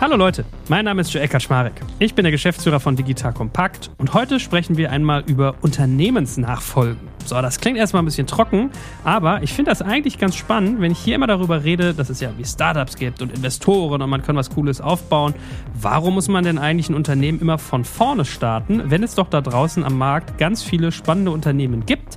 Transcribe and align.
Hallo 0.00 0.16
Leute, 0.16 0.46
mein 0.70 0.86
Name 0.86 1.02
ist 1.02 1.12
Joel 1.12 1.28
Kaczmarek. 1.28 1.74
Ich 1.98 2.14
bin 2.14 2.22
der 2.22 2.32
Geschäftsführer 2.32 2.80
von 2.80 2.96
Digital 2.96 3.34
Kompakt 3.34 3.90
und 3.98 4.14
heute 4.14 4.40
sprechen 4.40 4.78
wir 4.78 4.90
einmal 4.90 5.22
über 5.26 5.56
Unternehmensnachfolgen. 5.60 7.06
So, 7.26 7.34
das 7.42 7.60
klingt 7.60 7.76
erstmal 7.76 8.00
ein 8.00 8.06
bisschen 8.06 8.26
trocken, 8.26 8.70
aber 9.04 9.42
ich 9.42 9.52
finde 9.52 9.70
das 9.70 9.82
eigentlich 9.82 10.18
ganz 10.18 10.36
spannend, 10.36 10.80
wenn 10.80 10.90
ich 10.90 10.98
hier 10.98 11.16
immer 11.16 11.26
darüber 11.26 11.64
rede, 11.64 11.92
dass 11.92 12.08
es 12.08 12.18
ja 12.20 12.30
wie 12.38 12.46
Startups 12.46 12.96
gibt 12.96 13.20
und 13.20 13.30
Investoren 13.30 14.00
und 14.00 14.08
man 14.08 14.22
kann 14.22 14.36
was 14.36 14.48
Cooles 14.48 14.80
aufbauen. 14.80 15.34
Warum 15.78 16.14
muss 16.14 16.28
man 16.28 16.44
denn 16.44 16.56
eigentlich 16.56 16.88
ein 16.88 16.94
Unternehmen 16.94 17.38
immer 17.38 17.58
von 17.58 17.84
vorne 17.84 18.24
starten, 18.24 18.84
wenn 18.86 19.02
es 19.02 19.16
doch 19.16 19.28
da 19.28 19.42
draußen 19.42 19.84
am 19.84 19.98
Markt 19.98 20.38
ganz 20.38 20.62
viele 20.62 20.92
spannende 20.92 21.30
Unternehmen 21.30 21.84
gibt? 21.84 22.16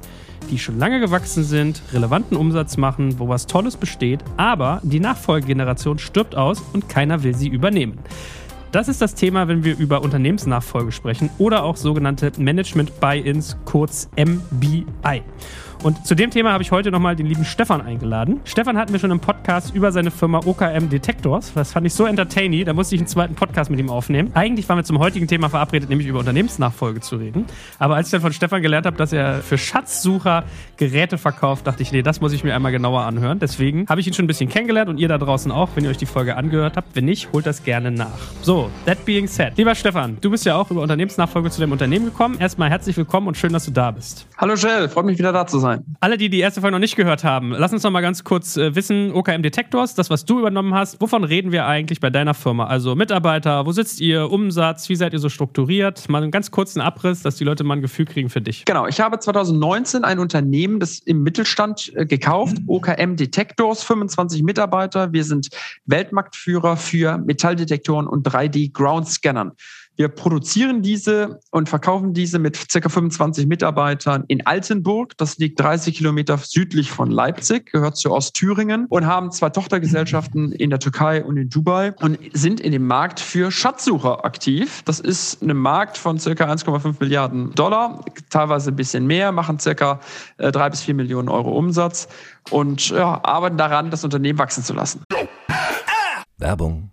Die 0.53 0.59
schon 0.59 0.77
lange 0.77 0.99
gewachsen 0.99 1.43
sind, 1.43 1.81
relevanten 1.93 2.37
Umsatz 2.37 2.77
machen, 2.77 3.17
wo 3.17 3.27
was 3.27 3.47
Tolles 3.47 3.75
besteht, 3.75 4.23
aber 4.37 4.81
die 4.83 4.99
Nachfolgegeneration 4.99 5.97
stirbt 5.97 6.35
aus 6.35 6.63
und 6.73 6.87
keiner 6.87 7.23
will 7.23 7.33
sie 7.33 7.47
übernehmen. 7.47 7.97
Das 8.71 8.87
ist 8.87 9.01
das 9.01 9.15
Thema, 9.15 9.47
wenn 9.47 9.63
wir 9.63 9.75
über 9.79 10.03
Unternehmensnachfolge 10.03 10.91
sprechen 10.91 11.31
oder 11.39 11.63
auch 11.63 11.75
sogenannte 11.75 12.31
Management 12.37 12.99
Buy-ins, 12.99 13.57
kurz 13.65 14.09
MBI. 14.15 15.23
Und 15.83 16.07
zu 16.07 16.15
dem 16.15 16.31
Thema 16.31 16.53
habe 16.53 16.63
ich 16.63 16.71
heute 16.71 16.91
nochmal 16.91 17.17
den 17.17 17.25
lieben 17.25 17.43
Stefan 17.43 17.81
eingeladen. 17.81 18.39
Stefan 18.45 18.77
hatten 18.77 18.93
wir 18.93 19.01
schon 19.01 19.11
im 19.11 19.19
Podcast 19.19 19.75
über 19.75 19.91
seine 19.91 20.11
Firma 20.11 20.39
OKM 20.45 20.87
Detectors. 20.89 21.51
Das 21.53 21.73
fand 21.73 21.85
ich 21.85 21.93
so 21.93 22.05
entertaining, 22.05 22.63
da 22.63 22.71
musste 22.71 22.95
ich 22.95 23.01
einen 23.01 23.07
zweiten 23.09 23.35
Podcast 23.35 23.69
mit 23.69 23.81
ihm 23.81 23.89
aufnehmen. 23.89 24.31
Eigentlich 24.33 24.69
waren 24.69 24.77
wir 24.77 24.85
zum 24.85 24.99
heutigen 24.99 25.27
Thema 25.27 25.49
verabredet, 25.49 25.89
nämlich 25.89 26.07
über 26.07 26.19
Unternehmensnachfolge 26.19 27.01
zu 27.01 27.17
reden. 27.17 27.45
Aber 27.79 27.95
als 27.95 28.07
ich 28.07 28.11
dann 28.13 28.21
von 28.21 28.31
Stefan 28.31 28.61
gelernt 28.61 28.85
habe, 28.85 28.95
dass 28.95 29.11
er 29.11 29.41
für 29.41 29.57
Schatzsucher 29.57 30.45
Geräte 30.77 31.17
verkauft, 31.17 31.67
dachte 31.67 31.83
ich, 31.83 31.91
nee, 31.91 32.01
das 32.01 32.21
muss 32.21 32.31
ich 32.31 32.45
mir 32.45 32.55
einmal 32.55 32.71
genauer 32.71 33.01
anhören. 33.01 33.39
Deswegen 33.39 33.85
habe 33.89 33.99
ich 33.99 34.07
ihn 34.07 34.13
schon 34.13 34.23
ein 34.23 34.27
bisschen 34.27 34.49
kennengelernt 34.49 34.89
und 34.89 34.99
ihr 34.99 35.09
da 35.09 35.17
draußen 35.17 35.51
auch, 35.51 35.67
wenn 35.75 35.83
ihr 35.83 35.89
euch 35.89 35.97
die 35.97 36.05
Folge 36.05 36.37
angehört 36.37 36.77
habt. 36.77 36.95
Wenn 36.95 37.03
nicht, 37.03 37.33
holt 37.33 37.45
das 37.45 37.61
gerne 37.61 37.91
nach. 37.91 38.19
So, 38.41 38.69
that 38.85 39.03
being 39.03 39.27
said. 39.27 39.57
Lieber 39.57 39.75
Stefan, 39.75 40.17
du 40.21 40.31
bist 40.31 40.45
ja 40.45 40.55
auch 40.55 40.71
über 40.71 40.81
Unternehmensnachfolge 40.81 41.49
zu 41.49 41.59
dem 41.59 41.73
Unternehmen 41.73 42.05
gekommen. 42.05 42.37
Erstmal 42.39 42.69
herzlich 42.69 42.95
willkommen 42.95 43.27
und 43.27 43.35
schön, 43.35 43.51
dass 43.51 43.65
du 43.65 43.71
da 43.71 43.91
bist. 43.91 44.27
Hallo 44.37 44.53
Jill, 44.53 44.87
freut 44.87 45.03
mich 45.03 45.17
wieder 45.17 45.33
da 45.33 45.45
zu 45.45 45.59
sein 45.59 45.72
sein. 45.77 45.95
Alle, 45.99 46.17
die 46.17 46.29
die 46.29 46.39
erste 46.39 46.61
Folge 46.61 46.73
noch 46.73 46.79
nicht 46.79 46.95
gehört 46.95 47.23
haben, 47.23 47.51
lass 47.51 47.73
uns 47.73 47.83
noch 47.83 47.91
mal 47.91 48.01
ganz 48.01 48.23
kurz 48.23 48.57
äh, 48.57 48.75
wissen, 48.75 49.11
OKM 49.11 49.41
Detectors, 49.41 49.95
das, 49.95 50.09
was 50.09 50.25
du 50.25 50.39
übernommen 50.39 50.73
hast, 50.73 50.99
wovon 51.01 51.23
reden 51.23 51.51
wir 51.51 51.65
eigentlich 51.65 51.99
bei 51.99 52.09
deiner 52.09 52.33
Firma? 52.33 52.65
Also 52.67 52.95
Mitarbeiter, 52.95 53.65
wo 53.65 53.71
sitzt 53.71 54.01
ihr, 54.01 54.31
Umsatz, 54.31 54.89
wie 54.89 54.95
seid 54.95 55.13
ihr 55.13 55.19
so 55.19 55.29
strukturiert? 55.29 56.09
Mal 56.09 56.23
einen 56.23 56.31
ganz 56.31 56.51
kurzen 56.51 56.81
Abriss, 56.81 57.21
dass 57.21 57.35
die 57.35 57.43
Leute 57.43 57.63
mal 57.63 57.75
ein 57.75 57.81
Gefühl 57.81 58.05
kriegen 58.05 58.29
für 58.29 58.41
dich. 58.41 58.65
Genau, 58.65 58.87
ich 58.87 58.99
habe 58.99 59.19
2019 59.19 60.03
ein 60.03 60.19
Unternehmen, 60.19 60.79
das 60.79 60.99
im 60.99 61.23
Mittelstand 61.23 61.91
äh, 61.95 62.05
gekauft, 62.05 62.57
OKM 62.67 63.15
Detectors, 63.15 63.83
25 63.83 64.43
Mitarbeiter. 64.43 65.13
Wir 65.13 65.23
sind 65.23 65.49
Weltmarktführer 65.85 66.77
für 66.77 67.17
Metalldetektoren 67.17 68.07
und 68.07 68.27
3D-Ground-Scannern. 68.27 69.51
Wir 69.95 70.07
produzieren 70.07 70.81
diese 70.81 71.39
und 71.51 71.69
verkaufen 71.69 72.13
diese 72.13 72.39
mit 72.39 72.67
ca. 72.69 72.89
25 72.89 73.45
Mitarbeitern 73.45 74.23
in 74.27 74.45
Altenburg. 74.45 75.15
Das 75.17 75.37
liegt 75.37 75.59
30 75.59 75.95
Kilometer 75.95 76.37
südlich 76.37 76.89
von 76.89 77.11
Leipzig, 77.11 77.71
gehört 77.71 77.97
zu 77.97 78.11
Ostthüringen 78.11 78.87
und 78.87 79.05
haben 79.05 79.31
zwei 79.31 79.49
Tochtergesellschaften 79.49 80.51
in 80.51 80.71
der 80.71 80.79
Türkei 80.79 81.23
und 81.23 81.37
in 81.37 81.49
Dubai 81.49 81.93
und 82.01 82.17
sind 82.33 82.59
in 82.59 82.71
dem 82.71 82.87
Markt 82.87 83.19
für 83.19 83.51
Schatzsucher 83.51 84.25
aktiv. 84.25 84.81
Das 84.85 84.99
ist 84.99 85.43
ein 85.43 85.55
Markt 85.55 85.97
von 85.97 86.17
ca. 86.17 86.29
1,5 86.29 86.95
Milliarden 86.99 87.51
Dollar, 87.53 88.03
teilweise 88.31 88.71
ein 88.71 88.75
bisschen 88.75 89.05
mehr, 89.05 89.31
machen 89.31 89.57
ca. 89.57 89.99
3 90.39 90.47
äh, 90.65 90.69
bis 90.71 90.81
4 90.81 90.95
Millionen 90.95 91.29
Euro 91.29 91.51
Umsatz 91.51 92.07
und 92.49 92.89
ja, 92.89 93.23
arbeiten 93.23 93.57
daran, 93.57 93.91
das 93.91 94.03
Unternehmen 94.03 94.39
wachsen 94.39 94.63
zu 94.63 94.73
lassen. 94.73 95.03
Werbung 96.37 96.92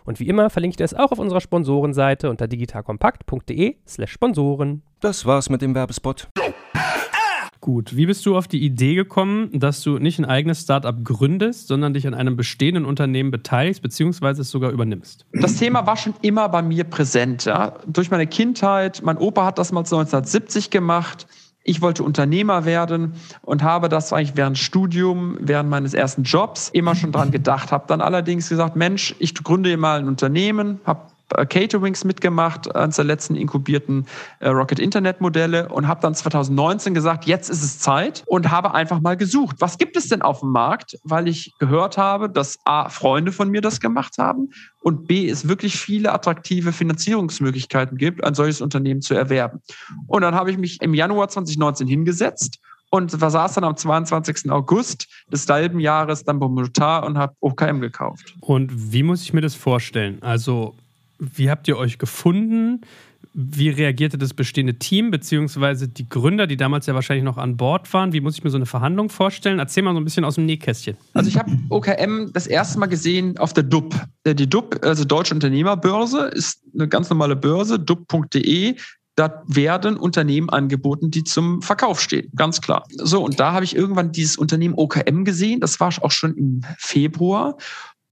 Und 0.05 0.19
wie 0.19 0.27
immer 0.27 0.49
verlinke 0.49 0.73
ich 0.73 0.77
das 0.77 0.93
auch 0.93 1.11
auf 1.11 1.19
unserer 1.19 1.41
Sponsorenseite 1.41 2.29
unter 2.29 2.47
digitalkompakt.de/slash 2.47 4.11
Sponsoren. 4.11 4.81
Das 4.99 5.25
war's 5.25 5.49
mit 5.49 5.61
dem 5.61 5.75
Werbespot. 5.75 6.29
Gut, 7.61 7.95
wie 7.95 8.07
bist 8.07 8.25
du 8.25 8.35
auf 8.35 8.47
die 8.47 8.65
Idee 8.65 8.95
gekommen, 8.95 9.51
dass 9.53 9.83
du 9.83 9.99
nicht 9.99 10.17
ein 10.17 10.25
eigenes 10.25 10.61
Startup 10.61 10.95
gründest, 11.03 11.67
sondern 11.67 11.93
dich 11.93 12.07
an 12.07 12.15
einem 12.15 12.35
bestehenden 12.35 12.85
Unternehmen 12.85 13.29
beteiligst, 13.29 13.83
beziehungsweise 13.83 14.41
es 14.41 14.49
sogar 14.49 14.71
übernimmst? 14.71 15.27
Das 15.31 15.57
Thema 15.57 15.85
war 15.85 15.95
schon 15.95 16.15
immer 16.23 16.49
bei 16.49 16.63
mir 16.63 16.85
präsent. 16.85 17.45
Ja? 17.45 17.75
Durch 17.85 18.09
meine 18.09 18.25
Kindheit, 18.25 19.03
mein 19.05 19.17
Opa 19.17 19.45
hat 19.45 19.59
das 19.59 19.71
mal 19.71 19.81
1970 19.81 20.71
gemacht. 20.71 21.27
Ich 21.63 21.81
wollte 21.81 22.03
Unternehmer 22.03 22.65
werden 22.65 23.13
und 23.43 23.61
habe 23.61 23.87
das 23.87 24.11
eigentlich 24.13 24.35
während 24.35 24.57
Studium, 24.57 25.37
während 25.39 25.69
meines 25.69 25.93
ersten 25.93 26.23
Jobs 26.23 26.69
immer 26.69 26.95
schon 26.95 27.11
dran 27.11 27.29
gedacht. 27.29 27.71
Habe 27.71 27.85
dann 27.87 28.01
allerdings 28.01 28.49
gesagt, 28.49 28.75
Mensch, 28.75 29.15
ich 29.19 29.35
gründe 29.35 29.75
mal 29.77 29.99
ein 29.99 30.07
Unternehmen, 30.07 30.79
habe 30.85 31.10
Caterings 31.45 32.03
mitgemacht, 32.03 32.73
eines 32.75 32.95
der 32.95 33.05
letzten 33.05 33.35
inkubierten 33.35 34.05
äh, 34.39 34.49
Rocket 34.49 34.79
Internet 34.79 35.21
Modelle 35.21 35.69
und 35.69 35.87
habe 35.87 36.01
dann 36.01 36.15
2019 36.15 36.93
gesagt, 36.93 37.25
jetzt 37.25 37.49
ist 37.49 37.63
es 37.63 37.79
Zeit 37.79 38.23
und 38.27 38.51
habe 38.51 38.73
einfach 38.73 39.01
mal 39.01 39.17
gesucht, 39.17 39.57
was 39.59 39.77
gibt 39.77 39.95
es 39.97 40.07
denn 40.07 40.21
auf 40.21 40.41
dem 40.41 40.51
Markt, 40.51 40.97
weil 41.03 41.27
ich 41.27 41.53
gehört 41.59 41.97
habe, 41.97 42.29
dass 42.29 42.59
A, 42.65 42.89
Freunde 42.89 43.31
von 43.31 43.49
mir 43.49 43.61
das 43.61 43.79
gemacht 43.79 44.17
haben 44.17 44.49
und 44.81 45.07
B, 45.07 45.29
es 45.29 45.47
wirklich 45.47 45.79
viele 45.79 46.11
attraktive 46.11 46.71
Finanzierungsmöglichkeiten 46.71 47.97
gibt, 47.97 48.23
ein 48.23 48.33
solches 48.33 48.61
Unternehmen 48.61 49.01
zu 49.01 49.13
erwerben. 49.13 49.61
Und 50.07 50.21
dann 50.21 50.35
habe 50.35 50.51
ich 50.51 50.57
mich 50.57 50.81
im 50.81 50.93
Januar 50.93 51.29
2019 51.29 51.87
hingesetzt 51.87 52.59
und 52.91 53.09
saß 53.09 53.53
dann 53.55 53.63
am 53.63 53.75
22. 53.75 54.51
August 54.51 55.07
des 55.31 55.45
selben 55.45 55.79
Jahres 55.79 56.23
dann 56.23 56.39
beim 56.39 56.53
Notar 56.53 57.05
und 57.05 57.17
habe 57.17 57.35
OKM 57.39 57.79
gekauft. 57.79 58.35
Und 58.41 58.91
wie 58.91 59.01
muss 59.01 59.23
ich 59.23 59.33
mir 59.33 59.41
das 59.41 59.55
vorstellen? 59.55 60.21
Also 60.21 60.75
wie 61.21 61.51
habt 61.51 61.67
ihr 61.67 61.77
euch 61.77 61.99
gefunden? 61.99 62.81
Wie 63.33 63.69
reagierte 63.69 64.17
das 64.17 64.33
bestehende 64.33 64.79
Team, 64.79 65.11
beziehungsweise 65.11 65.87
die 65.87 66.09
Gründer, 66.09 66.47
die 66.47 66.57
damals 66.57 66.87
ja 66.87 66.95
wahrscheinlich 66.95 67.23
noch 67.23 67.37
an 67.37 67.55
Bord 67.55 67.93
waren? 67.93 68.11
Wie 68.11 68.19
muss 68.19 68.35
ich 68.35 68.43
mir 68.43 68.49
so 68.49 68.57
eine 68.57 68.65
Verhandlung 68.65 69.09
vorstellen? 69.09 69.59
Erzähl 69.59 69.83
mal 69.83 69.93
so 69.93 69.99
ein 69.99 70.03
bisschen 70.03 70.25
aus 70.25 70.35
dem 70.35 70.47
Nähkästchen. 70.47 70.97
Also 71.13 71.29
ich 71.29 71.37
habe 71.37 71.51
OKM 71.69 72.33
das 72.33 72.47
erste 72.47 72.79
Mal 72.79 72.87
gesehen 72.87 73.37
auf 73.37 73.53
der 73.53 73.63
DUB. 73.63 73.95
Äh, 74.23 74.33
die 74.33 74.49
DUB, 74.49 74.79
also 74.81 75.05
Deutsche 75.05 75.35
Unternehmerbörse, 75.35 76.31
ist 76.33 76.63
eine 76.73 76.87
ganz 76.87 77.09
normale 77.09 77.35
Börse, 77.35 77.79
dub.de. 77.79 78.75
Da 79.15 79.43
werden 79.45 79.97
Unternehmen 79.97 80.49
angeboten, 80.49 81.11
die 81.11 81.23
zum 81.23 81.61
Verkauf 81.61 82.01
stehen, 82.01 82.31
ganz 82.35 82.61
klar. 82.61 82.85
So, 82.95 83.23
und 83.23 83.39
da 83.39 83.51
habe 83.51 83.65
ich 83.65 83.75
irgendwann 83.75 84.11
dieses 84.11 84.37
Unternehmen 84.37 84.73
OKM 84.75 85.25
gesehen. 85.25 85.59
Das 85.59 85.79
war 85.79 85.93
auch 86.01 86.11
schon 86.11 86.35
im 86.35 86.61
Februar 86.77 87.57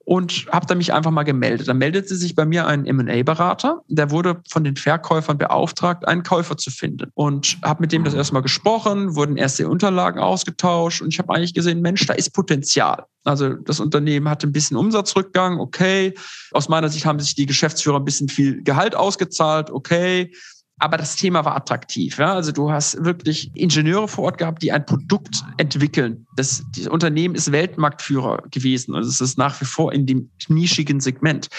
und 0.09 0.47
habe 0.51 0.65
da 0.65 0.73
mich 0.73 0.91
einfach 0.91 1.11
mal 1.11 1.21
gemeldet. 1.21 1.67
Dann 1.67 1.77
meldete 1.77 2.15
sich 2.15 2.33
bei 2.33 2.43
mir 2.43 2.65
ein 2.65 2.87
M&A-Berater, 2.87 3.83
der 3.89 4.09
wurde 4.09 4.41
von 4.49 4.63
den 4.63 4.75
Verkäufern 4.75 5.37
beauftragt, 5.37 6.07
einen 6.07 6.23
Käufer 6.23 6.57
zu 6.57 6.71
finden 6.71 7.11
und 7.13 7.59
habe 7.63 7.81
mit 7.81 7.91
dem 7.91 8.03
das 8.03 8.15
erstmal 8.15 8.41
gesprochen, 8.41 9.15
wurden 9.15 9.37
erste 9.37 9.69
Unterlagen 9.69 10.19
ausgetauscht 10.19 11.03
und 11.03 11.13
ich 11.13 11.19
habe 11.19 11.31
eigentlich 11.35 11.53
gesehen, 11.53 11.81
Mensch, 11.81 12.07
da 12.07 12.15
ist 12.15 12.31
Potenzial. 12.33 13.05
Also 13.23 13.53
das 13.53 13.79
Unternehmen 13.79 14.27
hatte 14.27 14.47
ein 14.47 14.51
bisschen 14.51 14.77
Umsatzrückgang, 14.77 15.59
okay. 15.59 16.15
Aus 16.53 16.69
meiner 16.69 16.89
Sicht 16.89 17.05
haben 17.05 17.19
sich 17.19 17.35
die 17.35 17.45
Geschäftsführer 17.45 17.97
ein 17.97 18.05
bisschen 18.05 18.29
viel 18.29 18.63
Gehalt 18.63 18.95
ausgezahlt, 18.95 19.69
okay 19.69 20.31
aber 20.79 20.97
das 20.97 21.15
Thema 21.15 21.45
war 21.45 21.55
attraktiv. 21.55 22.17
Ja? 22.17 22.33
Also 22.33 22.51
du 22.51 22.71
hast 22.71 23.03
wirklich 23.03 23.51
Ingenieure 23.53 24.07
vor 24.07 24.25
Ort 24.25 24.37
gehabt, 24.37 24.63
die 24.63 24.71
ein 24.71 24.85
Produkt 24.85 25.43
entwickeln. 25.57 26.25
Das, 26.35 26.63
das 26.75 26.87
Unternehmen 26.87 27.35
ist 27.35 27.51
Weltmarktführer 27.51 28.43
gewesen. 28.49 28.95
Also 28.95 29.09
es 29.09 29.19
ist 29.21 29.37
nach 29.37 29.59
wie 29.61 29.65
vor 29.65 29.91
in 29.91 30.05
dem 30.05 30.29
nischigen 30.47 31.01
Segment. 31.01 31.49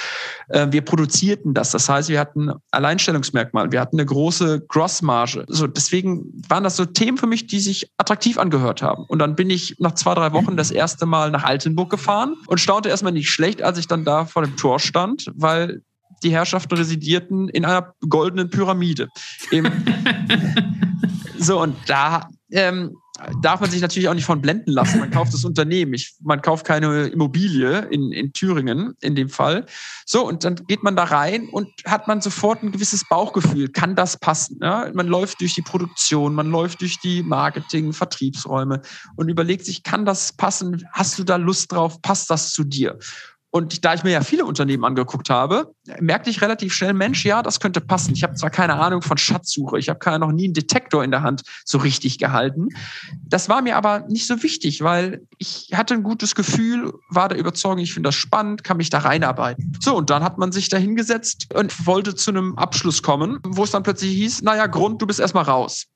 Äh, 0.49 0.69
wir 0.71 0.81
produzierten 0.83 1.53
das. 1.53 1.71
Das 1.71 1.89
heißt, 1.89 2.09
wir 2.09 2.19
hatten 2.19 2.51
Alleinstellungsmerkmal. 2.71 3.71
Wir 3.73 3.81
hatten 3.81 3.97
eine 3.97 4.07
große 4.07 4.63
Grossmarge. 4.67 5.45
So, 5.49 5.67
deswegen 5.67 6.25
waren 6.49 6.65
das 6.65 6.77
so 6.77 6.87
Themen 6.87 7.19
für 7.19 7.27
mich, 7.27 7.47
die 7.47 7.61
sich 7.61 7.91
attraktiv 7.99 8.39
angehört 8.39 8.81
haben. 8.83 9.05
Und 9.09 9.19
dann 9.19 9.37
bin 9.37 9.51
ich 9.51 9.77
nach 9.79 9.95
zwei, 9.95 10.15
drei 10.15 10.33
Wochen 10.33 10.57
das 10.57 10.71
erste 10.71 11.05
Mal 11.05 11.31
nach 11.31 11.45
Altenburg 11.45 11.91
gefahren 11.91 12.37
und 12.47 12.59
staunte 12.59 12.89
erstmal 12.89 13.13
nicht 13.13 13.31
schlecht, 13.31 13.63
als 13.63 13.79
ich 13.79 13.87
dann 13.87 14.05
da 14.05 14.25
vor 14.25 14.43
dem 14.43 14.57
Tor 14.57 14.79
stand, 14.79 15.31
weil 15.35 15.83
die 16.23 16.33
Herrschaften 16.33 16.75
residierten 16.75 17.49
in 17.49 17.65
einer 17.65 17.95
goldenen 18.09 18.51
Pyramide. 18.51 19.09
so, 21.39 21.63
und 21.63 21.77
da 21.87 22.29
ähm, 22.51 22.97
darf 23.43 23.61
man 23.61 23.71
sich 23.71 23.81
natürlich 23.81 24.09
auch 24.09 24.15
nicht 24.15 24.25
von 24.25 24.41
blenden 24.41 24.73
lassen. 24.73 25.01
Man 25.01 25.11
kauft 25.11 25.35
das 25.35 25.45
Unternehmen. 25.45 25.95
Ich, 25.95 26.15
man 26.23 26.41
kauft 26.43 26.67
keine 26.67 27.07
Immobilie 27.09 27.81
in, 27.91 28.13
in 28.13 28.33
Thüringen 28.33 28.95
in 29.01 29.15
dem 29.15 29.29
Fall. 29.29 29.67
So, 30.07 30.27
und 30.27 30.45
dann 30.45 30.57
geht 30.67 30.83
man 30.83 30.97
da 30.97 31.05
rein 31.05 31.49
und 31.51 31.69
hat 31.85 32.09
man 32.09 32.21
sofort 32.21 32.63
ein 32.63 32.73
gewisses 32.73 33.07
Bauchgefühl. 33.09 33.69
Kann 33.69 33.95
das 33.95 34.19
passen? 34.19 34.59
Ja? 34.63 34.91
Man 34.95 35.07
läuft 35.07 35.41
durch 35.41 35.55
die 35.55 35.63
Produktion, 35.63 36.35
man 36.35 36.51
läuft 36.51 36.81
durch 36.81 36.99
die 37.01 37.23
Marketing, 37.23 37.93
Vertriebsräume 37.93 38.83
und 39.17 39.29
überlegt 39.29 39.65
sich, 39.65 39.83
kann 39.83 40.05
das 40.05 40.33
passen? 40.33 40.87
Hast 40.93 41.19
du 41.19 41.25
da 41.25 41.37
Lust 41.37 41.73
drauf? 41.73 42.01
Passt 42.03 42.31
das 42.31 42.51
zu 42.51 42.65
dir? 42.65 42.99
Und 43.53 43.85
da 43.85 43.95
ich 43.95 44.05
mir 44.05 44.13
ja 44.13 44.23
viele 44.23 44.45
Unternehmen 44.45 44.85
angeguckt 44.85 45.29
habe, 45.29 45.75
merkte 45.99 46.31
ich 46.31 46.41
relativ 46.41 46.73
schnell, 46.73 46.93
Mensch, 46.93 47.25
ja, 47.25 47.43
das 47.43 47.59
könnte 47.59 47.81
passen. 47.81 48.13
Ich 48.15 48.23
habe 48.23 48.35
zwar 48.35 48.51
keine 48.51 48.77
Ahnung 48.77 49.03
von 49.03 49.19
Schatzsuche, 49.19 49.79
ich 49.79 49.89
habe 49.89 50.19
noch 50.19 50.31
nie 50.31 50.45
einen 50.45 50.55
Detektor 50.55 51.03
in 51.03 51.11
der 51.11 51.23
Hand 51.23 51.43
so 51.65 51.79
richtig 51.79 52.19
gehalten. 52.19 52.69
Das 53.27 53.49
war 53.49 53.61
mir 53.63 53.77
aber 53.77 54.07
nicht 54.09 54.27
so 54.27 54.43
wichtig, 54.43 54.83
weil 54.83 55.27
ich 55.39 55.71
hatte 55.75 55.95
ein 55.95 56.03
gutes 56.03 56.35
Gefühl, 56.35 56.93
war 57.09 57.29
der 57.29 57.39
Überzeugung, 57.39 57.79
ich 57.79 57.93
finde 57.93 58.09
das 58.09 58.15
spannend, 58.15 58.63
kann 58.63 58.77
mich 58.77 58.91
da 58.91 58.99
reinarbeiten. 58.99 59.77
So, 59.81 59.97
und 59.97 60.11
dann 60.11 60.23
hat 60.23 60.39
man 60.39 60.53
sich 60.53 60.69
da 60.69 60.77
hingesetzt 60.77 61.49
und 61.55 61.87
wollte 61.87 62.15
zu 62.15 62.31
einem 62.31 62.57
Abschluss 62.57 63.03
kommen, 63.03 63.41
wo 63.45 63.65
es 63.65 63.73
dann 63.73 63.83
plötzlich 63.83 64.13
hieß, 64.13 64.43
naja, 64.43 64.67
Grund, 64.67 65.03
du 65.03 65.07
bist 65.07 65.19
erstmal 65.19 65.45
raus. 65.45 65.87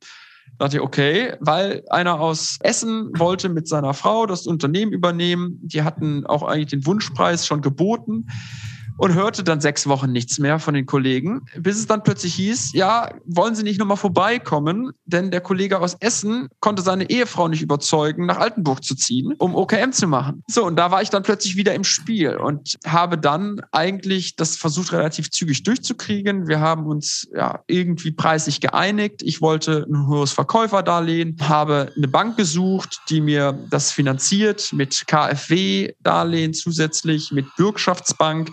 Da 0.58 0.66
dachte 0.66 0.76
ich, 0.76 0.82
okay, 0.82 1.34
weil 1.40 1.82
einer 1.90 2.20
aus 2.20 2.58
Essen 2.60 3.10
wollte 3.18 3.48
mit 3.48 3.66
seiner 3.66 3.92
Frau 3.92 4.26
das 4.26 4.46
Unternehmen 4.46 4.92
übernehmen. 4.92 5.58
Die 5.62 5.82
hatten 5.82 6.26
auch 6.26 6.42
eigentlich 6.42 6.68
den 6.68 6.86
Wunschpreis 6.86 7.46
schon 7.46 7.60
geboten 7.60 8.26
und 8.96 9.14
hörte 9.14 9.42
dann 9.42 9.60
sechs 9.60 9.86
Wochen 9.86 10.12
nichts 10.12 10.38
mehr 10.38 10.58
von 10.58 10.74
den 10.74 10.86
Kollegen, 10.86 11.46
bis 11.56 11.78
es 11.78 11.86
dann 11.86 12.02
plötzlich 12.02 12.34
hieß, 12.34 12.72
ja, 12.74 13.10
wollen 13.24 13.54
Sie 13.54 13.62
nicht 13.62 13.78
nochmal 13.78 13.96
vorbeikommen? 13.96 14.92
Denn 15.04 15.30
der 15.30 15.40
Kollege 15.40 15.80
aus 15.80 15.96
Essen 16.00 16.48
konnte 16.60 16.82
seine 16.82 17.10
Ehefrau 17.10 17.48
nicht 17.48 17.62
überzeugen, 17.62 18.26
nach 18.26 18.38
Altenburg 18.38 18.84
zu 18.84 18.94
ziehen, 18.94 19.34
um 19.38 19.54
OKM 19.54 19.92
zu 19.92 20.06
machen. 20.06 20.42
So, 20.48 20.64
und 20.64 20.76
da 20.76 20.90
war 20.90 21.02
ich 21.02 21.10
dann 21.10 21.22
plötzlich 21.22 21.56
wieder 21.56 21.74
im 21.74 21.84
Spiel 21.84 22.36
und 22.36 22.76
habe 22.86 23.18
dann 23.18 23.60
eigentlich 23.72 24.36
das 24.36 24.56
versucht, 24.56 24.92
relativ 24.92 25.30
zügig 25.30 25.62
durchzukriegen. 25.62 26.46
Wir 26.46 26.60
haben 26.60 26.86
uns 26.86 27.28
ja 27.34 27.60
irgendwie 27.66 28.12
preislich 28.12 28.60
geeinigt. 28.60 29.22
Ich 29.22 29.40
wollte 29.40 29.86
ein 29.88 30.06
hohes 30.06 30.32
Verkäuferdarlehen, 30.32 31.36
habe 31.40 31.92
eine 31.96 32.08
Bank 32.08 32.36
gesucht, 32.36 33.00
die 33.08 33.20
mir 33.20 33.58
das 33.70 33.92
finanziert 33.92 34.72
mit 34.72 35.06
KfW-Darlehen 35.06 36.54
zusätzlich, 36.54 37.32
mit 37.32 37.46
Bürgschaftsbank 37.56 38.50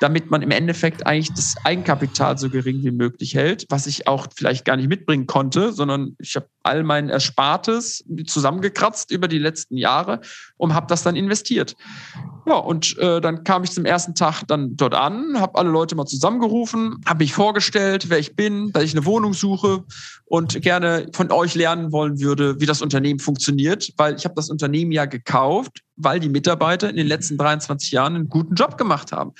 damit 0.00 0.30
man 0.30 0.42
im 0.42 0.50
Endeffekt 0.50 1.06
eigentlich 1.06 1.34
das 1.34 1.54
Eigenkapital 1.62 2.38
so 2.38 2.50
gering 2.50 2.82
wie 2.82 2.90
möglich 2.90 3.34
hält, 3.34 3.66
was 3.68 3.86
ich 3.86 4.08
auch 4.08 4.26
vielleicht 4.34 4.64
gar 4.64 4.76
nicht 4.76 4.88
mitbringen 4.88 5.26
konnte, 5.26 5.72
sondern 5.72 6.16
ich 6.18 6.34
habe 6.36 6.48
all 6.62 6.82
mein 6.82 7.08
Erspartes 7.08 8.04
zusammengekratzt 8.26 9.10
über 9.10 9.28
die 9.28 9.38
letzten 9.38 9.76
Jahre 9.76 10.20
und 10.56 10.74
habe 10.74 10.86
das 10.88 11.02
dann 11.02 11.16
investiert. 11.16 11.76
Ja, 12.46 12.56
und 12.56 12.98
äh, 12.98 13.20
dann 13.20 13.44
kam 13.44 13.64
ich 13.64 13.70
zum 13.70 13.84
ersten 13.84 14.14
Tag 14.14 14.42
dann 14.46 14.76
dort 14.76 14.94
an, 14.94 15.40
habe 15.40 15.58
alle 15.58 15.70
Leute 15.70 15.94
mal 15.94 16.06
zusammengerufen, 16.06 17.00
habe 17.06 17.24
mich 17.24 17.32
vorgestellt, 17.32 18.08
wer 18.08 18.18
ich 18.18 18.34
bin, 18.34 18.72
dass 18.72 18.84
ich 18.84 18.92
eine 18.92 19.04
Wohnung 19.04 19.34
suche 19.34 19.84
und 20.24 20.60
gerne 20.62 21.06
von 21.12 21.30
euch 21.30 21.54
lernen 21.54 21.92
wollen 21.92 22.20
würde, 22.20 22.60
wie 22.60 22.66
das 22.66 22.82
Unternehmen 22.82 23.20
funktioniert, 23.20 23.92
weil 23.96 24.16
ich 24.16 24.24
habe 24.24 24.34
das 24.34 24.50
Unternehmen 24.50 24.92
ja 24.92 25.04
gekauft, 25.04 25.82
weil 25.96 26.18
die 26.18 26.28
Mitarbeiter 26.28 26.88
in 26.88 26.96
den 26.96 27.06
letzten 27.06 27.36
23 27.36 27.92
Jahren 27.92 28.14
einen 28.14 28.28
guten 28.28 28.54
Job 28.54 28.78
gemacht 28.78 29.12
haben. 29.12 29.32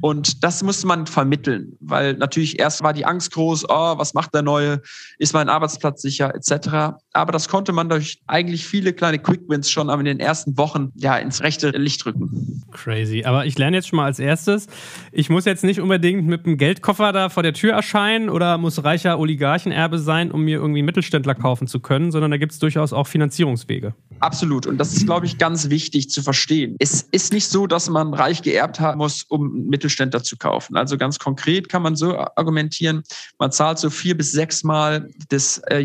Und 0.00 0.42
das 0.44 0.62
musste 0.62 0.86
man 0.86 1.06
vermitteln, 1.06 1.76
weil 1.80 2.14
natürlich 2.14 2.58
erst 2.58 2.82
war 2.82 2.92
die 2.92 3.04
Angst 3.04 3.32
groß, 3.32 3.66
oh, 3.68 3.98
was 3.98 4.14
macht 4.14 4.34
der 4.34 4.42
Neue, 4.42 4.80
ist 5.18 5.32
mein 5.32 5.48
Arbeitsplatz 5.48 6.02
sicher, 6.02 6.34
etc. 6.34 6.57
Aber 6.66 7.32
das 7.32 7.48
konnte 7.48 7.72
man 7.72 7.88
durch 7.88 8.20
eigentlich 8.26 8.66
viele 8.66 8.92
kleine 8.92 9.18
Quick-Wins 9.18 9.70
schon 9.70 9.88
in 9.88 10.04
den 10.04 10.20
ersten 10.20 10.56
Wochen 10.56 10.92
ja 10.94 11.16
ins 11.16 11.42
rechte 11.42 11.70
Licht 11.70 12.04
rücken. 12.06 12.62
Crazy. 12.72 13.24
Aber 13.24 13.46
ich 13.46 13.58
lerne 13.58 13.76
jetzt 13.76 13.88
schon 13.88 13.96
mal 13.96 14.04
als 14.04 14.18
erstes, 14.18 14.66
ich 15.12 15.30
muss 15.30 15.44
jetzt 15.44 15.64
nicht 15.64 15.80
unbedingt 15.80 16.26
mit 16.26 16.46
einem 16.46 16.56
Geldkoffer 16.56 17.12
da 17.12 17.28
vor 17.28 17.42
der 17.42 17.54
Tür 17.54 17.72
erscheinen 17.72 18.30
oder 18.30 18.58
muss 18.58 18.84
reicher 18.84 19.18
Oligarchenerbe 19.18 19.98
sein, 19.98 20.30
um 20.30 20.42
mir 20.42 20.58
irgendwie 20.58 20.82
Mittelständler 20.82 21.34
kaufen 21.34 21.66
zu 21.66 21.80
können, 21.80 22.12
sondern 22.12 22.30
da 22.30 22.36
gibt 22.36 22.52
es 22.52 22.58
durchaus 22.58 22.92
auch 22.92 23.06
Finanzierungswege. 23.06 23.94
Absolut. 24.20 24.66
Und 24.66 24.78
das 24.78 24.92
ist, 24.92 25.06
glaube 25.06 25.26
ich, 25.26 25.38
ganz 25.38 25.70
wichtig 25.70 26.10
zu 26.10 26.22
verstehen. 26.22 26.76
Es 26.78 27.02
ist 27.02 27.32
nicht 27.32 27.48
so, 27.48 27.66
dass 27.66 27.88
man 27.88 28.14
reich 28.14 28.42
geerbt 28.42 28.80
haben 28.80 28.98
muss, 28.98 29.24
um 29.28 29.66
Mittelständler 29.68 30.22
zu 30.22 30.36
kaufen. 30.36 30.76
Also 30.76 30.96
ganz 30.96 31.18
konkret 31.18 31.68
kann 31.68 31.82
man 31.82 31.96
so 31.96 32.18
argumentieren, 32.18 33.02
man 33.38 33.52
zahlt 33.52 33.78
so 33.78 33.90
vier 33.90 34.16
bis 34.16 34.32
sechs 34.32 34.64
Mal 34.64 35.08
des 35.30 35.58
äh, 35.70 35.78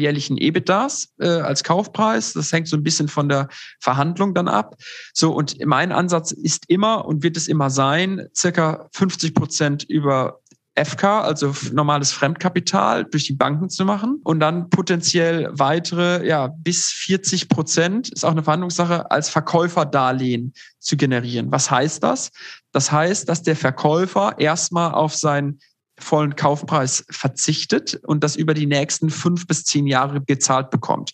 jährlichen 0.64 0.74
EBITDAs 0.74 1.14
äh, 1.20 1.28
als 1.28 1.64
Kaufpreis. 1.64 2.34
Das 2.34 2.52
hängt 2.52 2.68
so 2.68 2.78
ein 2.78 2.84
bisschen 2.84 3.08
von 3.08 3.30
der 3.30 3.50
Verhandlung 3.80 4.34
dann 4.34 4.48
ab. 4.48 4.76
So, 5.14 5.34
und 5.34 5.64
mein 5.66 5.92
Ansatz 5.92 6.32
ist 6.32 6.66
immer 6.70 7.06
und 7.06 7.24
wird 7.24 7.38
es 7.38 7.48
immer 7.48 7.70
sein, 7.70 8.28
circa 8.36 8.88
50 8.94 9.34
Prozent 9.34 9.84
über 9.84 10.40
FK, 10.76 11.22
also 11.22 11.54
normales 11.72 12.12
Fremdkapital, 12.12 13.06
durch 13.06 13.26
die 13.26 13.34
Banken 13.34 13.70
zu 13.70 13.86
machen 13.86 14.20
und 14.24 14.40
dann 14.40 14.72
potenziell 14.72 15.48
weitere, 15.52 16.28
ja, 16.28 16.48
bis 16.48 16.88
40 16.88 17.48
Prozent, 17.48 18.10
ist 18.10 18.26
auch 18.26 18.32
eine 18.32 18.42
Verhandlungssache, 18.42 19.12
als 19.12 19.30
Verkäuferdarlehen 19.30 20.54
zu 20.80 20.98
generieren. 20.98 21.52
Was 21.52 21.70
heißt 21.70 22.02
das? 22.02 22.32
Das 22.72 22.92
heißt, 22.92 23.30
dass 23.30 23.44
der 23.44 23.56
Verkäufer 23.56 24.34
erstmal 24.40 24.94
auf 24.94 25.14
seinen 25.14 25.60
vollen 26.00 26.36
Kaufpreis 26.36 27.06
verzichtet 27.10 28.00
und 28.04 28.24
das 28.24 28.36
über 28.36 28.54
die 28.54 28.66
nächsten 28.66 29.10
fünf 29.10 29.48
bis 29.48 29.64
zehn 29.64 29.88
Jahre 29.88 30.22
gezahlt 30.22 30.70
bekommt. 30.70 31.12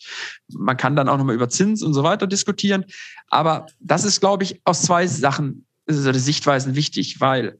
Man 0.48 0.76
kann 0.76 0.96
dann 0.96 1.08
auch 1.08 1.18
nochmal 1.18 1.34
über 1.34 1.48
Zins 1.48 1.82
und 1.82 1.94
so 1.94 2.02
weiter 2.02 2.26
diskutieren. 2.26 2.84
Aber 3.28 3.66
das 3.78 4.04
ist, 4.04 4.20
glaube 4.20 4.44
ich, 4.44 4.60
aus 4.64 4.82
zwei 4.82 5.06
Sachen, 5.06 5.66
also 5.86 6.12
Sichtweisen 6.12 6.74
wichtig, 6.74 7.20
weil 7.20 7.58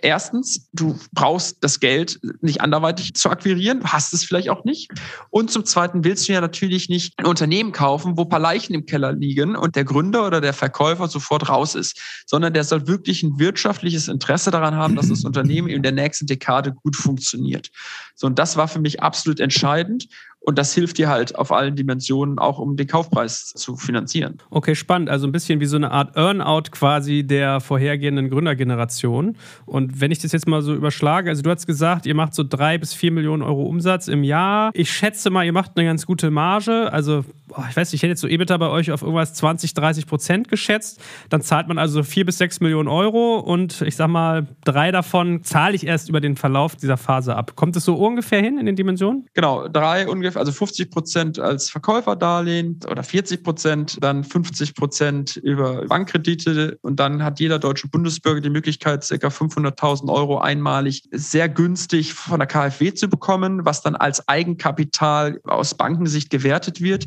Erstens, 0.00 0.68
du 0.72 0.96
brauchst 1.12 1.56
das 1.60 1.80
Geld 1.80 2.20
nicht 2.40 2.60
anderweitig 2.60 3.14
zu 3.14 3.30
akquirieren, 3.30 3.82
hast 3.84 4.14
es 4.14 4.24
vielleicht 4.24 4.48
auch 4.48 4.64
nicht. 4.64 4.92
Und 5.30 5.50
zum 5.50 5.64
Zweiten 5.64 6.04
willst 6.04 6.28
du 6.28 6.32
ja 6.32 6.40
natürlich 6.40 6.88
nicht 6.88 7.14
ein 7.16 7.26
Unternehmen 7.26 7.72
kaufen, 7.72 8.16
wo 8.16 8.22
ein 8.22 8.28
paar 8.28 8.38
Leichen 8.38 8.74
im 8.74 8.86
Keller 8.86 9.12
liegen 9.12 9.56
und 9.56 9.74
der 9.74 9.84
Gründer 9.84 10.24
oder 10.24 10.40
der 10.40 10.52
Verkäufer 10.52 11.08
sofort 11.08 11.48
raus 11.48 11.74
ist, 11.74 12.00
sondern 12.26 12.54
der 12.54 12.62
soll 12.62 12.86
wirklich 12.86 13.24
ein 13.24 13.40
wirtschaftliches 13.40 14.06
Interesse 14.06 14.52
daran 14.52 14.76
haben, 14.76 14.94
dass 14.94 15.08
das 15.08 15.24
Unternehmen 15.24 15.68
in 15.68 15.82
der 15.82 15.92
nächsten 15.92 16.26
Dekade 16.26 16.72
gut 16.72 16.94
funktioniert. 16.94 17.70
So, 18.14 18.28
und 18.28 18.38
das 18.38 18.56
war 18.56 18.68
für 18.68 18.80
mich 18.80 19.02
absolut 19.02 19.40
entscheidend. 19.40 20.08
Und 20.40 20.56
das 20.56 20.72
hilft 20.72 20.96
dir 20.96 21.08
halt 21.08 21.36
auf 21.36 21.52
allen 21.52 21.76
Dimensionen 21.76 22.38
auch, 22.38 22.58
um 22.58 22.76
den 22.76 22.86
Kaufpreis 22.86 23.48
zu 23.48 23.76
finanzieren. 23.76 24.38
Okay, 24.50 24.74
spannend. 24.74 25.10
Also 25.10 25.26
ein 25.26 25.32
bisschen 25.32 25.60
wie 25.60 25.66
so 25.66 25.76
eine 25.76 25.90
Art 25.90 26.16
Earnout 26.16 26.70
quasi 26.70 27.22
der 27.22 27.60
vorhergehenden 27.60 28.30
Gründergeneration. 28.30 29.36
Und 29.66 30.00
wenn 30.00 30.10
ich 30.10 30.20
das 30.20 30.32
jetzt 30.32 30.48
mal 30.48 30.62
so 30.62 30.74
überschlage, 30.74 31.28
also 31.28 31.42
du 31.42 31.50
hast 31.50 31.66
gesagt, 31.66 32.06
ihr 32.06 32.14
macht 32.14 32.34
so 32.34 32.44
drei 32.48 32.78
bis 32.78 32.94
vier 32.94 33.10
Millionen 33.10 33.42
Euro 33.42 33.64
Umsatz 33.64 34.08
im 34.08 34.24
Jahr. 34.24 34.70
Ich 34.72 34.90
schätze 34.90 35.28
mal, 35.28 35.44
ihr 35.44 35.52
macht 35.52 35.72
eine 35.76 35.86
ganz 35.86 36.06
gute 36.06 36.30
Marge. 36.30 36.90
Also, 36.92 37.24
ich 37.68 37.76
weiß 37.76 37.92
nicht, 37.92 37.94
ich 37.94 38.02
hätte 38.02 38.12
jetzt 38.12 38.20
so 38.20 38.28
EBITDA 38.28 38.56
bei 38.56 38.68
euch 38.68 38.90
auf 38.90 39.02
irgendwas 39.02 39.34
20, 39.34 39.74
30 39.74 40.06
Prozent 40.06 40.48
geschätzt. 40.48 41.00
Dann 41.28 41.42
zahlt 41.42 41.68
man 41.68 41.76
also 41.76 42.02
vier 42.02 42.24
bis 42.24 42.38
sechs 42.38 42.60
Millionen 42.60 42.88
Euro 42.88 43.38
und 43.38 43.82
ich 43.82 43.96
sag 43.96 44.08
mal, 44.08 44.46
drei 44.64 44.92
davon 44.92 45.42
zahle 45.42 45.74
ich 45.74 45.86
erst 45.86 46.08
über 46.08 46.20
den 46.20 46.36
Verlauf 46.36 46.76
dieser 46.76 46.96
Phase 46.96 47.36
ab. 47.36 47.54
Kommt 47.54 47.76
es 47.76 47.84
so 47.84 47.96
ungefähr 47.96 48.40
hin 48.40 48.56
in 48.56 48.64
den 48.64 48.76
Dimensionen? 48.76 49.26
Genau, 49.34 49.68
drei 49.68 50.08
ungefähr 50.08 50.27
ungefähr, 50.28 50.40
also 50.40 50.52
50 50.52 50.90
Prozent 50.90 51.38
als 51.38 51.70
Verkäuferdarlehen 51.70 52.80
oder 52.88 53.02
40 53.02 53.42
Prozent, 53.42 53.98
dann 54.00 54.24
50 54.24 54.74
Prozent 54.74 55.36
über 55.36 55.86
Bankkredite 55.86 56.78
und 56.82 57.00
dann 57.00 57.22
hat 57.22 57.40
jeder 57.40 57.58
deutsche 57.58 57.88
Bundesbürger 57.88 58.40
die 58.40 58.50
Möglichkeit, 58.50 59.06
ca. 59.08 59.28
500.000 59.28 60.12
Euro 60.12 60.38
einmalig 60.38 61.08
sehr 61.12 61.48
günstig 61.48 62.14
von 62.14 62.38
der 62.38 62.46
KfW 62.46 62.92
zu 62.94 63.08
bekommen, 63.08 63.64
was 63.64 63.82
dann 63.82 63.96
als 63.96 64.28
Eigenkapital 64.28 65.40
aus 65.44 65.74
Bankensicht 65.74 66.30
gewertet 66.30 66.80
wird, 66.80 67.06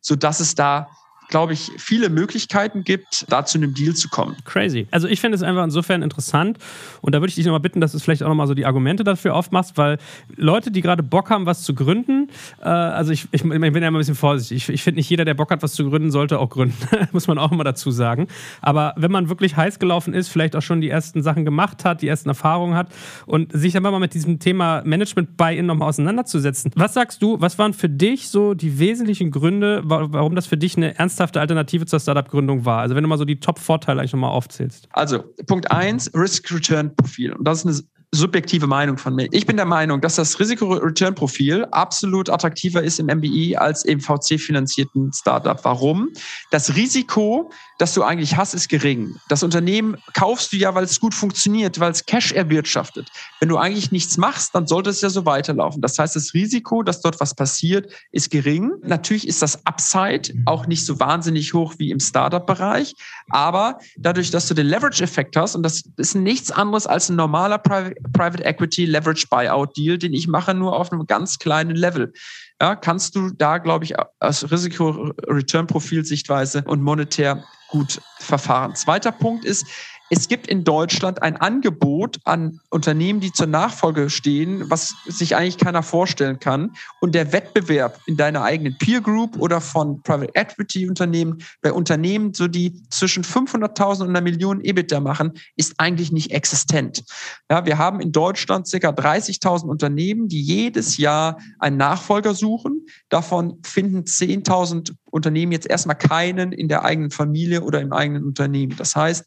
sodass 0.00 0.40
es 0.40 0.54
da 0.54 0.88
glaube 1.28 1.52
ich, 1.52 1.70
viele 1.76 2.08
Möglichkeiten 2.08 2.84
gibt, 2.84 3.26
da 3.28 3.44
zu 3.44 3.58
einem 3.58 3.74
Deal 3.74 3.94
zu 3.94 4.08
kommen. 4.08 4.36
Crazy. 4.44 4.86
Also 4.90 5.08
ich 5.08 5.20
finde 5.20 5.36
es 5.36 5.42
einfach 5.42 5.64
insofern 5.64 6.02
interessant 6.02 6.58
und 7.02 7.14
da 7.14 7.20
würde 7.20 7.28
ich 7.28 7.34
dich 7.34 7.44
nochmal 7.44 7.60
bitten, 7.60 7.80
dass 7.80 7.92
du 7.92 7.98
vielleicht 7.98 8.22
auch 8.22 8.28
nochmal 8.28 8.46
so 8.46 8.54
die 8.54 8.66
Argumente 8.66 9.04
dafür 9.04 9.34
aufmachst, 9.34 9.76
weil 9.76 9.98
Leute, 10.36 10.70
die 10.70 10.80
gerade 10.80 11.02
Bock 11.02 11.30
haben, 11.30 11.46
was 11.46 11.62
zu 11.62 11.74
gründen, 11.74 12.28
äh, 12.62 12.68
also 12.68 13.12
ich, 13.12 13.28
ich, 13.30 13.44
ich, 13.44 13.48
bin 13.48 13.62
ja 13.62 13.68
immer 13.68 13.86
ein 13.86 13.94
bisschen 13.94 14.14
vorsichtig. 14.14 14.56
Ich, 14.56 14.68
ich 14.68 14.82
finde 14.82 14.98
nicht 14.98 15.10
jeder, 15.10 15.24
der 15.24 15.34
Bock 15.34 15.50
hat, 15.50 15.62
was 15.62 15.74
zu 15.74 15.88
gründen, 15.88 16.10
sollte 16.10 16.38
auch 16.38 16.48
gründen. 16.48 16.76
Muss 17.12 17.26
man 17.26 17.38
auch 17.38 17.52
immer 17.52 17.64
dazu 17.64 17.90
sagen. 17.90 18.28
Aber 18.62 18.94
wenn 18.96 19.10
man 19.10 19.28
wirklich 19.28 19.56
heiß 19.56 19.78
gelaufen 19.78 20.14
ist, 20.14 20.28
vielleicht 20.28 20.56
auch 20.56 20.62
schon 20.62 20.80
die 20.80 20.88
ersten 20.88 21.22
Sachen 21.22 21.44
gemacht 21.44 21.84
hat, 21.84 22.02
die 22.02 22.08
ersten 22.08 22.28
Erfahrungen 22.28 22.74
hat 22.74 22.88
und 23.26 23.52
sich 23.52 23.74
dann 23.74 23.82
mal 23.82 23.98
mit 23.98 24.14
diesem 24.14 24.38
Thema 24.38 24.82
Management 24.84 25.36
Buy-in 25.36 25.66
nochmal 25.66 25.88
auseinanderzusetzen. 25.88 26.72
Was 26.74 26.94
sagst 26.94 27.22
du, 27.22 27.40
was 27.40 27.58
waren 27.58 27.74
für 27.74 27.88
dich 27.88 28.28
so 28.28 28.54
die 28.54 28.78
wesentlichen 28.78 29.30
Gründe, 29.30 29.82
warum 29.84 30.34
das 30.34 30.46
für 30.46 30.56
dich 30.56 30.76
eine 30.76 30.98
ernste 30.98 31.17
ernsthafte 31.18 31.40
Alternative 31.40 31.86
zur 31.86 32.00
Startup-Gründung 32.00 32.64
war? 32.64 32.80
Also 32.80 32.94
wenn 32.94 33.02
du 33.02 33.08
mal 33.08 33.18
so 33.18 33.24
die 33.24 33.40
Top-Vorteile 33.40 34.00
eigentlich 34.00 34.12
nochmal 34.12 34.30
aufzählst. 34.30 34.88
Also 34.90 35.24
Punkt 35.46 35.70
1, 35.70 36.12
Risk-Return-Profil. 36.14 37.32
Und 37.32 37.44
das 37.44 37.64
ist 37.64 37.66
eine 37.66 37.97
subjektive 38.10 38.66
Meinung 38.66 38.96
von 38.96 39.14
mir. 39.14 39.28
Ich 39.32 39.44
bin 39.44 39.56
der 39.56 39.66
Meinung, 39.66 40.00
dass 40.00 40.16
das 40.16 40.40
Risiko-Return-Profil 40.40 41.66
absolut 41.72 42.30
attraktiver 42.30 42.82
ist 42.82 42.98
im 42.98 43.06
MBI 43.06 43.56
als 43.56 43.84
im 43.84 44.00
VC-finanzierten 44.00 45.12
Startup. 45.12 45.62
Warum? 45.62 46.08
Das 46.50 46.74
Risiko, 46.74 47.50
das 47.78 47.92
du 47.92 48.02
eigentlich 48.02 48.36
hast, 48.36 48.54
ist 48.54 48.68
gering. 48.70 49.16
Das 49.28 49.42
Unternehmen 49.42 49.98
kaufst 50.14 50.52
du 50.52 50.56
ja, 50.56 50.74
weil 50.74 50.84
es 50.84 50.98
gut 51.00 51.14
funktioniert, 51.14 51.80
weil 51.80 51.92
es 51.92 52.06
Cash 52.06 52.32
erwirtschaftet. 52.32 53.10
Wenn 53.40 53.50
du 53.50 53.58
eigentlich 53.58 53.92
nichts 53.92 54.16
machst, 54.16 54.54
dann 54.54 54.66
sollte 54.66 54.88
es 54.88 55.02
ja 55.02 55.10
so 55.10 55.26
weiterlaufen. 55.26 55.82
Das 55.82 55.98
heißt, 55.98 56.16
das 56.16 56.32
Risiko, 56.32 56.82
dass 56.82 57.02
dort 57.02 57.20
was 57.20 57.34
passiert, 57.34 57.92
ist 58.10 58.30
gering. 58.30 58.72
Natürlich 58.82 59.28
ist 59.28 59.42
das 59.42 59.66
Upside 59.66 60.32
auch 60.46 60.66
nicht 60.66 60.86
so 60.86 60.98
wahnsinnig 60.98 61.52
hoch 61.52 61.74
wie 61.76 61.90
im 61.90 62.00
Startup-Bereich, 62.00 62.94
aber 63.28 63.78
dadurch, 63.98 64.30
dass 64.30 64.48
du 64.48 64.54
den 64.54 64.66
Leverage-Effekt 64.66 65.36
hast, 65.36 65.54
und 65.54 65.62
das 65.62 65.82
ist 65.98 66.14
nichts 66.14 66.50
anderes 66.50 66.86
als 66.86 67.10
ein 67.10 67.16
normaler 67.16 67.58
Private 67.58 67.97
Private 68.12 68.44
Equity 68.44 68.84
Leverage 68.84 69.26
Buyout 69.30 69.76
Deal, 69.76 69.98
den 69.98 70.12
ich 70.12 70.28
mache, 70.28 70.54
nur 70.54 70.76
auf 70.76 70.92
einem 70.92 71.06
ganz 71.06 71.38
kleinen 71.38 71.76
Level. 71.76 72.12
Ja, 72.60 72.76
kannst 72.76 73.14
du 73.14 73.30
da, 73.30 73.58
glaube 73.58 73.84
ich, 73.84 73.94
aus 74.20 74.50
Risiko-Return-Profil-Sichtweise 74.50 76.64
und 76.66 76.82
monetär 76.82 77.44
gut 77.68 78.00
verfahren. 78.18 78.74
Zweiter 78.74 79.12
Punkt 79.12 79.44
ist, 79.44 79.66
es 80.10 80.28
gibt 80.28 80.46
in 80.46 80.64
Deutschland 80.64 81.22
ein 81.22 81.36
Angebot 81.36 82.18
an 82.24 82.60
Unternehmen, 82.70 83.20
die 83.20 83.32
zur 83.32 83.46
Nachfolge 83.46 84.08
stehen, 84.08 84.70
was 84.70 84.94
sich 85.06 85.36
eigentlich 85.36 85.58
keiner 85.58 85.82
vorstellen 85.82 86.38
kann. 86.38 86.72
Und 87.00 87.14
der 87.14 87.32
Wettbewerb 87.32 88.00
in 88.06 88.16
deiner 88.16 88.42
eigenen 88.42 88.76
Peer 88.78 89.00
Group 89.00 89.36
oder 89.38 89.60
von 89.60 90.02
Private 90.02 90.34
Equity 90.34 90.88
Unternehmen, 90.88 91.38
bei 91.60 91.72
Unternehmen, 91.72 92.32
so 92.32 92.48
die 92.48 92.82
zwischen 92.88 93.22
500.000 93.22 94.02
und 94.02 94.08
einer 94.08 94.20
Million 94.22 94.64
EBITDA 94.64 95.00
machen, 95.00 95.32
ist 95.56 95.74
eigentlich 95.78 96.10
nicht 96.12 96.30
existent. 96.30 97.04
Ja, 97.50 97.66
wir 97.66 97.76
haben 97.76 98.00
in 98.00 98.12
Deutschland 98.12 98.66
circa 98.66 98.90
30.000 98.90 99.68
Unternehmen, 99.68 100.28
die 100.28 100.40
jedes 100.40 100.96
Jahr 100.96 101.38
einen 101.58 101.76
Nachfolger 101.76 102.34
suchen. 102.34 102.86
Davon 103.10 103.58
finden 103.62 104.00
10.000 104.04 104.92
Unternehmen 105.10 105.52
jetzt 105.52 105.68
erstmal 105.68 105.96
keinen 105.96 106.52
in 106.52 106.68
der 106.68 106.84
eigenen 106.84 107.10
Familie 107.10 107.62
oder 107.62 107.80
im 107.80 107.92
eigenen 107.92 108.24
Unternehmen. 108.24 108.76
Das 108.76 108.96
heißt, 108.96 109.24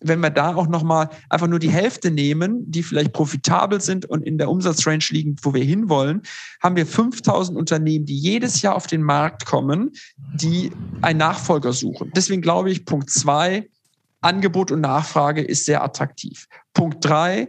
wenn 0.00 0.20
wir 0.20 0.30
da 0.30 0.54
auch 0.54 0.68
nochmal 0.68 1.08
einfach 1.28 1.48
nur 1.48 1.58
die 1.58 1.70
Hälfte 1.70 2.10
nehmen, 2.10 2.70
die 2.70 2.82
vielleicht 2.82 3.12
profitabel 3.12 3.80
sind 3.80 4.06
und 4.06 4.22
in 4.22 4.38
der 4.38 4.50
Umsatzrange 4.50 5.04
liegen, 5.10 5.36
wo 5.42 5.54
wir 5.54 5.64
hinwollen, 5.64 6.22
haben 6.62 6.76
wir 6.76 6.86
5000 6.86 7.58
Unternehmen, 7.58 8.04
die 8.04 8.18
jedes 8.18 8.62
Jahr 8.62 8.76
auf 8.76 8.86
den 8.86 9.02
Markt 9.02 9.44
kommen, 9.46 9.90
die 10.34 10.70
einen 11.02 11.18
Nachfolger 11.18 11.72
suchen. 11.72 12.12
Deswegen 12.14 12.42
glaube 12.42 12.70
ich, 12.70 12.84
Punkt 12.84 13.10
zwei, 13.10 13.68
Angebot 14.20 14.72
und 14.72 14.80
Nachfrage 14.80 15.42
ist 15.42 15.64
sehr 15.64 15.82
attraktiv. 15.82 16.48
Punkt 16.74 17.04
drei, 17.04 17.48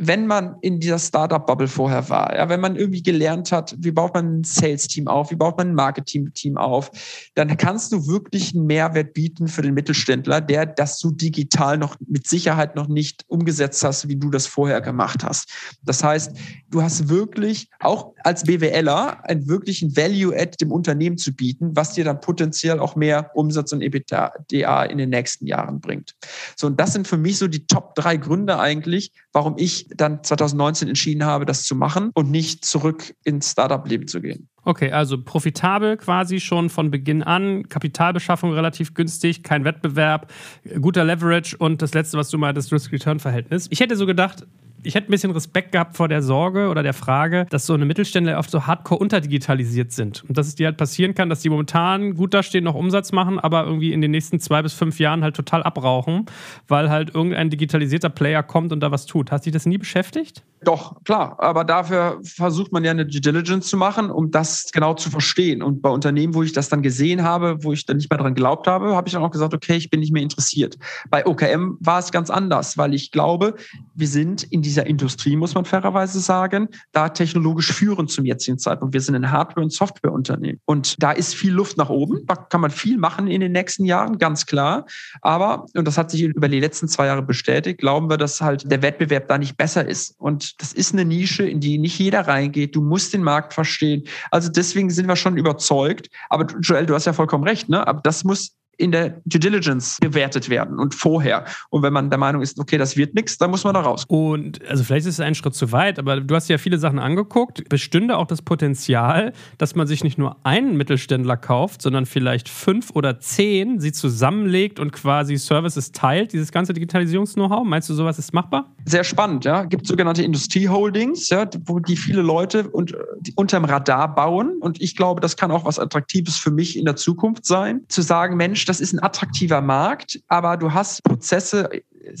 wenn 0.00 0.26
man 0.26 0.56
in 0.62 0.80
dieser 0.80 0.98
Startup-Bubble 0.98 1.68
vorher 1.68 2.08
war, 2.08 2.34
ja, 2.34 2.48
wenn 2.48 2.60
man 2.60 2.76
irgendwie 2.76 3.02
gelernt 3.02 3.52
hat, 3.52 3.74
wie 3.78 3.90
baut 3.90 4.14
man 4.14 4.40
ein 4.40 4.44
Sales-Team 4.44 5.08
auf, 5.08 5.30
wie 5.30 5.36
baut 5.36 5.58
man 5.58 5.68
ein 5.68 5.74
Marketing-Team 5.74 6.56
auf, 6.56 6.90
dann 7.34 7.56
kannst 7.56 7.92
du 7.92 8.06
wirklich 8.06 8.54
einen 8.54 8.66
Mehrwert 8.66 9.12
bieten 9.12 9.46
für 9.46 9.62
den 9.62 9.74
Mittelständler, 9.74 10.40
der 10.40 10.64
das 10.64 10.98
so 10.98 11.10
digital 11.10 11.76
noch 11.76 11.96
mit 12.06 12.26
Sicherheit 12.26 12.76
noch 12.76 12.88
nicht 12.88 13.24
umgesetzt 13.28 13.84
hast, 13.84 14.08
wie 14.08 14.16
du 14.16 14.30
das 14.30 14.46
vorher 14.46 14.80
gemacht 14.80 15.22
hast. 15.22 15.50
Das 15.82 16.02
heißt, 16.02 16.34
du 16.70 16.82
hast 16.82 17.08
wirklich 17.08 17.68
auch 17.78 18.14
als 18.24 18.44
BWLer 18.44 19.22
einen 19.24 19.48
wirklichen 19.48 19.96
Value-Add 19.96 20.56
dem 20.60 20.72
Unternehmen 20.72 21.18
zu 21.18 21.34
bieten, 21.34 21.76
was 21.76 21.92
dir 21.92 22.04
dann 22.04 22.20
potenziell 22.20 22.80
auch 22.80 22.96
mehr 22.96 23.30
Umsatz 23.34 23.72
und 23.72 23.82
EBITDA 23.82 24.84
in 24.84 24.98
den 24.98 25.10
nächsten 25.10 25.46
Jahren 25.46 25.80
bringt. 25.80 26.14
So, 26.56 26.66
und 26.66 26.80
das 26.80 26.94
sind 26.94 27.06
für 27.06 27.18
mich 27.18 27.38
so 27.38 27.48
die 27.48 27.66
Top 27.66 27.94
drei 27.94 28.16
Gründe 28.16 28.58
eigentlich, 28.58 29.12
warum 29.32 29.54
ich 29.58 29.89
dann 29.96 30.22
2019 30.22 30.88
entschieden 30.88 31.24
habe, 31.24 31.44
das 31.44 31.64
zu 31.64 31.74
machen 31.74 32.10
und 32.14 32.30
nicht 32.30 32.64
zurück 32.64 33.14
ins 33.24 33.52
Startup-Leben 33.52 34.08
zu 34.08 34.20
gehen. 34.20 34.48
Okay, 34.62 34.92
also 34.92 35.22
profitabel 35.22 35.96
quasi 35.96 36.38
schon 36.38 36.68
von 36.68 36.90
Beginn 36.90 37.22
an, 37.22 37.68
Kapitalbeschaffung 37.68 38.52
relativ 38.52 38.94
günstig, 38.94 39.42
kein 39.42 39.64
Wettbewerb, 39.64 40.32
guter 40.80 41.04
Leverage 41.04 41.56
und 41.56 41.82
das 41.82 41.94
letzte, 41.94 42.18
was 42.18 42.28
du 42.28 42.38
das 42.38 42.70
Risk-Return-Verhältnis. 42.70 43.68
Ich 43.70 43.80
hätte 43.80 43.96
so 43.96 44.06
gedacht, 44.06 44.46
ich 44.82 44.94
hätte 44.94 45.08
ein 45.08 45.10
bisschen 45.10 45.30
Respekt 45.30 45.72
gehabt 45.72 45.96
vor 45.96 46.08
der 46.08 46.22
Sorge 46.22 46.68
oder 46.68 46.82
der 46.82 46.94
Frage, 46.94 47.46
dass 47.50 47.66
so 47.66 47.74
eine 47.74 47.84
Mittelständler 47.84 48.38
oft 48.38 48.50
so 48.50 48.66
hardcore 48.66 49.00
unterdigitalisiert 49.00 49.92
sind. 49.92 50.24
Und 50.28 50.38
dass 50.38 50.46
es 50.46 50.54
dir 50.54 50.66
halt 50.66 50.76
passieren 50.76 51.14
kann, 51.14 51.28
dass 51.28 51.40
die 51.40 51.50
momentan 51.50 52.14
gut 52.14 52.34
dastehen, 52.34 52.64
noch 52.64 52.74
Umsatz 52.74 53.12
machen, 53.12 53.38
aber 53.38 53.64
irgendwie 53.64 53.92
in 53.92 54.00
den 54.00 54.10
nächsten 54.10 54.40
zwei 54.40 54.62
bis 54.62 54.72
fünf 54.72 54.98
Jahren 54.98 55.22
halt 55.22 55.36
total 55.36 55.62
abrauchen, 55.62 56.26
weil 56.68 56.90
halt 56.90 57.14
irgendein 57.14 57.50
digitalisierter 57.50 58.10
Player 58.10 58.42
kommt 58.42 58.72
und 58.72 58.80
da 58.80 58.90
was 58.90 59.06
tut. 59.06 59.30
Hast 59.32 59.46
dich 59.46 59.52
das 59.52 59.66
nie 59.66 59.78
beschäftigt? 59.78 60.42
Doch, 60.62 61.02
klar. 61.04 61.36
Aber 61.38 61.64
dafür 61.64 62.20
versucht 62.22 62.70
man 62.72 62.84
ja 62.84 62.90
eine 62.90 63.06
Due 63.06 63.20
Diligence 63.20 63.68
zu 63.68 63.76
machen, 63.76 64.10
um 64.10 64.30
das 64.30 64.70
genau 64.72 64.94
zu 64.94 65.10
verstehen. 65.10 65.62
Und 65.62 65.80
bei 65.80 65.88
Unternehmen, 65.88 66.34
wo 66.34 66.42
ich 66.42 66.52
das 66.52 66.68
dann 66.68 66.82
gesehen 66.82 67.22
habe, 67.22 67.64
wo 67.64 67.72
ich 67.72 67.86
dann 67.86 67.96
nicht 67.96 68.10
mehr 68.10 68.18
dran 68.18 68.34
geglaubt 68.34 68.66
habe, 68.66 68.94
habe 68.94 69.08
ich 69.08 69.14
dann 69.14 69.22
auch 69.22 69.30
gesagt, 69.30 69.54
okay, 69.54 69.76
ich 69.76 69.88
bin 69.88 70.00
nicht 70.00 70.12
mehr 70.12 70.22
interessiert. 70.22 70.76
Bei 71.08 71.26
OKM 71.26 71.78
war 71.80 71.98
es 71.98 72.12
ganz 72.12 72.28
anders, 72.28 72.76
weil 72.76 72.92
ich 72.92 73.10
glaube, 73.10 73.54
wir 73.94 74.08
sind 74.08 74.42
in 74.44 74.60
dieser 74.70 74.86
Industrie, 74.86 75.34
muss 75.34 75.54
man 75.54 75.64
fairerweise 75.64 76.20
sagen, 76.20 76.68
da 76.92 77.08
technologisch 77.08 77.72
führend 77.72 78.10
zum 78.10 78.24
jetzigen 78.24 78.56
Zeitpunkt. 78.56 78.94
Wir 78.94 79.00
sind 79.00 79.16
ein 79.16 79.32
Hardware- 79.32 79.64
und 79.64 79.72
Softwareunternehmen. 79.72 80.60
Und 80.64 80.94
da 81.02 81.10
ist 81.10 81.34
viel 81.34 81.52
Luft 81.52 81.76
nach 81.76 81.90
oben. 81.90 82.24
Da 82.26 82.36
kann 82.36 82.60
man 82.60 82.70
viel 82.70 82.96
machen 82.96 83.26
in 83.26 83.40
den 83.40 83.50
nächsten 83.50 83.84
Jahren, 83.84 84.18
ganz 84.18 84.46
klar. 84.46 84.86
Aber, 85.22 85.66
und 85.74 85.86
das 85.88 85.98
hat 85.98 86.12
sich 86.12 86.22
über 86.22 86.48
die 86.48 86.60
letzten 86.60 86.86
zwei 86.86 87.06
Jahre 87.06 87.22
bestätigt, 87.22 87.80
glauben 87.80 88.08
wir, 88.08 88.16
dass 88.16 88.40
halt 88.40 88.70
der 88.70 88.80
Wettbewerb 88.80 89.26
da 89.26 89.38
nicht 89.38 89.56
besser 89.56 89.86
ist. 89.86 90.14
Und 90.18 90.60
das 90.60 90.72
ist 90.72 90.92
eine 90.92 91.04
Nische, 91.04 91.42
in 91.42 91.58
die 91.58 91.78
nicht 91.78 91.98
jeder 91.98 92.28
reingeht. 92.28 92.76
Du 92.76 92.80
musst 92.80 93.12
den 93.12 93.24
Markt 93.24 93.52
verstehen. 93.52 94.04
Also 94.30 94.50
deswegen 94.50 94.90
sind 94.90 95.08
wir 95.08 95.16
schon 95.16 95.36
überzeugt. 95.36 96.08
Aber 96.28 96.46
Joel, 96.60 96.86
du 96.86 96.94
hast 96.94 97.06
ja 97.06 97.12
vollkommen 97.12 97.42
recht, 97.42 97.68
ne? 97.68 97.84
Aber 97.86 98.00
das 98.02 98.22
muss 98.22 98.59
in 98.80 98.92
der 98.92 99.20
Due 99.24 99.38
Diligence 99.38 99.98
bewertet 100.00 100.48
werden 100.48 100.78
und 100.78 100.94
vorher. 100.94 101.44
Und 101.68 101.82
wenn 101.82 101.92
man 101.92 102.10
der 102.10 102.18
Meinung 102.18 102.42
ist, 102.42 102.58
okay, 102.58 102.78
das 102.78 102.96
wird 102.96 103.14
nichts, 103.14 103.38
dann 103.38 103.50
muss 103.50 103.64
man 103.64 103.74
da 103.74 103.80
raus. 103.80 104.04
Und 104.08 104.66
also 104.68 104.82
vielleicht 104.84 105.06
ist 105.06 105.14
es 105.14 105.20
ein 105.20 105.34
Schritt 105.34 105.54
zu 105.54 105.72
weit, 105.72 105.98
aber 105.98 106.20
du 106.20 106.34
hast 106.34 106.48
ja 106.48 106.58
viele 106.58 106.78
Sachen 106.78 106.98
angeguckt. 106.98 107.68
Bestünde 107.68 108.16
auch 108.16 108.26
das 108.26 108.42
Potenzial, 108.42 109.32
dass 109.58 109.74
man 109.74 109.86
sich 109.86 110.02
nicht 110.02 110.18
nur 110.18 110.36
einen 110.44 110.76
Mittelständler 110.76 111.36
kauft, 111.36 111.82
sondern 111.82 112.06
vielleicht 112.06 112.48
fünf 112.48 112.90
oder 112.94 113.20
zehn, 113.20 113.80
sie 113.80 113.92
zusammenlegt 113.92 114.80
und 114.80 114.92
quasi 114.92 115.36
Services 115.36 115.92
teilt, 115.92 116.32
dieses 116.32 116.52
ganze 116.52 116.72
Digitalisierungs-Know-how? 116.72 117.64
Meinst 117.64 117.88
du, 117.90 117.94
sowas 117.94 118.18
ist 118.18 118.32
machbar? 118.32 118.74
Sehr 118.86 119.04
spannend, 119.04 119.44
ja. 119.44 119.64
Gibt 119.64 119.86
sogenannte 119.86 120.22
Industrieholdings, 120.22 121.28
ja, 121.28 121.48
wo 121.66 121.78
die 121.78 121.96
viele 121.96 122.22
Leute 122.22 122.68
und, 122.68 122.94
die 123.20 123.32
unterm 123.34 123.64
Radar 123.64 124.14
bauen. 124.14 124.58
Und 124.60 124.80
ich 124.80 124.96
glaube, 124.96 125.20
das 125.20 125.36
kann 125.36 125.50
auch 125.50 125.64
was 125.64 125.78
Attraktives 125.78 126.36
für 126.36 126.50
mich 126.50 126.78
in 126.78 126.84
der 126.84 126.96
Zukunft 126.96 127.44
sein, 127.44 127.82
zu 127.88 128.02
sagen, 128.02 128.36
Mensch, 128.36 128.64
das 128.70 128.80
ist 128.80 128.92
ein 128.92 129.02
attraktiver 129.02 129.60
Markt, 129.60 130.20
aber 130.28 130.56
du 130.56 130.72
hast 130.72 131.02
Prozesse 131.02 131.68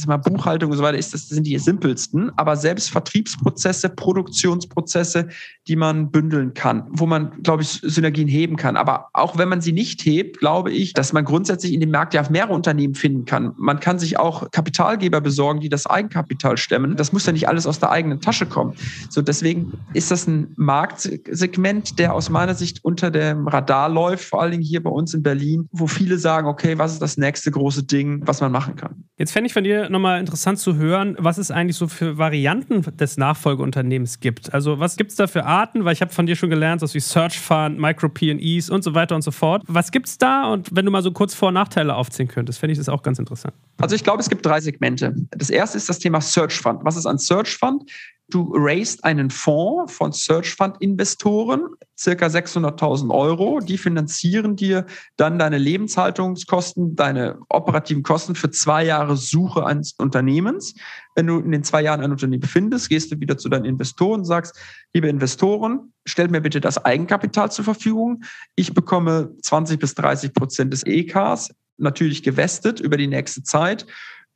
mal, 0.06 0.16
Buchhaltung 0.18 0.70
und 0.70 0.76
so 0.76 0.82
weiter 0.82 0.98
ist, 0.98 1.14
das 1.14 1.28
sind 1.28 1.46
die 1.46 1.58
simpelsten, 1.58 2.30
aber 2.36 2.56
selbst 2.56 2.90
Vertriebsprozesse, 2.90 3.88
Produktionsprozesse, 3.88 5.28
die 5.68 5.76
man 5.76 6.10
bündeln 6.10 6.54
kann, 6.54 6.84
wo 6.90 7.06
man, 7.06 7.42
glaube 7.42 7.62
ich, 7.62 7.80
Synergien 7.82 8.28
heben 8.28 8.56
kann. 8.56 8.76
Aber 8.76 9.08
auch 9.12 9.38
wenn 9.38 9.48
man 9.48 9.60
sie 9.60 9.72
nicht 9.72 10.04
hebt, 10.04 10.38
glaube 10.38 10.70
ich, 10.70 10.92
dass 10.92 11.12
man 11.12 11.24
grundsätzlich 11.24 11.72
in 11.72 11.80
dem 11.80 11.90
Markt 11.90 12.14
ja 12.14 12.24
mehrere 12.30 12.54
Unternehmen 12.54 12.94
finden 12.94 13.24
kann. 13.24 13.52
Man 13.56 13.80
kann 13.80 13.98
sich 13.98 14.18
auch 14.18 14.50
Kapitalgeber 14.50 15.20
besorgen, 15.20 15.60
die 15.60 15.68
das 15.68 15.86
Eigenkapital 15.86 16.56
stemmen. 16.56 16.96
Das 16.96 17.12
muss 17.12 17.26
ja 17.26 17.32
nicht 17.32 17.48
alles 17.48 17.66
aus 17.66 17.78
der 17.78 17.90
eigenen 17.90 18.20
Tasche 18.20 18.46
kommen. 18.46 18.74
So, 19.08 19.22
deswegen 19.22 19.72
ist 19.94 20.10
das 20.10 20.26
ein 20.26 20.52
Marktsegment, 20.56 21.98
der 21.98 22.14
aus 22.14 22.30
meiner 22.30 22.54
Sicht 22.54 22.84
unter 22.84 23.10
dem 23.10 23.46
Radar 23.46 23.88
läuft, 23.88 24.24
vor 24.24 24.42
allen 24.42 24.52
Dingen 24.52 24.64
hier 24.64 24.82
bei 24.82 24.90
uns 24.90 25.14
in 25.14 25.22
Berlin, 25.22 25.68
wo 25.72 25.86
viele 25.86 26.18
sagen, 26.18 26.46
okay, 26.46 26.78
was 26.78 26.92
ist 26.92 27.02
das 27.02 27.16
nächste 27.16 27.50
große 27.50 27.84
Ding, 27.84 28.22
was 28.26 28.40
man 28.40 28.52
machen 28.52 28.76
kann? 28.76 29.04
Jetzt 29.16 29.32
fände 29.32 29.46
ich 29.46 29.52
von 29.52 29.64
dir 29.64 29.69
nochmal 29.88 30.20
interessant 30.20 30.58
zu 30.58 30.76
hören, 30.76 31.16
was 31.18 31.38
es 31.38 31.50
eigentlich 31.50 31.76
so 31.76 31.88
für 31.88 32.18
Varianten 32.18 32.82
des 32.96 33.16
Nachfolgeunternehmens 33.16 34.20
gibt. 34.20 34.52
Also 34.52 34.78
was 34.78 34.96
gibt 34.96 35.10
es 35.10 35.16
da 35.16 35.26
für 35.26 35.44
Arten? 35.44 35.84
Weil 35.84 35.92
ich 35.92 36.00
habe 36.00 36.12
von 36.12 36.26
dir 36.26 36.36
schon 36.36 36.50
gelernt, 36.50 36.80
so 36.80 36.92
wie 36.92 37.00
Search 37.00 37.38
Fund, 37.38 37.78
Micro 37.78 38.08
P&Es 38.08 38.70
und 38.70 38.84
so 38.84 38.94
weiter 38.94 39.14
und 39.14 39.22
so 39.22 39.30
fort. 39.30 39.62
Was 39.66 39.90
gibt 39.90 40.08
es 40.08 40.18
da? 40.18 40.50
Und 40.52 40.74
wenn 40.74 40.84
du 40.84 40.90
mal 40.90 41.02
so 41.02 41.12
kurz 41.12 41.34
Vor- 41.34 41.48
und 41.48 41.54
Nachteile 41.54 41.94
aufzählen 41.94 42.28
könntest, 42.28 42.58
fände 42.58 42.72
ich 42.72 42.78
das 42.78 42.88
auch 42.88 43.02
ganz 43.02 43.18
interessant. 43.18 43.54
Also 43.78 43.94
ich 43.94 44.04
glaube, 44.04 44.20
es 44.20 44.28
gibt 44.28 44.44
drei 44.44 44.60
Segmente. 44.60 45.14
Das 45.30 45.50
erste 45.50 45.78
ist 45.78 45.88
das 45.88 45.98
Thema 45.98 46.20
Search 46.20 46.58
Fund. 46.58 46.80
Was 46.82 46.96
ist 46.96 47.06
ein 47.06 47.18
Search 47.18 47.56
Fund? 47.56 47.84
Du 48.30 48.52
raised 48.54 49.02
einen 49.04 49.28
Fonds 49.28 49.92
von 49.92 50.12
Search 50.12 50.54
Fund 50.54 50.76
Investoren, 50.80 51.62
circa 51.98 52.26
600.000 52.26 53.12
Euro. 53.12 53.60
Die 53.60 53.76
finanzieren 53.76 54.54
dir 54.54 54.86
dann 55.16 55.38
deine 55.38 55.58
Lebenshaltungskosten, 55.58 56.94
deine 56.94 57.40
operativen 57.48 58.04
Kosten 58.04 58.36
für 58.36 58.50
zwei 58.50 58.84
Jahre 58.84 59.16
Suche 59.16 59.66
eines 59.66 59.92
Unternehmens. 59.98 60.74
Wenn 61.16 61.26
du 61.26 61.40
in 61.40 61.50
den 61.50 61.64
zwei 61.64 61.82
Jahren 61.82 62.00
ein 62.02 62.12
Unternehmen 62.12 62.44
findest, 62.44 62.88
gehst 62.88 63.10
du 63.10 63.18
wieder 63.18 63.36
zu 63.36 63.48
deinen 63.48 63.64
Investoren 63.64 64.20
und 64.20 64.26
sagst, 64.26 64.56
liebe 64.94 65.08
Investoren, 65.08 65.92
stellt 66.06 66.30
mir 66.30 66.40
bitte 66.40 66.60
das 66.60 66.84
Eigenkapital 66.84 67.50
zur 67.50 67.64
Verfügung. 67.64 68.22
Ich 68.54 68.72
bekomme 68.72 69.34
20 69.42 69.80
bis 69.80 69.94
30 69.94 70.32
Prozent 70.32 70.72
des 70.72 70.86
EKs, 70.86 71.50
natürlich 71.78 72.22
gewestet 72.22 72.78
über 72.78 72.96
die 72.96 73.08
nächste 73.08 73.42
Zeit 73.42 73.86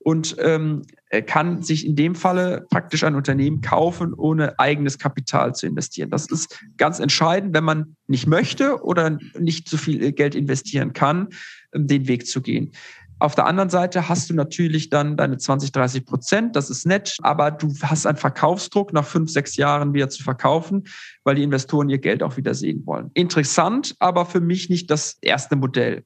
und 0.05 0.37
ähm, 0.39 0.83
kann 1.27 1.63
sich 1.63 1.87
in 1.87 1.97
dem 1.97 2.15
Falle 2.15 2.67
praktisch 2.71 3.05
ein 3.05 3.15
Unternehmen 3.15 3.63
kaufen, 3.63 4.13
ohne 4.13 4.59
eigenes 4.59 4.99
Kapital 4.99 5.55
zu 5.55 5.67
investieren. 5.67 6.11
Das 6.11 6.27
ist 6.27 6.61
ganz 6.77 6.99
entscheidend, 6.99 7.55
wenn 7.55 7.65
man 7.65 7.97
nicht 8.07 8.27
möchte 8.27 8.83
oder 8.83 9.19
nicht 9.39 9.69
so 9.69 9.79
viel 9.79 10.13
Geld 10.13 10.35
investieren 10.35 10.93
kann, 10.93 11.29
ähm, 11.73 11.87
den 11.87 12.07
Weg 12.07 12.27
zu 12.27 12.43
gehen. 12.43 12.73
Auf 13.19 13.35
der 13.35 13.47
anderen 13.47 13.71
Seite 13.71 14.09
hast 14.09 14.29
du 14.29 14.35
natürlich 14.35 14.91
dann 14.91 15.17
deine 15.17 15.39
20, 15.39 15.73
30 15.73 16.05
Prozent, 16.05 16.57
das 16.57 16.69
ist 16.69 16.85
nett, 16.85 17.17
aber 17.23 17.51
du 17.51 17.73
hast 17.83 18.07
einen 18.07 18.19
Verkaufsdruck, 18.19 18.93
nach 18.93 19.07
fünf, 19.07 19.31
sechs 19.31 19.57
Jahren 19.57 19.95
wieder 19.95 20.11
zu 20.11 20.23
verkaufen, 20.23 20.85
weil 21.23 21.37
die 21.37 21.45
Investoren 21.45 21.89
ihr 21.89 21.99
Geld 21.99 22.23
auch 22.23 22.37
wieder 22.37 22.53
sehen 22.53 22.83
wollen. 22.85 23.11
Interessant, 23.15 23.95
aber 24.01 24.27
für 24.27 24.41
mich 24.41 24.69
nicht 24.69 24.91
das 24.91 25.17
erste 25.23 25.57
Modell. 25.57 26.05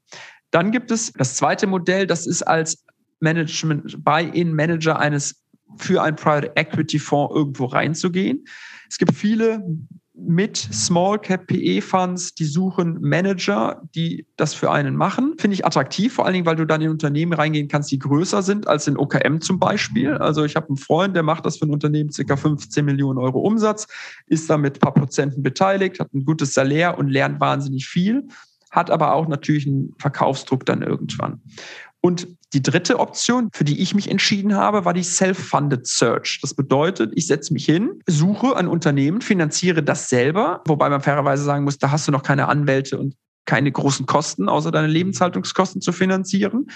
Dann 0.53 0.71
gibt 0.71 0.91
es 0.93 1.13
das 1.15 1.35
zweite 1.35 1.67
Modell, 1.67 2.07
das 2.07 2.27
ist 2.27 2.43
als 2.43 2.85
Management, 3.21 4.05
Buy-in-Manager 4.05 4.99
eines 4.99 5.43
für 5.77 6.03
ein 6.03 6.17
Private 6.17 6.53
Equity 6.57 6.99
Fonds 6.99 7.35
irgendwo 7.35 7.67
reinzugehen. 7.67 8.45
Es 8.89 8.99
gibt 8.99 9.15
viele 9.15 9.63
mit 10.21 10.57
Small 10.57 11.19
Cap 11.21 11.47
PE 11.47 11.81
Funds, 11.81 12.35
die 12.35 12.45
suchen 12.45 13.01
Manager, 13.01 13.83
die 13.95 14.27
das 14.37 14.53
für 14.53 14.71
einen 14.71 14.97
machen. 14.97 15.35
Finde 15.39 15.55
ich 15.55 15.65
attraktiv, 15.65 16.13
vor 16.15 16.25
allen 16.25 16.35
Dingen, 16.35 16.47
weil 16.47 16.57
du 16.57 16.67
dann 16.67 16.81
in 16.81 16.91
Unternehmen 16.91 17.33
reingehen 17.33 17.69
kannst, 17.69 17.93
die 17.93 18.01
größer 18.01 18.43
sind 18.43 18.67
als 18.67 18.89
in 18.89 18.97
OKM 18.97 19.41
zum 19.41 19.61
Beispiel. 19.61 20.15
Also 20.15 20.45
ich 20.45 20.57
habe 20.57 20.69
einen 20.69 20.77
Freund, 20.77 21.15
der 21.15 21.23
macht 21.23 21.47
das 21.47 21.59
für 21.59 21.67
ein 21.67 21.71
Unternehmen 21.71 22.11
circa 22.11 22.37
15 22.37 22.85
Millionen 22.85 23.19
Euro 23.19 23.39
Umsatz, 23.39 23.87
ist 24.27 24.51
da 24.51 24.59
mit 24.59 24.77
ein 24.77 24.81
paar 24.81 24.95
Prozenten 24.95 25.43
beteiligt, 25.43 26.01
hat 26.01 26.13
ein 26.13 26.25
gutes 26.25 26.53
Salär 26.53 26.99
und 26.99 27.09
lernt 27.09 27.39
wahnsinnig 27.39 27.87
viel, 27.87 28.27
hat 28.73 28.91
aber 28.91 29.15
auch 29.15 29.29
natürlich 29.29 29.69
einen 29.69 29.95
Verkaufsdruck 29.99 30.67
dann 30.67 30.83
irgendwann. 30.83 31.41
Und 32.01 32.29
die 32.53 32.63
dritte 32.63 33.01
Option, 33.01 33.51
für 33.53 33.65
die 33.65 33.81
ich 33.81 33.95
mich 33.95 34.11
entschieden 34.11 34.55
habe, 34.55 34.85
war 34.85 34.95
die 34.95 35.03
Self-Funded 35.03 35.87
Search. 35.87 36.39
Das 36.41 36.55
bedeutet, 36.55 37.13
ich 37.17 37.27
setze 37.27 37.53
mich 37.53 37.65
hin, 37.65 38.01
suche 38.07 38.57
ein 38.57 38.69
Unternehmen, 38.69 39.21
finanziere 39.21 39.83
das 39.83 40.09
selber, 40.09 40.63
wobei 40.67 40.89
man 40.89 41.03
fairerweise 41.03 41.43
sagen 41.43 41.65
muss, 41.65 41.79
da 41.79 41.91
hast 41.91 42.07
du 42.07 42.13
noch 42.13 42.23
keine 42.23 42.49
Anwälte 42.49 42.99
und 42.99 43.15
keine 43.49 43.73
großen 43.73 44.05
Kosten, 44.05 44.49
außer 44.49 44.71
deine 44.71 44.89
Lebenshaltungskosten 44.89 45.81
zu 45.81 45.93
finanzieren 45.93 46.67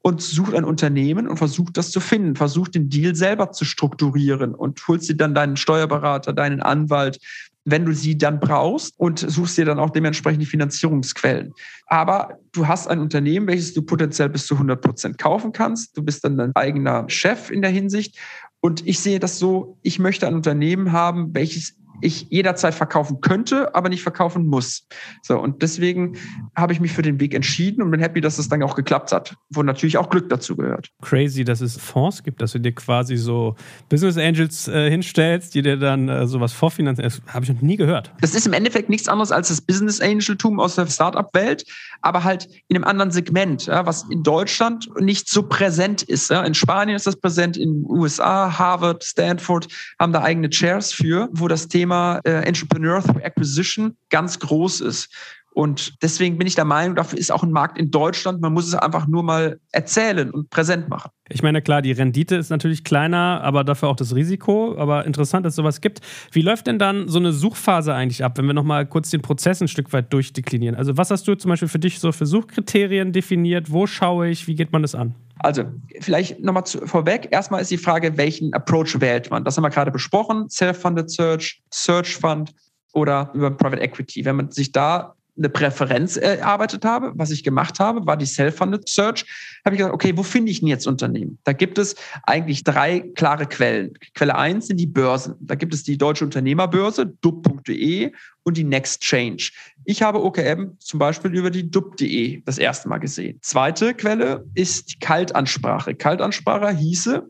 und 0.00 0.22
sucht 0.22 0.54
ein 0.54 0.64
Unternehmen 0.64 1.28
und 1.28 1.36
versucht 1.36 1.76
das 1.76 1.90
zu 1.90 2.00
finden, 2.00 2.36
versucht 2.36 2.74
den 2.74 2.88
Deal 2.88 3.14
selber 3.14 3.52
zu 3.52 3.66
strukturieren 3.66 4.54
und 4.54 4.80
holst 4.88 5.10
dir 5.10 5.16
dann 5.16 5.34
deinen 5.34 5.58
Steuerberater, 5.58 6.32
deinen 6.32 6.62
Anwalt, 6.62 7.18
wenn 7.66 7.84
du 7.84 7.92
sie 7.92 8.16
dann 8.16 8.38
brauchst 8.38 8.94
und 8.96 9.18
suchst 9.18 9.58
dir 9.58 9.64
dann 9.64 9.80
auch 9.80 9.90
dementsprechend 9.90 10.40
die 10.40 10.46
Finanzierungsquellen. 10.46 11.52
Aber 11.88 12.38
du 12.52 12.68
hast 12.68 12.86
ein 12.86 13.00
Unternehmen, 13.00 13.48
welches 13.48 13.74
du 13.74 13.82
potenziell 13.82 14.28
bis 14.28 14.46
zu 14.46 14.54
100 14.54 14.80
Prozent 14.80 15.18
kaufen 15.18 15.52
kannst. 15.52 15.96
Du 15.96 16.02
bist 16.02 16.24
dann 16.24 16.38
dein 16.38 16.54
eigener 16.54 17.04
Chef 17.08 17.50
in 17.50 17.62
der 17.62 17.72
Hinsicht. 17.72 18.16
Und 18.60 18.86
ich 18.86 19.00
sehe 19.00 19.18
das 19.18 19.40
so, 19.40 19.78
ich 19.82 19.98
möchte 19.98 20.28
ein 20.28 20.34
Unternehmen 20.34 20.92
haben, 20.92 21.34
welches 21.34 21.76
ich 22.00 22.26
jederzeit 22.30 22.74
verkaufen 22.74 23.20
könnte, 23.20 23.74
aber 23.74 23.88
nicht 23.88 24.02
verkaufen 24.02 24.46
muss. 24.46 24.86
So, 25.22 25.38
und 25.38 25.62
deswegen 25.62 26.16
habe 26.56 26.72
ich 26.72 26.80
mich 26.80 26.92
für 26.92 27.02
den 27.02 27.20
Weg 27.20 27.34
entschieden 27.34 27.82
und 27.82 27.90
bin 27.90 28.00
happy, 28.00 28.20
dass 28.20 28.38
es 28.38 28.48
dann 28.48 28.62
auch 28.62 28.74
geklappt 28.74 29.12
hat, 29.12 29.36
wo 29.50 29.62
natürlich 29.62 29.98
auch 29.98 30.10
Glück 30.10 30.28
dazu 30.28 30.56
gehört. 30.56 30.90
Crazy, 31.02 31.44
dass 31.44 31.60
es 31.60 31.76
Fonds 31.76 32.22
gibt, 32.22 32.40
dass 32.40 32.52
du 32.52 32.60
dir 32.60 32.72
quasi 32.72 33.16
so 33.16 33.56
Business 33.88 34.16
Angels 34.16 34.68
äh, 34.68 34.90
hinstellst, 34.90 35.54
die 35.54 35.62
dir 35.62 35.76
dann 35.76 36.08
äh, 36.08 36.26
sowas 36.26 36.52
vorfinanzieren. 36.52 37.10
Das 37.10 37.34
habe 37.34 37.44
ich 37.44 37.52
noch 37.52 37.62
nie 37.62 37.76
gehört. 37.76 38.12
Das 38.20 38.34
ist 38.34 38.46
im 38.46 38.52
Endeffekt 38.52 38.88
nichts 38.88 39.08
anderes 39.08 39.32
als 39.32 39.48
das 39.48 39.60
Business 39.60 40.00
Angeltum 40.00 40.60
aus 40.60 40.76
der 40.76 40.86
Startup-Welt, 40.86 41.64
aber 42.02 42.24
halt 42.24 42.48
in 42.68 42.76
einem 42.76 42.84
anderen 42.84 43.10
Segment, 43.10 43.66
ja, 43.66 43.86
was 43.86 44.04
in 44.10 44.22
Deutschland 44.22 44.88
nicht 45.00 45.28
so 45.28 45.42
präsent 45.42 46.02
ist. 46.02 46.30
Ja. 46.30 46.42
In 46.42 46.54
Spanien 46.54 46.96
ist 46.96 47.06
das 47.06 47.16
präsent, 47.16 47.56
in 47.56 47.82
den 47.82 47.90
USA, 47.90 48.58
Harvard, 48.58 49.04
Stanford 49.04 49.68
haben 49.98 50.12
da 50.12 50.22
eigene 50.22 50.50
Chairs 50.50 50.92
für, 50.92 51.28
wo 51.32 51.48
das 51.48 51.68
Thema 51.68 51.85
Thema 51.86 52.20
äh, 52.24 52.42
Entrepreneur 52.42 53.00
through 53.00 53.22
Acquisition 53.22 53.96
ganz 54.10 54.40
groß 54.40 54.80
ist. 54.80 55.08
Und 55.56 56.02
deswegen 56.02 56.36
bin 56.36 56.46
ich 56.46 56.54
der 56.54 56.66
Meinung, 56.66 56.96
dafür 56.96 57.18
ist 57.18 57.32
auch 57.32 57.42
ein 57.42 57.50
Markt 57.50 57.78
in 57.78 57.90
Deutschland. 57.90 58.42
Man 58.42 58.52
muss 58.52 58.66
es 58.68 58.74
einfach 58.74 59.06
nur 59.06 59.22
mal 59.22 59.58
erzählen 59.72 60.30
und 60.30 60.50
präsent 60.50 60.90
machen. 60.90 61.10
Ich 61.30 61.42
meine, 61.42 61.62
klar, 61.62 61.80
die 61.80 61.92
Rendite 61.92 62.36
ist 62.36 62.50
natürlich 62.50 62.84
kleiner, 62.84 63.40
aber 63.42 63.64
dafür 63.64 63.88
auch 63.88 63.96
das 63.96 64.14
Risiko. 64.14 64.76
Aber 64.76 65.06
interessant, 65.06 65.46
dass 65.46 65.54
es 65.54 65.56
sowas 65.56 65.80
gibt. 65.80 66.00
Wie 66.30 66.42
läuft 66.42 66.66
denn 66.66 66.78
dann 66.78 67.08
so 67.08 67.18
eine 67.18 67.32
Suchphase 67.32 67.94
eigentlich 67.94 68.22
ab, 68.22 68.36
wenn 68.36 68.44
wir 68.44 68.52
nochmal 68.52 68.84
kurz 68.84 69.08
den 69.08 69.22
Prozess 69.22 69.62
ein 69.62 69.68
Stück 69.68 69.94
weit 69.94 70.12
durchdeklinieren? 70.12 70.76
Also, 70.76 70.98
was 70.98 71.10
hast 71.10 71.26
du 71.26 71.34
zum 71.34 71.48
Beispiel 71.48 71.68
für 71.68 71.78
dich 71.78 72.00
so 72.00 72.12
für 72.12 72.26
Suchkriterien 72.26 73.12
definiert? 73.12 73.72
Wo 73.72 73.86
schaue 73.86 74.28
ich? 74.28 74.46
Wie 74.46 74.56
geht 74.56 74.72
man 74.72 74.82
das 74.82 74.94
an? 74.94 75.14
Also, 75.38 75.64
vielleicht 76.00 76.38
nochmal 76.38 76.64
vorweg. 76.66 77.28
Erstmal 77.30 77.62
ist 77.62 77.70
die 77.70 77.78
Frage, 77.78 78.18
welchen 78.18 78.52
Approach 78.52 79.00
wählt 79.00 79.30
man? 79.30 79.42
Das 79.42 79.56
haben 79.56 79.64
wir 79.64 79.70
gerade 79.70 79.90
besprochen. 79.90 80.50
Self-Funded 80.50 81.10
Search, 81.10 81.62
Search 81.72 82.14
Fund 82.14 82.52
oder 82.92 83.30
über 83.32 83.50
Private 83.50 83.80
Equity. 83.80 84.26
Wenn 84.26 84.36
man 84.36 84.50
sich 84.50 84.70
da 84.70 85.14
eine 85.36 85.48
Präferenz 85.48 86.16
erarbeitet 86.16 86.84
habe, 86.84 87.12
was 87.14 87.30
ich 87.30 87.44
gemacht 87.44 87.78
habe, 87.78 88.06
war 88.06 88.16
die 88.16 88.26
Self-Funded 88.26 88.88
Search. 88.88 89.24
Habe 89.64 89.74
ich 89.74 89.78
gesagt, 89.78 89.94
okay, 89.94 90.12
wo 90.16 90.22
finde 90.22 90.50
ich 90.50 90.60
denn 90.60 90.68
jetzt 90.68 90.86
Unternehmen? 90.86 91.38
Da 91.44 91.52
gibt 91.52 91.78
es 91.78 91.96
eigentlich 92.22 92.64
drei 92.64 93.00
klare 93.00 93.46
Quellen. 93.46 93.94
Quelle 94.14 94.36
eins 94.36 94.68
sind 94.68 94.78
die 94.78 94.86
Börsen. 94.86 95.34
Da 95.40 95.54
gibt 95.54 95.74
es 95.74 95.82
die 95.82 95.98
Deutsche 95.98 96.24
Unternehmerbörse, 96.24 97.06
dub.de 97.06 98.12
und 98.44 98.56
die 98.56 98.64
Next 98.64 99.02
Change. 99.02 99.50
Ich 99.84 100.02
habe 100.02 100.22
OKM 100.24 100.78
zum 100.78 100.98
Beispiel 100.98 101.34
über 101.34 101.50
die 101.50 101.70
dub.de 101.70 102.42
das 102.44 102.58
erste 102.58 102.88
Mal 102.88 102.98
gesehen. 102.98 103.38
Zweite 103.42 103.94
Quelle 103.94 104.46
ist 104.54 104.92
die 104.92 104.98
Kaltansprache. 104.98 105.94
Kaltansprache 105.94 106.70
hieße, 106.70 107.28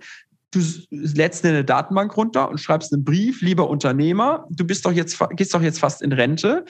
du 0.53 0.61
lädst 0.91 1.45
eine 1.45 1.65
Datenbank 1.65 2.17
runter 2.17 2.49
und 2.49 2.59
schreibst 2.59 2.93
einen 2.93 3.05
Brief, 3.05 3.43
lieber 3.43 3.69
Unternehmer, 3.69 4.47
du 4.51 4.65
bist 4.65 4.87
doch 4.87 4.93
jetzt, 4.93 5.19
gehst 5.33 5.55
doch 5.55 5.63
jetzt 5.63 5.81
fast 5.81 6.03
in 6.03 6.13
Rente 6.13 6.65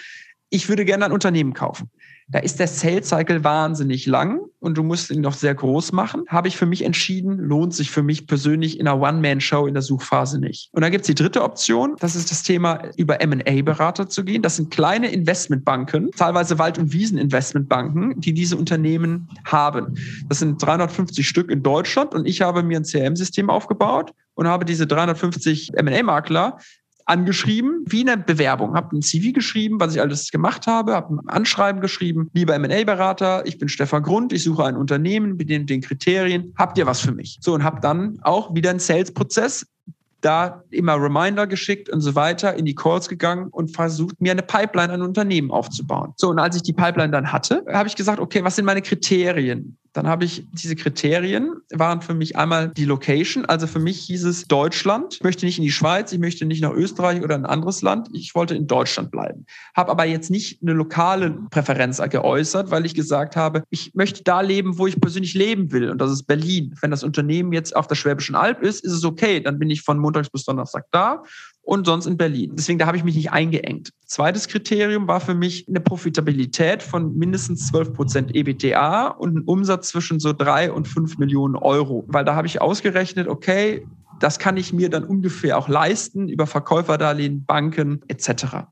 ich 0.50 0.68
würde 0.68 0.84
gerne 0.84 1.06
ein 1.06 1.12
Unternehmen 1.12 1.54
kaufen. 1.54 1.90
Da 2.28 2.40
ist 2.40 2.58
der 2.58 2.66
Sales 2.66 3.08
Cycle 3.08 3.44
wahnsinnig 3.44 4.06
lang 4.06 4.40
und 4.58 4.76
du 4.76 4.82
musst 4.82 5.12
ihn 5.12 5.20
noch 5.20 5.34
sehr 5.34 5.54
groß 5.54 5.92
machen. 5.92 6.24
Habe 6.28 6.48
ich 6.48 6.56
für 6.56 6.66
mich 6.66 6.82
entschieden, 6.82 7.38
lohnt 7.38 7.72
sich 7.72 7.92
für 7.92 8.02
mich 8.02 8.26
persönlich 8.26 8.80
in 8.80 8.88
einer 8.88 9.00
One-Man-Show 9.00 9.66
in 9.66 9.74
der 9.74 9.82
Suchphase 9.82 10.40
nicht. 10.40 10.70
Und 10.72 10.82
dann 10.82 10.90
gibt 10.90 11.02
es 11.02 11.06
die 11.06 11.14
dritte 11.14 11.44
Option, 11.44 11.94
das 12.00 12.16
ist 12.16 12.32
das 12.32 12.42
Thema, 12.42 12.82
über 12.96 13.20
M&A-Berater 13.20 14.08
zu 14.08 14.24
gehen. 14.24 14.42
Das 14.42 14.56
sind 14.56 14.72
kleine 14.72 15.08
Investmentbanken, 15.12 16.10
teilweise 16.10 16.58
Wald- 16.58 16.78
und 16.78 16.92
Wiesen-Investmentbanken, 16.92 18.20
die 18.20 18.32
diese 18.32 18.56
Unternehmen 18.56 19.28
haben. 19.44 19.94
Das 20.28 20.40
sind 20.40 20.60
350 20.60 21.28
Stück 21.28 21.48
in 21.48 21.62
Deutschland 21.62 22.12
und 22.12 22.26
ich 22.26 22.42
habe 22.42 22.64
mir 22.64 22.78
ein 22.78 22.84
CRM-System 22.84 23.50
aufgebaut 23.50 24.12
und 24.34 24.48
habe 24.48 24.64
diese 24.64 24.88
350 24.88 25.74
M&A-Makler 25.74 26.58
angeschrieben, 27.06 27.84
wie 27.86 28.08
eine 28.08 28.22
Bewerbung. 28.22 28.74
Habe 28.74 28.96
ein 28.96 29.02
CV 29.02 29.32
geschrieben, 29.32 29.80
was 29.80 29.94
ich 29.94 30.00
alles 30.00 30.30
gemacht 30.30 30.66
habe, 30.66 30.94
habe 30.94 31.14
ein 31.14 31.28
Anschreiben 31.28 31.80
geschrieben. 31.80 32.28
Lieber 32.34 32.54
M&A-Berater, 32.54 33.46
ich 33.46 33.58
bin 33.58 33.68
Stefan 33.68 34.02
Grund, 34.02 34.32
ich 34.32 34.42
suche 34.42 34.64
ein 34.64 34.76
Unternehmen 34.76 35.36
mit 35.36 35.48
den, 35.48 35.66
den 35.66 35.80
Kriterien. 35.80 36.52
Habt 36.58 36.76
ihr 36.78 36.86
was 36.86 37.00
für 37.00 37.12
mich? 37.12 37.38
So, 37.40 37.54
und 37.54 37.64
habe 37.64 37.80
dann 37.80 38.18
auch 38.22 38.54
wieder 38.54 38.70
einen 38.70 38.80
Sales-Prozess 38.80 39.66
da 40.20 40.64
immer 40.70 41.00
Reminder 41.00 41.46
geschickt 41.46 41.88
und 41.88 42.00
so 42.00 42.14
weiter, 42.14 42.54
in 42.54 42.64
die 42.64 42.74
Calls 42.74 43.08
gegangen 43.08 43.48
und 43.50 43.70
versucht, 43.70 44.20
mir 44.20 44.32
eine 44.32 44.42
Pipeline 44.42 44.92
an 44.92 45.02
Unternehmen 45.02 45.52
aufzubauen. 45.52 46.14
So, 46.16 46.30
und 46.30 46.38
als 46.40 46.56
ich 46.56 46.62
die 46.62 46.72
Pipeline 46.72 47.12
dann 47.12 47.30
hatte, 47.30 47.64
habe 47.72 47.88
ich 47.88 47.94
gesagt, 47.94 48.18
okay, 48.18 48.42
was 48.42 48.56
sind 48.56 48.64
meine 48.64 48.82
Kriterien? 48.82 49.76
Dann 49.96 50.06
habe 50.06 50.26
ich 50.26 50.46
diese 50.52 50.76
Kriterien, 50.76 51.54
waren 51.72 52.02
für 52.02 52.12
mich 52.12 52.36
einmal 52.36 52.68
die 52.68 52.84
Location. 52.84 53.46
Also 53.46 53.66
für 53.66 53.78
mich 53.78 54.00
hieß 54.00 54.24
es 54.24 54.46
Deutschland. 54.46 55.14
Ich 55.14 55.22
möchte 55.22 55.46
nicht 55.46 55.56
in 55.56 55.64
die 55.64 55.72
Schweiz, 55.72 56.12
ich 56.12 56.18
möchte 56.18 56.44
nicht 56.44 56.60
nach 56.60 56.72
Österreich 56.72 57.22
oder 57.22 57.34
ein 57.34 57.46
anderes 57.46 57.80
Land. 57.80 58.08
Ich 58.12 58.34
wollte 58.34 58.54
in 58.54 58.66
Deutschland 58.66 59.10
bleiben. 59.10 59.46
Habe 59.74 59.90
aber 59.90 60.04
jetzt 60.04 60.30
nicht 60.30 60.60
eine 60.60 60.74
lokale 60.74 61.30
Präferenz 61.50 62.02
geäußert, 62.10 62.70
weil 62.70 62.84
ich 62.84 62.94
gesagt 62.94 63.36
habe, 63.36 63.62
ich 63.70 63.94
möchte 63.94 64.22
da 64.22 64.42
leben, 64.42 64.76
wo 64.76 64.86
ich 64.86 65.00
persönlich 65.00 65.32
leben 65.32 65.72
will. 65.72 65.88
Und 65.90 65.98
das 65.98 66.10
ist 66.10 66.24
Berlin. 66.24 66.74
Wenn 66.82 66.90
das 66.90 67.02
Unternehmen 67.02 67.54
jetzt 67.54 67.74
auf 67.74 67.86
der 67.86 67.94
Schwäbischen 67.94 68.34
Alb 68.34 68.62
ist, 68.62 68.84
ist 68.84 68.92
es 68.92 69.04
okay. 69.04 69.40
Dann 69.40 69.58
bin 69.58 69.70
ich 69.70 69.80
von 69.80 69.98
Montags 69.98 70.28
bis 70.28 70.44
Donnerstag 70.44 70.84
da 70.90 71.22
und 71.66 71.84
sonst 71.84 72.06
in 72.06 72.16
Berlin. 72.16 72.52
Deswegen, 72.54 72.78
da 72.78 72.86
habe 72.86 72.96
ich 72.96 73.02
mich 73.02 73.16
nicht 73.16 73.32
eingeengt. 73.32 73.90
Zweites 74.06 74.46
Kriterium 74.46 75.08
war 75.08 75.20
für 75.20 75.34
mich 75.34 75.66
eine 75.68 75.80
Profitabilität 75.80 76.80
von 76.80 77.16
mindestens 77.16 77.66
12 77.68 77.92
Prozent 77.92 78.36
EBTA 78.36 79.08
und 79.08 79.36
ein 79.36 79.42
Umsatz 79.42 79.88
zwischen 79.88 80.20
so 80.20 80.32
drei 80.32 80.70
und 80.70 80.86
fünf 80.86 81.18
Millionen 81.18 81.56
Euro. 81.56 82.04
Weil 82.06 82.24
da 82.24 82.36
habe 82.36 82.46
ich 82.46 82.60
ausgerechnet, 82.60 83.26
okay, 83.26 83.84
das 84.20 84.38
kann 84.38 84.56
ich 84.56 84.72
mir 84.72 84.88
dann 84.88 85.02
ungefähr 85.04 85.58
auch 85.58 85.68
leisten 85.68 86.28
über 86.28 86.46
Verkäuferdarlehen, 86.46 87.44
Banken 87.44 88.00
etc. 88.08 88.68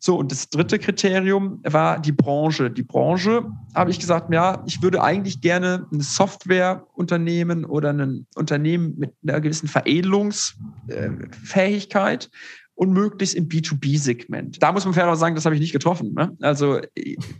So, 0.00 0.16
und 0.16 0.30
das 0.30 0.48
dritte 0.48 0.78
Kriterium 0.78 1.60
war 1.64 1.98
die 2.00 2.12
Branche. 2.12 2.70
Die 2.70 2.84
Branche 2.84 3.44
habe 3.74 3.90
ich 3.90 3.98
gesagt, 3.98 4.32
ja, 4.32 4.62
ich 4.66 4.80
würde 4.82 5.02
eigentlich 5.02 5.40
gerne 5.40 5.88
ein 5.92 6.00
Softwareunternehmen 6.00 7.64
oder 7.64 7.92
ein 7.92 8.28
Unternehmen 8.36 8.94
mit 8.96 9.12
einer 9.22 9.40
gewissen 9.40 9.66
Veredelungsfähigkeit 9.68 12.30
und 12.78 12.92
möglichst 12.92 13.34
im 13.34 13.48
B2B-Segment. 13.48 14.62
Da 14.62 14.70
muss 14.70 14.84
man 14.84 14.94
fairerweise 14.94 15.18
sagen, 15.18 15.34
das 15.34 15.44
habe 15.44 15.56
ich 15.56 15.60
nicht 15.60 15.72
getroffen. 15.72 16.14
Ne? 16.14 16.36
Also 16.40 16.80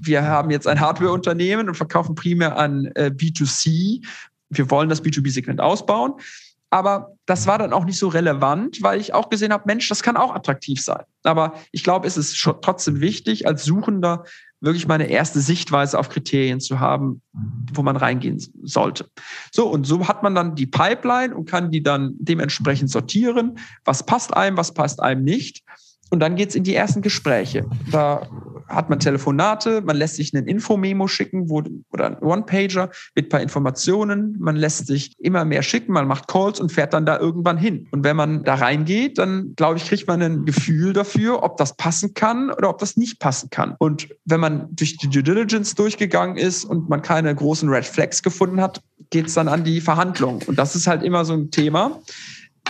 wir 0.00 0.24
haben 0.24 0.50
jetzt 0.50 0.66
ein 0.66 0.80
Hardware-Unternehmen 0.80 1.68
und 1.68 1.76
verkaufen 1.76 2.16
primär 2.16 2.56
an 2.56 2.86
äh, 2.96 3.12
B2C. 3.14 4.04
Wir 4.50 4.68
wollen 4.68 4.88
das 4.88 5.04
B2B-Segment 5.04 5.60
ausbauen. 5.60 6.14
Aber 6.70 7.14
das 7.24 7.46
war 7.46 7.58
dann 7.58 7.72
auch 7.72 7.84
nicht 7.84 7.98
so 7.98 8.08
relevant, 8.08 8.82
weil 8.82 9.00
ich 9.00 9.14
auch 9.14 9.30
gesehen 9.30 9.52
habe, 9.52 9.64
Mensch, 9.66 9.88
das 9.88 10.02
kann 10.02 10.16
auch 10.16 10.34
attraktiv 10.34 10.82
sein. 10.82 11.02
Aber 11.22 11.54
ich 11.72 11.82
glaube, 11.82 12.06
es 12.06 12.16
ist 12.16 12.36
trotzdem 12.62 13.00
wichtig, 13.00 13.46
als 13.46 13.64
Suchender 13.64 14.24
wirklich 14.60 14.86
meine 14.88 15.06
erste 15.06 15.40
Sichtweise 15.40 15.98
auf 15.98 16.08
Kriterien 16.08 16.60
zu 16.60 16.80
haben, 16.80 17.22
wo 17.72 17.82
man 17.82 17.96
reingehen 17.96 18.42
sollte. 18.62 19.08
So, 19.52 19.68
und 19.68 19.86
so 19.86 20.08
hat 20.08 20.22
man 20.22 20.34
dann 20.34 20.56
die 20.56 20.66
Pipeline 20.66 21.34
und 21.34 21.48
kann 21.48 21.70
die 21.70 21.82
dann 21.82 22.14
dementsprechend 22.18 22.90
sortieren. 22.90 23.58
Was 23.84 24.04
passt 24.04 24.36
einem, 24.36 24.56
was 24.56 24.74
passt 24.74 25.00
einem 25.00 25.22
nicht. 25.22 25.62
Und 26.10 26.20
dann 26.20 26.36
geht's 26.36 26.54
in 26.54 26.64
die 26.64 26.74
ersten 26.74 27.02
Gespräche. 27.02 27.64
Da 27.90 28.26
hat 28.68 28.90
man 28.90 28.98
Telefonate, 29.00 29.80
man 29.80 29.96
lässt 29.96 30.16
sich 30.16 30.34
einen 30.34 30.46
Infomemo 30.46 31.08
schicken 31.08 31.48
wo, 31.48 31.62
oder 31.90 32.06
ein 32.06 32.18
One-Pager 32.18 32.90
mit 33.14 33.26
ein 33.26 33.28
paar 33.30 33.40
Informationen. 33.40 34.36
Man 34.38 34.56
lässt 34.56 34.86
sich 34.86 35.14
immer 35.18 35.44
mehr 35.44 35.62
schicken, 35.62 35.92
man 35.92 36.06
macht 36.06 36.28
Calls 36.28 36.60
und 36.60 36.70
fährt 36.70 36.92
dann 36.92 37.06
da 37.06 37.18
irgendwann 37.18 37.56
hin. 37.56 37.88
Und 37.90 38.04
wenn 38.04 38.16
man 38.16 38.44
da 38.44 38.54
reingeht, 38.54 39.18
dann 39.18 39.54
glaube 39.56 39.78
ich, 39.78 39.86
kriegt 39.86 40.06
man 40.06 40.22
ein 40.22 40.44
Gefühl 40.44 40.92
dafür, 40.92 41.42
ob 41.42 41.56
das 41.56 41.76
passen 41.76 42.14
kann 42.14 42.50
oder 42.50 42.68
ob 42.68 42.78
das 42.78 42.96
nicht 42.96 43.20
passen 43.20 43.48
kann. 43.50 43.74
Und 43.78 44.08
wenn 44.24 44.40
man 44.40 44.68
durch 44.72 44.96
die 44.98 45.08
Due 45.08 45.22
Diligence 45.22 45.74
durchgegangen 45.74 46.36
ist 46.36 46.64
und 46.64 46.88
man 46.88 47.02
keine 47.02 47.34
großen 47.34 47.68
Red 47.68 47.86
Flags 47.86 48.22
gefunden 48.22 48.60
hat, 48.60 48.82
geht's 49.10 49.34
dann 49.34 49.48
an 49.48 49.64
die 49.64 49.80
Verhandlung. 49.80 50.42
Und 50.46 50.58
das 50.58 50.76
ist 50.76 50.86
halt 50.86 51.02
immer 51.02 51.24
so 51.24 51.32
ein 51.32 51.50
Thema. 51.50 51.98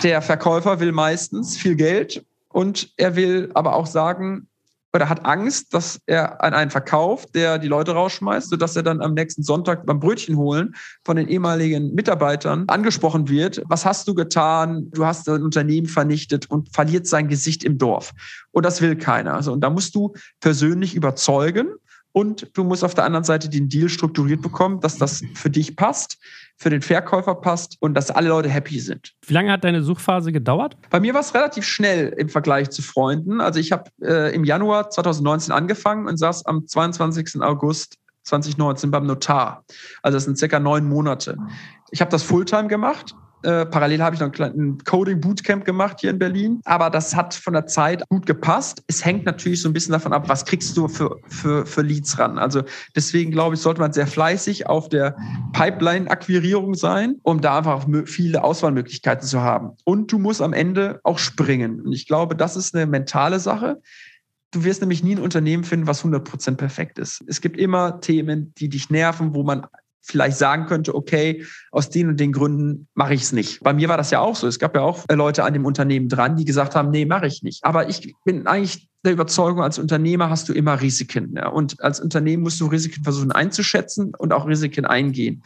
Der 0.03 0.21
Verkäufer 0.21 0.79
will 0.79 0.93
meistens 0.93 1.57
viel 1.57 1.75
Geld 1.75 2.23
und 2.51 2.91
er 2.97 3.15
will 3.15 3.51
aber 3.53 3.75
auch 3.75 3.87
sagen, 3.87 4.49
oder 4.93 5.07
hat 5.07 5.25
Angst, 5.25 5.73
dass 5.73 6.01
er 6.07 6.43
an 6.43 6.53
einen 6.53 6.71
verkauft, 6.71 7.35
der 7.35 7.59
die 7.59 7.67
Leute 7.67 7.91
rausschmeißt, 7.91 8.49
sodass 8.49 8.75
er 8.75 8.83
dann 8.83 9.01
am 9.01 9.13
nächsten 9.13 9.43
Sonntag 9.43 9.85
beim 9.85 9.99
Brötchen 9.99 10.35
holen 10.35 10.75
von 11.03 11.15
den 11.15 11.27
ehemaligen 11.27 11.93
Mitarbeitern 11.93 12.63
angesprochen 12.67 13.29
wird. 13.29 13.61
Was 13.65 13.85
hast 13.85 14.07
du 14.07 14.15
getan? 14.15 14.89
Du 14.91 15.05
hast 15.05 15.29
ein 15.29 15.43
Unternehmen 15.43 15.87
vernichtet 15.87 16.49
und 16.49 16.73
verliert 16.73 17.05
sein 17.05 17.27
Gesicht 17.27 17.63
im 17.63 17.77
Dorf. 17.77 18.13
Und 18.51 18.65
das 18.65 18.81
will 18.81 18.95
keiner. 18.95 19.35
Also, 19.35 19.53
und 19.53 19.61
da 19.61 19.69
musst 19.69 19.93
du 19.93 20.13
persönlich 20.39 20.95
überzeugen. 20.95 21.67
Und 22.11 22.49
du 22.57 22.63
musst 22.63 22.83
auf 22.83 22.95
der 22.95 23.03
anderen 23.03 23.23
Seite 23.23 23.49
den 23.49 23.69
Deal 23.69 23.87
strukturiert 23.87 24.41
bekommen, 24.41 24.79
dass 24.79 24.97
das 24.97 25.21
für 25.35 25.51
dich 25.51 25.75
passt, 25.75 26.17
für 26.59 26.69
den 26.69 26.81
Verkäufer 26.81 27.35
passt 27.35 27.77
und 27.79 27.93
dass 27.93 28.11
alle 28.11 28.29
Leute 28.29 28.49
happy 28.49 28.79
sind. 28.79 29.13
Wie 29.25 29.33
lange 29.33 29.51
hat 29.51 29.63
deine 29.63 29.81
Suchphase 29.81 30.33
gedauert? 30.33 30.75
Bei 30.89 30.99
mir 30.99 31.13
war 31.13 31.21
es 31.21 31.33
relativ 31.33 31.65
schnell 31.65 32.09
im 32.17 32.27
Vergleich 32.27 32.69
zu 32.69 32.81
Freunden. 32.81 33.39
Also 33.39 33.59
ich 33.61 33.71
habe 33.71 33.85
äh, 34.01 34.35
im 34.35 34.43
Januar 34.43 34.89
2019 34.89 35.53
angefangen 35.53 36.07
und 36.07 36.17
saß 36.17 36.45
am 36.45 36.67
22. 36.67 37.41
August 37.41 37.95
2019 38.23 38.91
beim 38.91 39.07
Notar. 39.07 39.63
Also 40.03 40.17
das 40.17 40.25
sind 40.25 40.37
circa 40.37 40.59
neun 40.59 40.87
Monate. 40.87 41.37
Ich 41.91 42.01
habe 42.01 42.11
das 42.11 42.23
Fulltime 42.23 42.67
gemacht 42.67 43.15
äh, 43.43 43.65
parallel 43.65 44.01
habe 44.01 44.15
ich 44.15 44.21
noch 44.21 44.31
ein 44.39 44.77
Coding 44.83 45.21
Bootcamp 45.21 45.63
gemacht 45.65 45.97
hier 46.01 46.09
in 46.09 46.19
Berlin. 46.19 46.61
Aber 46.65 46.89
das 46.89 47.15
hat 47.15 47.33
von 47.33 47.53
der 47.53 47.67
Zeit 47.67 48.07
gut 48.09 48.25
gepasst. 48.25 48.83
Es 48.87 49.03
hängt 49.03 49.25
natürlich 49.25 49.61
so 49.61 49.69
ein 49.69 49.73
bisschen 49.73 49.93
davon 49.93 50.13
ab, 50.13 50.27
was 50.27 50.45
kriegst 50.45 50.75
du 50.75 50.87
für, 50.87 51.17
für, 51.27 51.65
für 51.65 51.81
Leads 51.81 52.19
ran. 52.19 52.37
Also 52.37 52.63
deswegen 52.95 53.31
glaube 53.31 53.55
ich, 53.55 53.61
sollte 53.61 53.81
man 53.81 53.93
sehr 53.93 54.07
fleißig 54.07 54.67
auf 54.67 54.89
der 54.89 55.15
Pipeline-Akquirierung 55.53 56.73
sein, 56.73 57.15
um 57.23 57.41
da 57.41 57.57
einfach 57.57 57.85
viele 58.05 58.43
Auswahlmöglichkeiten 58.43 59.25
zu 59.25 59.41
haben. 59.41 59.71
Und 59.83 60.11
du 60.11 60.19
musst 60.19 60.41
am 60.41 60.53
Ende 60.53 60.99
auch 61.03 61.19
springen. 61.19 61.81
Und 61.81 61.93
ich 61.93 62.07
glaube, 62.07 62.35
das 62.35 62.55
ist 62.55 62.75
eine 62.75 62.85
mentale 62.85 63.39
Sache. 63.39 63.81
Du 64.51 64.63
wirst 64.63 64.81
nämlich 64.81 65.03
nie 65.03 65.15
ein 65.15 65.21
Unternehmen 65.21 65.63
finden, 65.63 65.85
was 65.85 66.03
100% 66.03 66.55
perfekt 66.55 66.97
ist. 66.97 67.23
Es 67.27 67.39
gibt 67.39 67.57
immer 67.57 68.01
Themen, 68.01 68.53
die 68.57 68.67
dich 68.67 68.89
nerven, 68.89 69.35
wo 69.35 69.43
man 69.43 69.67
vielleicht 70.01 70.37
sagen 70.37 70.65
könnte, 70.65 70.95
okay, 70.95 71.45
aus 71.71 71.89
den 71.89 72.09
und 72.09 72.19
den 72.19 72.31
Gründen 72.31 72.87
mache 72.93 73.13
ich 73.13 73.21
es 73.21 73.31
nicht. 73.31 73.61
Bei 73.61 73.73
mir 73.73 73.89
war 73.89 73.97
das 73.97 74.11
ja 74.11 74.19
auch 74.19 74.35
so. 74.35 74.47
Es 74.47 74.59
gab 74.59 74.75
ja 74.75 74.81
auch 74.81 75.05
äh, 75.07 75.15
Leute 75.15 75.43
an 75.43 75.53
dem 75.53 75.65
Unternehmen 75.65 76.09
dran, 76.09 76.35
die 76.35 76.45
gesagt 76.45 76.75
haben, 76.75 76.89
nee, 76.89 77.05
mache 77.05 77.27
ich 77.27 77.43
nicht. 77.43 77.63
Aber 77.63 77.89
ich 77.89 78.15
bin 78.25 78.47
eigentlich 78.47 78.89
der 79.03 79.13
Überzeugung, 79.13 79.61
als 79.61 79.79
Unternehmer 79.79 80.29
hast 80.29 80.49
du 80.49 80.53
immer 80.53 80.81
Risiken. 80.81 81.35
Ja? 81.35 81.49
Und 81.49 81.81
als 81.81 81.99
Unternehmen 81.99 82.43
musst 82.43 82.59
du 82.59 82.67
Risiken 82.67 83.03
versuchen 83.03 83.31
einzuschätzen 83.31 84.13
und 84.17 84.33
auch 84.33 84.47
Risiken 84.47 84.85
eingehen. 84.85 85.43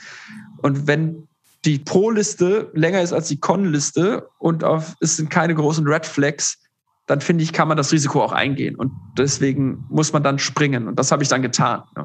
Und 0.58 0.88
wenn 0.88 1.28
die 1.66 1.80
Pro-Liste 1.80 2.72
länger 2.74 3.02
ist 3.02 3.14
als 3.14 3.28
die 3.28 3.40
Con-Liste 3.40 4.28
und 4.38 4.64
auf, 4.64 4.96
es 5.00 5.18
sind 5.18 5.30
keine 5.30 5.56
großen 5.56 5.88
Red 5.88 6.06
Flags, 6.06 6.60
dann 7.06 7.22
finde 7.22 7.44
ich, 7.44 7.54
kann 7.54 7.68
man 7.68 7.78
das 7.78 7.92
Risiko 7.92 8.24
auch 8.24 8.32
eingehen. 8.32 8.76
Und 8.76 8.92
deswegen 9.18 9.86
muss 9.90 10.14
man 10.14 10.24
dann 10.24 10.40
springen. 10.40 10.88
Und 10.88 10.98
das 10.98 11.12
habe 11.12 11.24
ich 11.24 11.30
dann 11.30 11.42
getan. 11.42 11.84
Ja. 11.96 12.04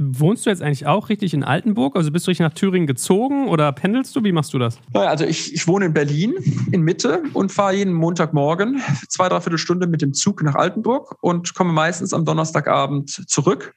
Wohnst 0.00 0.46
du 0.46 0.50
jetzt 0.50 0.62
eigentlich 0.62 0.86
auch 0.86 1.08
richtig 1.08 1.34
in 1.34 1.42
Altenburg? 1.42 1.96
Also 1.96 2.12
bist 2.12 2.24
du 2.24 2.30
richtig 2.30 2.44
nach 2.44 2.54
Thüringen 2.54 2.86
gezogen 2.86 3.48
oder 3.48 3.72
pendelst 3.72 4.14
du? 4.14 4.22
Wie 4.22 4.30
machst 4.30 4.54
du 4.54 4.58
das? 4.60 4.78
Also 4.92 5.24
ich, 5.24 5.52
ich 5.52 5.66
wohne 5.66 5.86
in 5.86 5.92
Berlin 5.92 6.34
in 6.70 6.82
Mitte 6.82 7.24
und 7.32 7.50
fahre 7.50 7.74
jeden 7.74 7.94
Montagmorgen 7.94 8.80
zwei, 9.08 9.28
dreiviertel 9.28 9.58
Stunde 9.58 9.88
mit 9.88 10.00
dem 10.00 10.14
Zug 10.14 10.44
nach 10.44 10.54
Altenburg 10.54 11.16
und 11.20 11.52
komme 11.56 11.72
meistens 11.72 12.12
am 12.12 12.24
Donnerstagabend 12.24 13.10
zurück 13.28 13.74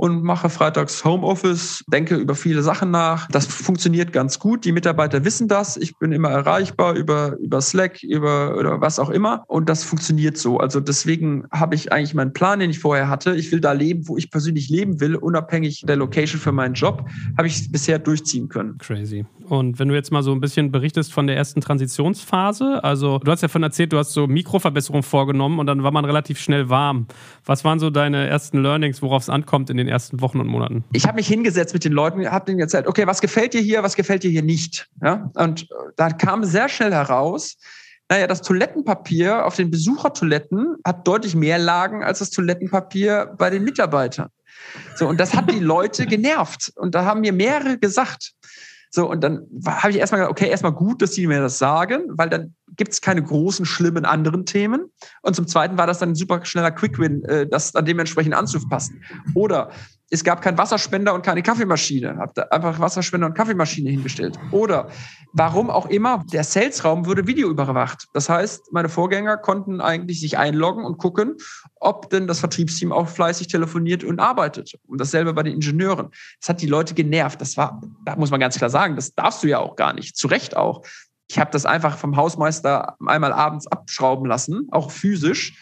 und 0.00 0.22
mache 0.22 0.48
freitags 0.48 1.04
Homeoffice, 1.04 1.84
denke 1.86 2.14
über 2.16 2.34
viele 2.34 2.62
Sachen 2.62 2.90
nach. 2.90 3.28
Das 3.28 3.44
funktioniert 3.44 4.14
ganz 4.14 4.38
gut. 4.38 4.64
Die 4.64 4.72
Mitarbeiter 4.72 5.26
wissen 5.26 5.46
das. 5.46 5.76
Ich 5.76 5.98
bin 5.98 6.12
immer 6.12 6.30
erreichbar 6.30 6.94
über, 6.94 7.36
über 7.36 7.60
Slack, 7.60 8.02
über 8.02 8.56
oder 8.56 8.80
was 8.80 8.98
auch 8.98 9.10
immer. 9.10 9.44
Und 9.46 9.68
das 9.68 9.84
funktioniert 9.84 10.38
so. 10.38 10.56
Also 10.56 10.80
deswegen 10.80 11.44
habe 11.52 11.74
ich 11.74 11.92
eigentlich 11.92 12.14
meinen 12.14 12.32
Plan, 12.32 12.60
den 12.60 12.70
ich 12.70 12.78
vorher 12.78 13.10
hatte. 13.10 13.36
Ich 13.36 13.52
will 13.52 13.60
da 13.60 13.72
leben, 13.72 14.08
wo 14.08 14.16
ich 14.16 14.30
persönlich 14.30 14.70
leben 14.70 15.00
will, 15.00 15.16
unabhängig 15.16 15.82
der 15.86 15.96
Location 15.96 16.40
für 16.40 16.52
meinen 16.52 16.72
Job, 16.72 17.06
habe 17.36 17.48
ich 17.48 17.70
bisher 17.70 17.98
durchziehen 17.98 18.48
können. 18.48 18.78
Crazy. 18.78 19.26
Und 19.50 19.78
wenn 19.78 19.88
du 19.88 19.94
jetzt 19.94 20.12
mal 20.12 20.22
so 20.22 20.32
ein 20.32 20.40
bisschen 20.40 20.72
berichtest 20.72 21.12
von 21.12 21.26
der 21.26 21.36
ersten 21.36 21.60
Transitionsphase, 21.60 22.82
also 22.82 23.18
du 23.18 23.30
hast 23.30 23.42
ja 23.42 23.48
von 23.48 23.62
erzählt, 23.62 23.92
du 23.92 23.98
hast 23.98 24.14
so 24.14 24.26
Mikroverbesserungen 24.26 25.02
vorgenommen 25.02 25.58
und 25.58 25.66
dann 25.66 25.82
war 25.82 25.90
man 25.90 26.06
relativ 26.06 26.40
schnell 26.40 26.70
warm. 26.70 27.06
Was 27.44 27.64
waren 27.64 27.78
so 27.78 27.90
deine 27.90 28.28
ersten 28.28 28.62
Learnings, 28.62 29.02
worauf 29.02 29.24
es 29.24 29.28
ankommt 29.28 29.68
in 29.68 29.76
den 29.76 29.89
ersten 29.90 30.20
Wochen 30.20 30.40
und 30.40 30.46
Monaten? 30.46 30.84
Ich 30.92 31.06
habe 31.06 31.16
mich 31.16 31.28
hingesetzt 31.28 31.74
mit 31.74 31.84
den 31.84 31.92
Leuten, 31.92 32.26
habe 32.30 32.46
denen 32.46 32.60
erzählt, 32.60 32.86
okay, 32.86 33.06
was 33.06 33.20
gefällt 33.20 33.54
dir 33.54 33.60
hier, 33.60 33.82
was 33.82 33.96
gefällt 33.96 34.22
dir 34.22 34.30
hier 34.30 34.42
nicht? 34.42 34.88
Ja? 35.02 35.30
Und 35.34 35.68
da 35.96 36.10
kam 36.10 36.44
sehr 36.44 36.68
schnell 36.68 36.92
heraus, 36.92 37.56
naja, 38.10 38.26
das 38.26 38.42
Toilettenpapier 38.42 39.46
auf 39.46 39.54
den 39.54 39.70
Besuchertoiletten 39.70 40.76
hat 40.84 41.06
deutlich 41.06 41.36
mehr 41.36 41.58
Lagen 41.58 42.02
als 42.02 42.18
das 42.18 42.30
Toilettenpapier 42.30 43.36
bei 43.38 43.50
den 43.50 43.62
Mitarbeitern. 43.62 44.30
So, 44.96 45.08
und 45.08 45.20
das 45.20 45.34
hat 45.34 45.48
die 45.50 45.60
Leute 45.60 46.06
genervt. 46.08 46.72
Und 46.74 46.96
da 46.96 47.04
haben 47.04 47.20
mir 47.20 47.32
mehrere 47.32 47.78
gesagt. 47.78 48.32
So, 48.90 49.08
und 49.08 49.22
dann 49.22 49.46
habe 49.64 49.92
ich 49.92 49.98
erstmal 49.98 50.22
gesagt, 50.22 50.32
okay, 50.32 50.50
erstmal 50.50 50.72
gut, 50.72 51.02
dass 51.02 51.12
die 51.12 51.28
mir 51.28 51.40
das 51.40 51.58
sagen, 51.58 52.02
weil 52.08 52.28
dann 52.28 52.54
gibt 52.76 52.92
es 52.92 53.00
keine 53.00 53.22
großen, 53.22 53.66
schlimmen 53.66 54.04
anderen 54.04 54.46
Themen. 54.46 54.90
Und 55.22 55.36
zum 55.36 55.46
Zweiten 55.46 55.78
war 55.78 55.86
das 55.86 55.98
dann 55.98 56.10
ein 56.10 56.14
super 56.14 56.44
schneller 56.44 56.70
Quick-Win, 56.70 57.24
äh, 57.24 57.46
das 57.46 57.72
dann 57.72 57.84
dementsprechend 57.84 58.34
anzupassen. 58.34 59.02
Oder 59.34 59.70
es 60.10 60.24
gab 60.24 60.42
keinen 60.42 60.58
Wasserspender 60.58 61.14
und 61.14 61.22
keine 61.22 61.42
Kaffeemaschine. 61.42 62.16
Habt 62.18 62.52
einfach 62.52 62.80
Wasserspender 62.80 63.28
und 63.28 63.34
Kaffeemaschine 63.34 63.90
hingestellt. 63.90 64.38
Oder 64.50 64.88
warum 65.32 65.70
auch 65.70 65.86
immer, 65.86 66.24
der 66.32 66.42
Sales-Raum 66.42 67.06
wurde 67.06 67.28
videoüberwacht. 67.28 68.08
Das 68.12 68.28
heißt, 68.28 68.72
meine 68.72 68.88
Vorgänger 68.88 69.36
konnten 69.36 69.80
eigentlich 69.80 70.20
sich 70.20 70.36
einloggen 70.36 70.84
und 70.84 70.98
gucken, 70.98 71.36
ob 71.76 72.10
denn 72.10 72.26
das 72.26 72.40
Vertriebsteam 72.40 72.90
auch 72.90 73.08
fleißig 73.08 73.46
telefoniert 73.46 74.02
und 74.02 74.18
arbeitet. 74.18 74.74
Und 74.88 75.00
dasselbe 75.00 75.32
bei 75.32 75.44
den 75.44 75.54
Ingenieuren. 75.54 76.10
Das 76.40 76.48
hat 76.48 76.60
die 76.60 76.66
Leute 76.66 76.94
genervt. 76.94 77.40
Das 77.40 77.56
war, 77.56 77.80
da 78.04 78.16
muss 78.16 78.32
man 78.32 78.40
ganz 78.40 78.58
klar 78.58 78.70
sagen, 78.70 78.96
das 78.96 79.14
darfst 79.14 79.44
du 79.44 79.46
ja 79.46 79.60
auch 79.60 79.76
gar 79.76 79.92
nicht. 79.92 80.16
Zu 80.16 80.26
Recht 80.26 80.56
auch. 80.56 80.82
Ich 81.30 81.38
habe 81.38 81.52
das 81.52 81.64
einfach 81.64 81.96
vom 81.96 82.16
Hausmeister 82.16 82.96
einmal 83.06 83.32
abends 83.32 83.68
abschrauben 83.68 84.26
lassen, 84.26 84.66
auch 84.72 84.90
physisch. 84.90 85.56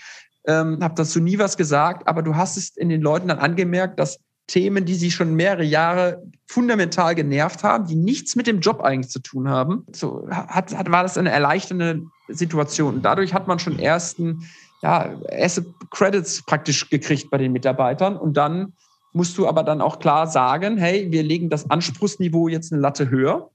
Ähm, 0.47 0.83
habe 0.83 0.95
dazu 0.95 1.21
nie 1.21 1.39
was 1.39 1.59
gesagt, 1.59 2.09
aber 2.09 2.23
du 2.23 2.37
hast 2.37 2.57
es 2.57 2.75
in 2.75 2.89
den 2.89 3.03
Leuten 3.03 3.29
dann 3.29 3.39
angemerkt, 3.39 4.01
dass 4.01 4.19
Themen, 4.47 4.87
die 4.87 4.95
sie 4.95 5.11
schon 5.11 5.35
mehrere 5.35 5.65
Jahre 5.65 6.23
fundamental 6.47 7.15
genervt 7.15 7.65
haben, 7.65 7.87
die 7.87 7.97
nichts 7.97 8.35
mit 8.35 8.47
dem 8.47 8.61
Job 8.61 8.81
eigentlich 8.81 9.11
zu 9.11 9.19
tun 9.19 9.51
haben. 9.51 9.85
So 9.93 10.27
hat, 10.31 10.75
hat, 10.75 10.91
war 10.91 11.03
das 11.03 11.19
eine 11.19 11.31
erleichternde 11.31 12.01
Situation. 12.29 12.95
Und 12.95 13.03
dadurch 13.03 13.35
hat 13.35 13.47
man 13.47 13.59
schon 13.59 13.79
ersten 13.79 14.49
ja, 14.81 15.17
Asset 15.31 15.67
Credits 15.91 16.47
praktisch 16.47 16.89
gekriegt 16.89 17.29
bei 17.29 17.37
den 17.37 17.53
Mitarbeitern. 17.53 18.17
Und 18.17 18.39
dann 18.39 18.73
musst 19.13 19.37
du 19.37 19.47
aber 19.47 19.65
dann 19.65 19.83
auch 19.83 19.99
klar 19.99 20.27
sagen, 20.27 20.79
hey, 20.79 21.13
wir 21.13 21.23
legen 21.23 21.51
das 21.51 21.69
Anspruchsniveau 21.69 22.49
jetzt 22.49 22.73
eine 22.73 22.81
Latte 22.81 23.11
höher. 23.11 23.51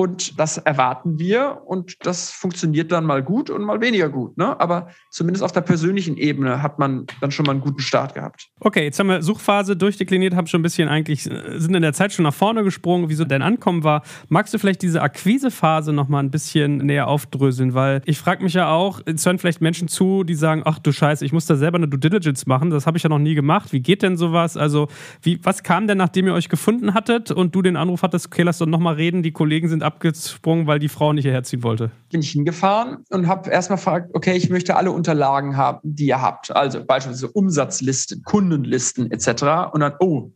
Und 0.00 0.40
das 0.40 0.56
erwarten 0.56 1.18
wir 1.18 1.60
und 1.66 2.06
das 2.06 2.30
funktioniert 2.30 2.90
dann 2.90 3.04
mal 3.04 3.22
gut 3.22 3.50
und 3.50 3.62
mal 3.62 3.82
weniger 3.82 4.08
gut. 4.08 4.38
Ne? 4.38 4.58
Aber 4.58 4.88
zumindest 5.10 5.44
auf 5.44 5.52
der 5.52 5.60
persönlichen 5.60 6.16
Ebene 6.16 6.62
hat 6.62 6.78
man 6.78 7.04
dann 7.20 7.30
schon 7.30 7.44
mal 7.44 7.52
einen 7.52 7.60
guten 7.60 7.80
Start 7.80 8.14
gehabt. 8.14 8.48
Okay, 8.60 8.84
jetzt 8.84 8.98
haben 8.98 9.08
wir 9.08 9.20
Suchphase 9.20 9.76
durchdekliniert, 9.76 10.34
haben 10.34 10.46
schon 10.46 10.60
ein 10.60 10.62
bisschen 10.62 10.88
eigentlich, 10.88 11.24
sind 11.24 11.74
in 11.74 11.82
der 11.82 11.92
Zeit 11.92 12.14
schon 12.14 12.22
nach 12.22 12.32
vorne 12.32 12.64
gesprungen, 12.64 13.10
wieso 13.10 13.26
dein 13.26 13.42
Ankommen 13.42 13.84
war. 13.84 14.00
Magst 14.30 14.54
du 14.54 14.58
vielleicht 14.58 14.80
diese 14.80 15.02
Akquisephase 15.02 15.92
nochmal 15.92 16.22
ein 16.22 16.30
bisschen 16.30 16.78
näher 16.78 17.06
aufdröseln? 17.06 17.74
Weil 17.74 18.00
ich 18.06 18.18
frage 18.18 18.42
mich 18.42 18.54
ja 18.54 18.72
auch, 18.72 19.02
es 19.04 19.26
hören 19.26 19.38
vielleicht 19.38 19.60
Menschen 19.60 19.86
zu, 19.86 20.24
die 20.24 20.34
sagen, 20.34 20.62
ach 20.64 20.78
du 20.78 20.92
Scheiße, 20.92 21.26
ich 21.26 21.34
muss 21.34 21.44
da 21.44 21.56
selber 21.56 21.76
eine 21.76 21.88
Due 21.88 22.00
Diligence 22.00 22.46
machen, 22.46 22.70
das 22.70 22.86
habe 22.86 22.96
ich 22.96 23.02
ja 23.02 23.10
noch 23.10 23.18
nie 23.18 23.34
gemacht. 23.34 23.74
Wie 23.74 23.80
geht 23.80 24.02
denn 24.02 24.16
sowas? 24.16 24.56
Also, 24.56 24.88
wie, 25.20 25.38
was 25.42 25.62
kam 25.62 25.86
denn, 25.86 25.98
nachdem 25.98 26.26
ihr 26.26 26.32
euch 26.32 26.48
gefunden 26.48 26.94
hattet 26.94 27.30
und 27.30 27.54
du 27.54 27.60
den 27.60 27.76
Anruf 27.76 28.02
hattest, 28.02 28.28
okay, 28.28 28.44
lass 28.44 28.56
doch 28.56 28.64
nochmal 28.64 28.94
reden, 28.94 29.22
die 29.22 29.32
Kollegen 29.32 29.68
sind 29.68 29.89
abgesprungen, 29.92 30.66
weil 30.66 30.78
die 30.78 30.88
Frau 30.88 31.12
nicht 31.12 31.24
hierher 31.24 31.42
ziehen 31.42 31.62
wollte? 31.62 31.90
Bin 32.10 32.20
ich 32.20 32.30
hingefahren 32.30 33.04
und 33.10 33.26
habe 33.26 33.50
erstmal 33.50 33.78
gefragt, 33.78 34.10
okay, 34.14 34.36
ich 34.36 34.50
möchte 34.50 34.76
alle 34.76 34.92
Unterlagen 34.92 35.56
haben, 35.56 35.80
die 35.82 36.06
ihr 36.06 36.22
habt. 36.22 36.54
Also 36.54 36.84
beispielsweise 36.84 37.28
Umsatzlisten, 37.28 38.22
Kundenlisten 38.22 39.10
etc. 39.10 39.72
Und 39.72 39.80
dann, 39.80 39.94
oh, 40.00 40.30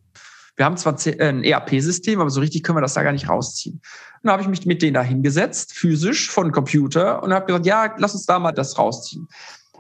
wir 0.57 0.65
haben 0.65 0.77
zwar 0.77 0.97
ein 1.21 1.43
ERP-System, 1.43 2.21
aber 2.21 2.31
so 2.31 2.41
richtig 2.41 2.63
können 2.63 2.77
wir 2.79 2.83
das 2.83 2.95
da 2.95 3.03
gar 3.03 3.13
nicht 3.13 3.29
rausziehen. 3.29 3.75
Und 3.75 3.83
dann 4.23 4.33
habe 4.33 4.43
ich 4.43 4.49
mich 4.49 4.67
mit 4.67 4.83
denen 4.83 4.95
da 4.95 5.03
hingesetzt, 5.03 5.75
physisch, 5.75 6.31
von 6.31 6.53
Computer 6.53 7.23
und 7.23 7.33
habe 7.33 7.47
gesagt, 7.47 7.67
ja, 7.67 7.95
lass 7.99 8.15
uns 8.15 8.27
da 8.27 8.39
mal 8.39 8.53
das 8.53 8.79
rausziehen. 8.79 9.29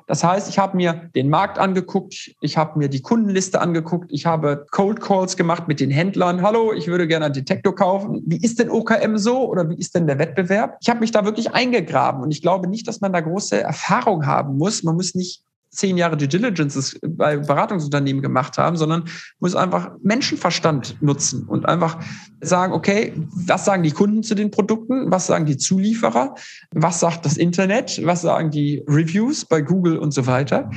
Das 0.06 0.22
heißt, 0.22 0.50
ich 0.50 0.58
habe 0.58 0.76
mir 0.76 1.10
den 1.14 1.30
Markt 1.30 1.58
angeguckt, 1.58 2.34
ich 2.40 2.56
habe 2.58 2.78
mir 2.78 2.88
die 2.88 3.00
Kundenliste 3.00 3.60
angeguckt, 3.60 4.12
ich 4.12 4.26
habe 4.26 4.66
Cold 4.70 5.00
Calls 5.00 5.36
gemacht 5.36 5.66
mit 5.66 5.80
den 5.80 5.90
Händlern. 5.90 6.42
Hallo, 6.42 6.72
ich 6.74 6.88
würde 6.88 7.06
gerne 7.06 7.26
einen 7.26 7.34
Detektor 7.34 7.74
kaufen. 7.74 8.22
Wie 8.26 8.36
ist 8.36 8.58
denn 8.58 8.70
OKM 8.70 9.16
so 9.16 9.48
oder 9.48 9.68
wie 9.70 9.76
ist 9.76 9.94
denn 9.94 10.06
der 10.06 10.18
Wettbewerb? 10.18 10.76
Ich 10.82 10.90
habe 10.90 11.00
mich 11.00 11.10
da 11.10 11.24
wirklich 11.24 11.52
eingegraben 11.52 12.22
und 12.22 12.30
ich 12.30 12.42
glaube 12.42 12.68
nicht, 12.68 12.86
dass 12.86 13.00
man 13.00 13.12
da 13.12 13.20
große 13.20 13.60
Erfahrung 13.60 14.26
haben 14.26 14.58
muss. 14.58 14.82
Man 14.82 14.96
muss 14.96 15.14
nicht 15.14 15.42
zehn 15.74 15.96
Jahre 15.96 16.16
Due 16.16 16.28
Diligences 16.28 16.98
bei 17.06 17.36
Beratungsunternehmen 17.36 18.22
gemacht 18.22 18.58
haben, 18.58 18.76
sondern 18.76 19.04
muss 19.40 19.54
einfach 19.54 19.90
Menschenverstand 20.02 20.96
nutzen 21.02 21.44
und 21.46 21.66
einfach 21.66 21.98
sagen, 22.40 22.72
okay, 22.72 23.12
was 23.46 23.64
sagen 23.64 23.82
die 23.82 23.90
Kunden 23.90 24.22
zu 24.22 24.34
den 24.34 24.50
Produkten? 24.50 25.10
Was 25.10 25.26
sagen 25.26 25.46
die 25.46 25.56
Zulieferer? 25.56 26.34
Was 26.72 27.00
sagt 27.00 27.24
das 27.26 27.36
Internet? 27.36 28.00
Was 28.04 28.22
sagen 28.22 28.50
die 28.50 28.82
Reviews 28.86 29.44
bei 29.44 29.60
Google 29.60 29.98
und 29.98 30.12
so 30.12 30.26
weiter? 30.26 30.70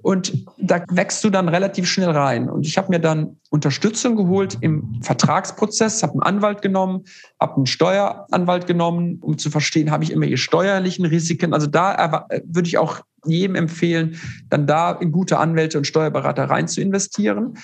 Und 0.00 0.46
da 0.56 0.82
wächst 0.90 1.22
du 1.24 1.28
dann 1.28 1.48
relativ 1.48 1.86
schnell 1.86 2.10
rein. 2.10 2.48
Und 2.48 2.66
ich 2.66 2.78
habe 2.78 2.88
mir 2.88 3.00
dann 3.00 3.36
Unterstützung 3.50 4.16
geholt 4.16 4.56
im 4.60 5.00
Vertragsprozess, 5.02 6.02
habe 6.02 6.14
einen 6.14 6.22
Anwalt 6.22 6.62
genommen, 6.62 7.04
habe 7.40 7.56
einen 7.56 7.66
Steueranwalt 7.66 8.66
genommen, 8.66 9.18
um 9.20 9.36
zu 9.36 9.50
verstehen, 9.50 9.90
habe 9.90 10.04
ich 10.04 10.12
immer 10.12 10.24
hier 10.24 10.38
steuerlichen 10.38 11.04
Risiken. 11.04 11.52
Also 11.52 11.66
da 11.66 12.26
würde 12.44 12.68
ich 12.68 12.78
auch 12.78 13.00
jedem 13.24 13.56
empfehlen, 13.56 14.20
dann 14.48 14.66
da 14.66 14.92
in 14.92 15.12
gute 15.12 15.38
Anwälte 15.38 15.78
und 15.78 15.86
Steuerberater 15.86 16.44
rein 16.44 16.68
zu 16.68 16.80
investieren. 16.80 17.58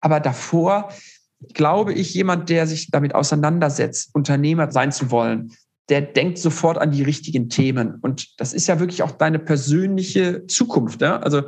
Aber 0.00 0.20
davor 0.20 0.90
glaube 1.54 1.92
ich, 1.92 2.14
jemand, 2.14 2.48
der 2.48 2.66
sich 2.66 2.90
damit 2.90 3.14
auseinandersetzt, 3.14 4.14
Unternehmer 4.14 4.70
sein 4.72 4.92
zu 4.92 5.10
wollen, 5.10 5.52
der 5.88 6.02
denkt 6.02 6.38
sofort 6.38 6.78
an 6.78 6.90
die 6.90 7.02
richtigen 7.02 7.48
Themen. 7.48 7.98
Und 8.02 8.40
das 8.40 8.52
ist 8.52 8.66
ja 8.66 8.80
wirklich 8.80 9.02
auch 9.02 9.12
deine 9.12 9.38
persönliche 9.38 10.46
Zukunft. 10.46 11.00
Ja? 11.00 11.18
Also 11.18 11.42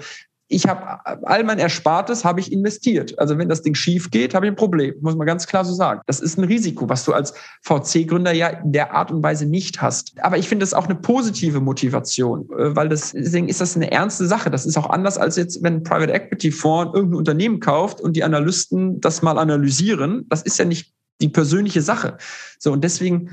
ich 0.50 0.66
habe 0.66 1.26
all 1.26 1.44
mein 1.44 1.58
Erspartes 1.58 2.24
habe 2.24 2.40
ich 2.40 2.50
investiert. 2.50 3.18
Also 3.18 3.36
wenn 3.36 3.50
das 3.50 3.62
Ding 3.62 3.74
schief 3.74 4.10
geht, 4.10 4.34
habe 4.34 4.46
ich 4.46 4.52
ein 4.52 4.56
Problem, 4.56 4.94
muss 5.02 5.14
man 5.14 5.26
ganz 5.26 5.46
klar 5.46 5.64
so 5.64 5.74
sagen. 5.74 6.00
Das 6.06 6.20
ist 6.20 6.38
ein 6.38 6.44
Risiko, 6.44 6.88
was 6.88 7.04
du 7.04 7.12
als 7.12 7.34
VC-Gründer 7.62 8.32
ja 8.32 8.48
in 8.48 8.72
der 8.72 8.94
Art 8.94 9.10
und 9.10 9.22
Weise 9.22 9.44
nicht 9.44 9.82
hast. 9.82 10.14
Aber 10.22 10.38
ich 10.38 10.48
finde 10.48 10.64
es 10.64 10.72
auch 10.72 10.86
eine 10.86 10.94
positive 10.94 11.60
Motivation, 11.60 12.48
äh, 12.58 12.74
weil 12.74 12.88
das, 12.88 13.12
deswegen 13.12 13.48
ist 13.48 13.60
das 13.60 13.76
eine 13.76 13.92
ernste 13.92 14.26
Sache. 14.26 14.50
Das 14.50 14.64
ist 14.64 14.78
auch 14.78 14.88
anders 14.88 15.18
als 15.18 15.36
jetzt, 15.36 15.62
wenn 15.62 15.74
ein 15.74 15.82
Private 15.82 16.12
Equity 16.12 16.50
Fonds 16.50 16.94
irgendein 16.94 17.18
Unternehmen 17.18 17.60
kauft 17.60 18.00
und 18.00 18.16
die 18.16 18.24
Analysten 18.24 19.00
das 19.00 19.20
mal 19.20 19.38
analysieren. 19.38 20.24
Das 20.30 20.42
ist 20.42 20.58
ja 20.58 20.64
nicht 20.64 20.94
die 21.20 21.28
persönliche 21.28 21.82
Sache. 21.82 22.16
So 22.58 22.72
und 22.72 22.82
deswegen 22.82 23.30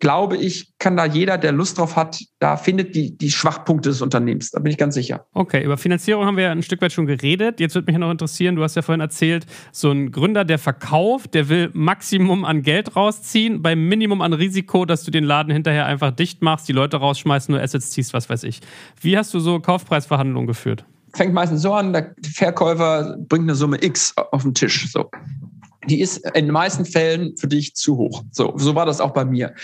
glaube 0.00 0.38
ich, 0.38 0.72
kann 0.78 0.96
da 0.96 1.04
jeder, 1.04 1.38
der 1.38 1.52
Lust 1.52 1.78
drauf 1.78 1.94
hat, 1.94 2.18
da 2.38 2.56
findet 2.56 2.94
die, 2.94 3.16
die 3.16 3.30
Schwachpunkte 3.30 3.90
des 3.90 4.00
Unternehmens. 4.00 4.50
Da 4.50 4.58
bin 4.58 4.72
ich 4.72 4.78
ganz 4.78 4.94
sicher. 4.94 5.26
Okay, 5.34 5.62
über 5.62 5.76
Finanzierung 5.76 6.24
haben 6.24 6.38
wir 6.38 6.44
ja 6.44 6.50
ein 6.50 6.62
Stück 6.62 6.80
weit 6.80 6.92
schon 6.92 7.06
geredet. 7.06 7.60
Jetzt 7.60 7.74
würde 7.74 7.92
mich 7.92 7.98
noch 7.98 8.10
interessieren, 8.10 8.56
du 8.56 8.62
hast 8.62 8.76
ja 8.76 8.82
vorhin 8.82 9.02
erzählt, 9.02 9.46
so 9.72 9.90
ein 9.90 10.10
Gründer, 10.10 10.44
der 10.44 10.58
verkauft, 10.58 11.34
der 11.34 11.50
will 11.50 11.70
Maximum 11.74 12.44
an 12.46 12.62
Geld 12.62 12.96
rausziehen, 12.96 13.60
beim 13.62 13.88
Minimum 13.88 14.22
an 14.22 14.32
Risiko, 14.32 14.86
dass 14.86 15.04
du 15.04 15.10
den 15.10 15.24
Laden 15.24 15.52
hinterher 15.52 15.84
einfach 15.84 16.10
dicht 16.10 16.40
machst, 16.40 16.66
die 16.68 16.72
Leute 16.72 16.96
rausschmeißt, 16.96 17.50
nur 17.50 17.60
Assets 17.60 17.90
ziehst, 17.90 18.14
was 18.14 18.30
weiß 18.30 18.44
ich. 18.44 18.60
Wie 19.00 19.18
hast 19.18 19.34
du 19.34 19.38
so 19.38 19.60
Kaufpreisverhandlungen 19.60 20.46
geführt? 20.46 20.84
Fängt 21.12 21.34
meistens 21.34 21.62
so 21.62 21.74
an, 21.74 21.92
der 21.92 22.14
Verkäufer 22.22 23.16
bringt 23.18 23.44
eine 23.44 23.54
Summe 23.54 23.82
X 23.82 24.14
auf 24.16 24.42
den 24.42 24.54
Tisch. 24.54 24.90
So 24.90 25.10
die 25.90 26.00
ist 26.00 26.18
in 26.18 26.46
den 26.46 26.52
meisten 26.52 26.84
Fällen 26.84 27.36
für 27.36 27.48
dich 27.48 27.74
zu 27.74 27.96
hoch. 27.96 28.22
So, 28.30 28.54
so 28.56 28.74
war 28.74 28.86
das 28.86 29.00
auch 29.00 29.10
bei 29.10 29.24
mir. 29.24 29.54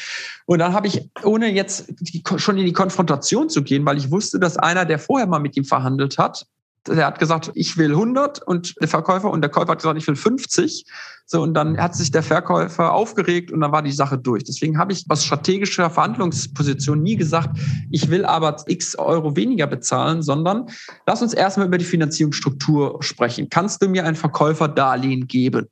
Und 0.45 0.59
dann 0.59 0.73
habe 0.73 0.89
ich, 0.89 1.09
ohne 1.23 1.53
jetzt 1.53 1.87
die, 2.01 2.23
schon 2.37 2.59
in 2.59 2.67
die 2.67 2.73
Konfrontation 2.73 3.49
zu 3.49 3.63
gehen, 3.63 3.87
weil 3.87 3.97
ich 3.97 4.11
wusste, 4.11 4.41
dass 4.41 4.57
einer, 4.57 4.85
der 4.85 4.99
vorher 4.99 5.27
mal 5.27 5.39
mit 5.39 5.57
ihm 5.57 5.65
verhandelt 5.65 6.19
hat, 6.19 6.47
der 6.89 7.07
hat 7.07 7.19
gesagt, 7.19 7.51
ich 7.55 7.77
will 7.77 7.91
100 7.91 8.43
und 8.43 8.75
der 8.81 8.89
Verkäufer 8.89 9.31
und 9.31 9.41
der 9.41 9.51
Käufer 9.51 9.73
hat 9.73 9.79
gesagt, 9.79 9.99
ich 9.99 10.07
will 10.07 10.17
50. 10.17 10.85
So, 11.29 11.43
und 11.43 11.55
dann 11.55 11.77
hat 11.79 11.97
sich 11.97 12.13
der 12.13 12.23
Verkäufer 12.23 12.93
aufgeregt 12.93 13.51
und 13.51 13.61
dann 13.61 13.73
war 13.73 13.83
die 13.83 13.91
Sache 13.91 14.17
durch. 14.17 14.45
Deswegen 14.45 14.79
habe 14.79 14.93
ich 14.93 15.05
aus 15.09 15.25
strategischer 15.25 15.91
Verhandlungsposition 15.91 17.03
nie 17.03 17.17
gesagt, 17.17 17.59
ich 17.91 18.11
will 18.11 18.25
aber 18.25 18.57
x 18.69 18.97
Euro 18.97 19.35
weniger 19.35 19.67
bezahlen, 19.67 20.23
sondern 20.23 20.67
lass 21.05 21.23
uns 21.23 21.35
erstmal 21.35 21.67
über 21.67 21.79
die 21.79 21.85
Finanzierungsstruktur 21.85 23.03
sprechen. 23.03 23.49
Kannst 23.51 23.83
du 23.83 23.89
mir 23.89 24.05
ein 24.05 24.15
Verkäuferdarlehen 24.15 25.27
geben? 25.27 25.67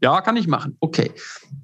Ja, 0.00 0.20
kann 0.20 0.36
ich 0.36 0.46
machen. 0.46 0.76
Okay. 0.80 1.12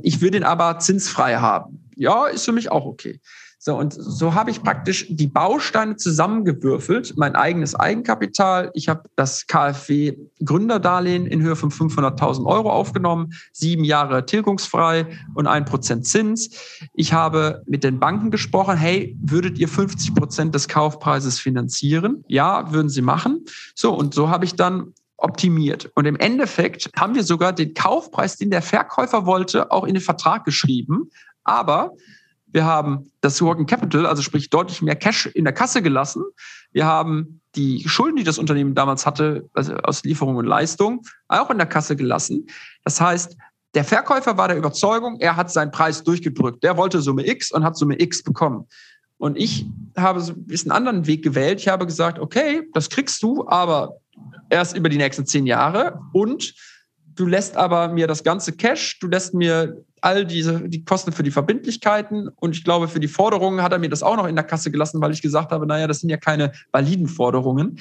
Ich 0.02 0.20
will 0.20 0.30
den 0.30 0.44
aber 0.44 0.78
zinsfrei 0.78 1.36
haben. 1.36 1.90
Ja, 1.96 2.26
ist 2.26 2.44
für 2.44 2.52
mich 2.52 2.70
auch 2.70 2.86
okay. 2.86 3.20
So, 3.62 3.76
und 3.76 3.92
so 3.92 4.32
habe 4.32 4.50
ich 4.50 4.62
praktisch 4.62 5.06
die 5.10 5.26
Bausteine 5.26 5.96
zusammengewürfelt, 5.96 7.12
mein 7.18 7.36
eigenes 7.36 7.74
Eigenkapital. 7.74 8.70
Ich 8.72 8.88
habe 8.88 9.02
das 9.16 9.46
KfW 9.46 10.16
Gründerdarlehen 10.42 11.26
in 11.26 11.42
Höhe 11.42 11.56
von 11.56 11.70
500.000 11.70 12.46
Euro 12.46 12.72
aufgenommen, 12.72 13.34
sieben 13.52 13.84
Jahre 13.84 14.24
tilgungsfrei 14.24 15.06
und 15.34 15.46
ein 15.46 15.66
Prozent 15.66 16.06
Zins. 16.06 16.48
Ich 16.94 17.12
habe 17.12 17.62
mit 17.66 17.84
den 17.84 18.00
Banken 18.00 18.30
gesprochen, 18.30 18.78
hey, 18.78 19.14
würdet 19.20 19.58
ihr 19.58 19.68
50 19.68 20.14
Prozent 20.14 20.54
des 20.54 20.66
Kaufpreises 20.66 21.38
finanzieren? 21.38 22.24
Ja, 22.28 22.72
würden 22.72 22.88
sie 22.88 23.02
machen. 23.02 23.44
So, 23.74 23.92
und 23.92 24.14
so 24.14 24.30
habe 24.30 24.46
ich 24.46 24.56
dann 24.56 24.94
optimiert. 25.20 25.90
Und 25.94 26.06
im 26.06 26.16
Endeffekt 26.16 26.90
haben 26.96 27.14
wir 27.14 27.22
sogar 27.22 27.52
den 27.52 27.74
Kaufpreis, 27.74 28.36
den 28.36 28.50
der 28.50 28.62
Verkäufer 28.62 29.26
wollte, 29.26 29.70
auch 29.70 29.84
in 29.84 29.94
den 29.94 30.02
Vertrag 30.02 30.44
geschrieben. 30.44 31.10
Aber 31.44 31.92
wir 32.46 32.64
haben 32.64 33.10
das 33.20 33.40
Working 33.40 33.66
Capital, 33.66 34.06
also 34.06 34.22
sprich 34.22 34.50
deutlich 34.50 34.82
mehr 34.82 34.96
Cash 34.96 35.26
in 35.26 35.44
der 35.44 35.52
Kasse 35.52 35.82
gelassen. 35.82 36.24
Wir 36.72 36.86
haben 36.86 37.40
die 37.54 37.88
Schulden, 37.88 38.16
die 38.16 38.24
das 38.24 38.38
Unternehmen 38.38 38.74
damals 38.74 39.06
hatte, 39.06 39.48
also 39.54 39.74
aus 39.76 40.02
Lieferung 40.04 40.36
und 40.36 40.46
Leistung, 40.46 41.02
auch 41.28 41.50
in 41.50 41.58
der 41.58 41.66
Kasse 41.66 41.96
gelassen. 41.96 42.46
Das 42.84 43.00
heißt, 43.00 43.36
der 43.74 43.84
Verkäufer 43.84 44.36
war 44.36 44.48
der 44.48 44.56
Überzeugung, 44.56 45.20
er 45.20 45.36
hat 45.36 45.50
seinen 45.52 45.70
Preis 45.70 46.02
durchgedrückt. 46.02 46.62
Der 46.64 46.76
wollte 46.76 47.00
Summe 47.00 47.28
X 47.28 47.52
und 47.52 47.64
hat 47.64 47.76
Summe 47.76 48.00
X 48.00 48.22
bekommen. 48.22 48.66
Und 49.20 49.36
ich 49.36 49.66
habe 49.98 50.20
so 50.20 50.32
ein 50.32 50.46
bisschen 50.46 50.72
einen 50.72 50.78
anderen 50.78 51.06
Weg 51.06 51.22
gewählt. 51.22 51.60
Ich 51.60 51.68
habe 51.68 51.84
gesagt, 51.84 52.18
okay, 52.18 52.62
das 52.72 52.88
kriegst 52.88 53.22
du, 53.22 53.46
aber 53.46 54.00
erst 54.48 54.74
über 54.74 54.88
die 54.88 54.96
nächsten 54.96 55.26
zehn 55.26 55.46
Jahre 55.46 56.00
und 56.14 56.54
du 57.16 57.26
lässt 57.26 57.54
aber 57.54 57.88
mir 57.88 58.06
das 58.06 58.24
ganze 58.24 58.52
Cash, 58.52 58.98
du 58.98 59.08
lässt 59.08 59.34
mir 59.34 59.84
all 60.00 60.24
diese, 60.24 60.66
die 60.66 60.86
Kosten 60.86 61.12
für 61.12 61.22
die 61.22 61.30
Verbindlichkeiten 61.30 62.28
und 62.36 62.56
ich 62.56 62.64
glaube, 62.64 62.88
für 62.88 62.98
die 62.98 63.08
Forderungen 63.08 63.62
hat 63.62 63.72
er 63.72 63.78
mir 63.78 63.90
das 63.90 64.02
auch 64.02 64.16
noch 64.16 64.26
in 64.26 64.36
der 64.36 64.44
Kasse 64.44 64.70
gelassen, 64.70 65.02
weil 65.02 65.12
ich 65.12 65.20
gesagt 65.20 65.52
habe, 65.52 65.66
naja, 65.66 65.86
das 65.86 66.00
sind 66.00 66.08
ja 66.08 66.16
keine 66.16 66.52
validen 66.72 67.06
Forderungen. 67.06 67.78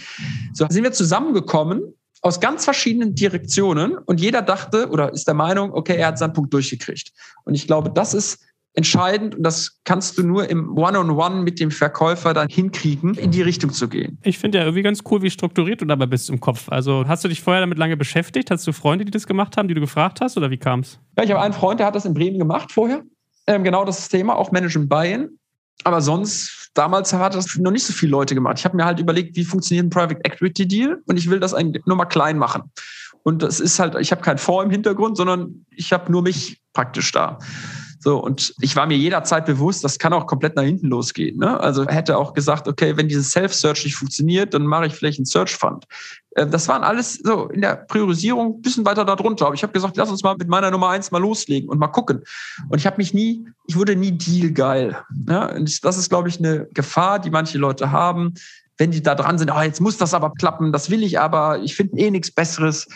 So 0.52 0.68
sind 0.70 0.84
wir 0.84 0.92
zusammengekommen 0.92 1.94
aus 2.22 2.42
ganz 2.42 2.66
verschiedenen 2.66 3.16
Direktionen 3.16 3.98
und 3.98 4.20
jeder 4.20 4.42
dachte 4.42 4.90
oder 4.90 5.14
ist 5.14 5.26
der 5.26 5.36
Meinung, 5.36 5.72
okay, 5.72 5.96
er 5.96 6.08
hat 6.08 6.18
seinen 6.18 6.34
Punkt 6.34 6.54
durchgekriegt. 6.54 7.14
Und 7.46 7.56
ich 7.56 7.66
glaube, 7.66 7.92
das 7.92 8.14
ist 8.14 8.44
entscheidend 8.74 9.36
und 9.36 9.44
das 9.44 9.80
kannst 9.84 10.18
du 10.18 10.24
nur 10.24 10.50
im 10.50 10.78
One-on-One 10.78 11.12
-on 11.12 11.32
-One 11.32 11.44
mit 11.44 11.60
dem 11.60 11.72
Verkäufer 11.72 12.34
dann 12.34 12.48
hinkriegen, 12.50 13.16
in 13.16 13.32
die 13.32 13.42
Richtung 13.42 13.72
zu 13.72 13.88
gehen. 13.88 14.20
Ich 14.24 14.38
finde 14.38 14.60
ja 14.60 14.64
irgendwie 14.64 14.84
ganz 14.84 15.02
cool, 15.10 15.22
wie 15.22 15.30
strukturiert 15.30 15.82
du 15.82 15.86
dabei 15.86 16.06
bist 16.06 16.30
im 16.30 16.40
Kopf. 16.40 16.70
Also 16.70 17.06
hast 17.08 17.24
du 17.24 17.28
dich 17.28 17.42
vorher 17.42 17.62
damit 17.62 17.78
lange 17.78 17.98
beschäftigt? 17.98 18.52
Hast 18.52 18.66
du 18.68 18.72
Freunde, 18.72 19.06
die 19.06 19.12
das 19.12 19.28
gemacht 19.28 19.58
haben, 19.58 19.68
die 19.68 19.74
du 19.74 19.82
gefragt 19.82 20.22
hast 20.22 20.38
oder 20.38 20.50
wie 20.50 20.58
kam 20.58 20.82
es? 20.82 21.00
Ja, 21.18 21.24
ich 21.24 21.32
habe 21.32 21.42
einen 21.42 21.54
Freund, 21.54 21.80
der 21.80 21.88
hat 21.88 21.96
das 21.96 22.06
in 22.06 22.14
Bremen 22.14 22.38
gemacht 22.38 22.72
vorher. 22.72 23.04
Ähm, 23.48 23.64
genau 23.64 23.84
das 23.86 24.08
Thema, 24.10 24.36
auch 24.36 24.52
Management 24.52 24.90
Buy-in. 24.90 25.30
Aber 25.84 26.02
sonst, 26.02 26.70
damals 26.74 27.14
hat 27.14 27.36
das 27.36 27.56
noch 27.58 27.72
nicht 27.72 27.86
so 27.86 27.94
viele 27.94 28.12
Leute 28.12 28.36
gemacht. 28.36 28.60
Ich 28.60 28.66
habe 28.66 28.76
mir 28.76 28.86
halt 28.86 29.00
überlegt, 29.00 29.36
wie 29.36 29.46
funktioniert 29.46 29.88
ein 29.88 29.90
Private 29.90 30.20
Equity 30.24 30.68
Deal 30.68 31.02
und 31.06 31.18
ich 31.18 31.30
will 31.30 31.40
das 31.40 31.54
eigentlich 31.54 31.86
nur 31.86 31.96
mal 31.96 32.06
klein 32.06 32.38
machen. 32.38 32.64
Und 33.24 33.44
das 33.44 33.60
ist 33.60 33.80
halt, 33.80 33.96
ich 34.00 34.12
habe 34.12 34.22
keinen 34.22 34.38
Fonds 34.38 34.66
im 34.66 34.72
Hintergrund, 34.72 35.18
sondern 35.18 35.66
ich 35.72 35.92
habe 35.92 36.12
nur 36.12 36.22
mich 36.22 36.62
praktisch 36.74 37.12
da. 37.12 37.40
So, 38.02 38.18
und 38.18 38.54
ich 38.62 38.76
war 38.78 38.88
mir 38.88 38.98
jederzeit 38.98 39.46
bewusst, 39.46 39.84
das 39.84 40.00
kann 40.00 40.14
auch 40.14 40.26
komplett 40.26 40.56
nach 40.56 40.64
hinten 40.64 40.88
losgehen. 40.88 41.38
Ne? 41.38 41.60
Also 41.60 41.86
hätte 41.86 42.18
auch 42.18 42.34
gesagt, 42.34 42.68
okay, 42.68 42.96
wenn 42.96 43.10
dieses 43.10 43.32
Self-Search 43.32 43.84
nicht 43.84 43.96
funktioniert, 43.96 44.54
dann 44.54 44.66
mache 44.66 44.88
ich 44.88 44.94
vielleicht 44.94 45.20
einen 45.20 45.26
Search-Fund. 45.26 45.86
Äh, 46.36 46.48
das 46.48 46.70
waren 46.70 46.84
alles 46.84 47.16
so 47.16 47.48
in 47.50 47.60
der 47.60 47.76
Priorisierung 47.76 48.56
ein 48.56 48.62
bisschen 48.62 48.86
weiter 48.86 49.04
darunter. 49.04 49.48
Aber 49.48 49.56
ich 49.56 49.64
habe 49.64 49.74
gesagt, 49.74 49.98
lass 49.98 50.10
uns 50.10 50.24
mal 50.24 50.36
mit 50.38 50.48
meiner 50.48 50.72
Nummer 50.72 50.90
eins 50.90 51.12
mal 51.12 51.20
loslegen 51.20 51.68
und 51.68 51.78
mal 51.78 51.88
gucken. 51.88 52.24
Und 52.70 52.80
ich 52.80 52.86
habe 52.86 52.98
mich 52.98 53.14
nie, 53.14 53.46
ich 53.68 53.76
wurde 53.76 53.98
nie 53.98 54.12
dealgeil. 54.12 54.98
Ja? 55.28 55.48
Und 55.54 55.84
das 55.84 55.98
ist, 55.98 56.10
glaube 56.10 56.30
ich, 56.30 56.40
eine 56.40 56.68
Gefahr, 56.74 57.20
die 57.20 57.32
manche 57.32 57.58
Leute 57.58 57.92
haben, 57.92 58.34
wenn 58.78 58.92
die 58.92 59.04
da 59.04 59.14
dran 59.14 59.38
sind, 59.38 59.52
oh, 59.52 59.62
jetzt 59.62 59.82
muss 59.82 59.98
das 59.98 60.14
aber 60.14 60.32
klappen, 60.32 60.72
das 60.72 60.90
will 60.90 61.04
ich 61.04 61.20
aber, 61.20 61.60
ich 61.60 61.76
finde 61.76 61.98
eh 61.98 62.10
nichts 62.10 62.32
Besseres. 62.32 62.88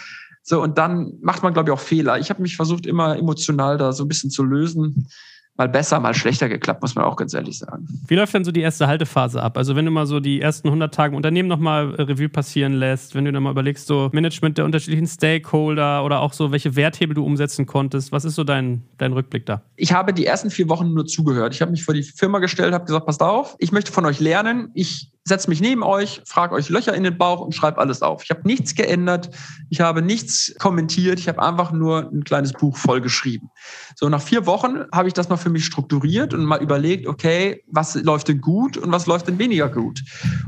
So, 0.43 0.61
und 0.61 0.77
dann 0.77 1.13
macht 1.21 1.41
man, 1.41 1.53
glaube 1.53 1.69
ich, 1.69 1.73
auch 1.73 1.79
Fehler. 1.79 2.19
Ich 2.19 2.29
habe 2.29 2.41
mich 2.41 2.57
versucht, 2.57 2.85
immer 2.85 3.17
emotional 3.17 3.77
da 3.77 3.93
so 3.93 4.03
ein 4.03 4.09
bisschen 4.09 4.29
zu 4.29 4.43
lösen. 4.43 5.07
Mal 5.55 5.69
besser, 5.69 5.99
mal 5.99 6.15
schlechter 6.15 6.49
geklappt, 6.49 6.81
muss 6.81 6.95
man 6.95 7.05
auch 7.05 7.15
ganz 7.15 7.33
ehrlich 7.35 7.59
sagen. 7.59 7.87
Wie 8.07 8.15
läuft 8.15 8.33
denn 8.33 8.43
so 8.43 8.51
die 8.51 8.61
erste 8.61 8.87
Haltephase 8.87 9.41
ab? 9.41 9.55
Also 9.55 9.75
wenn 9.75 9.85
du 9.85 9.91
mal 9.91 10.07
so 10.07 10.19
die 10.19 10.41
ersten 10.41 10.67
100 10.67 10.91
Tage 10.91 11.15
Unternehmen 11.15 11.47
nochmal 11.47 11.93
äh, 11.93 12.01
Revue 12.01 12.27
passieren 12.27 12.73
lässt, 12.73 13.13
wenn 13.13 13.23
du 13.23 13.31
dann 13.31 13.43
mal 13.43 13.51
überlegst, 13.51 13.85
so 13.85 14.09
Management 14.11 14.57
der 14.57 14.65
unterschiedlichen 14.65 15.05
Stakeholder 15.05 16.03
oder 16.03 16.21
auch 16.21 16.33
so, 16.33 16.51
welche 16.51 16.75
Werthebel 16.75 17.13
du 17.13 17.23
umsetzen 17.23 17.67
konntest, 17.67 18.11
was 18.11 18.25
ist 18.25 18.33
so 18.33 18.43
dein, 18.43 18.81
dein 18.97 19.13
Rückblick 19.13 19.45
da? 19.45 19.61
Ich 19.75 19.93
habe 19.93 20.11
die 20.11 20.25
ersten 20.25 20.49
vier 20.49 20.67
Wochen 20.69 20.91
nur 20.91 21.05
zugehört. 21.05 21.53
Ich 21.53 21.61
habe 21.61 21.69
mich 21.69 21.83
vor 21.83 21.93
die 21.93 22.03
Firma 22.03 22.39
gestellt, 22.39 22.73
habe 22.73 22.85
gesagt, 22.85 23.05
passt 23.05 23.21
auf, 23.21 23.55
ich 23.59 23.71
möchte 23.71 23.91
von 23.91 24.07
euch 24.07 24.19
lernen. 24.19 24.71
Ich 24.73 25.12
setze 25.25 25.49
mich 25.49 25.61
neben 25.61 25.83
euch, 25.83 26.21
frage 26.25 26.53
euch 26.53 26.69
Löcher 26.69 26.93
in 26.93 27.03
den 27.03 27.17
Bauch 27.17 27.39
und 27.39 27.55
schreibe 27.55 27.77
alles 27.77 28.01
auf. 28.01 28.23
Ich 28.23 28.29
habe 28.29 28.41
nichts 28.45 28.75
geändert, 28.75 29.29
ich 29.69 29.79
habe 29.79 30.01
nichts 30.01 30.53
kommentiert, 30.59 31.19
ich 31.19 31.27
habe 31.27 31.41
einfach 31.41 31.71
nur 31.71 32.09
ein 32.11 32.23
kleines 32.23 32.51
Buch 32.51 32.75
vollgeschrieben. 32.75 33.49
So, 33.95 34.09
nach 34.09 34.21
vier 34.21 34.45
Wochen 34.45 34.85
habe 34.91 35.07
ich 35.07 35.13
das 35.13 35.29
mal 35.29 35.37
für 35.37 35.49
mich 35.49 35.65
strukturiert 35.65 36.33
und 36.33 36.43
mal 36.43 36.61
überlegt, 36.61 37.07
okay, 37.07 37.63
was 37.67 37.95
läuft 37.95 38.27
denn 38.27 38.41
gut 38.41 38.75
und 38.77 38.91
was 38.91 39.05
läuft 39.05 39.27
denn 39.27 39.39
weniger 39.39 39.69
gut? 39.69 40.01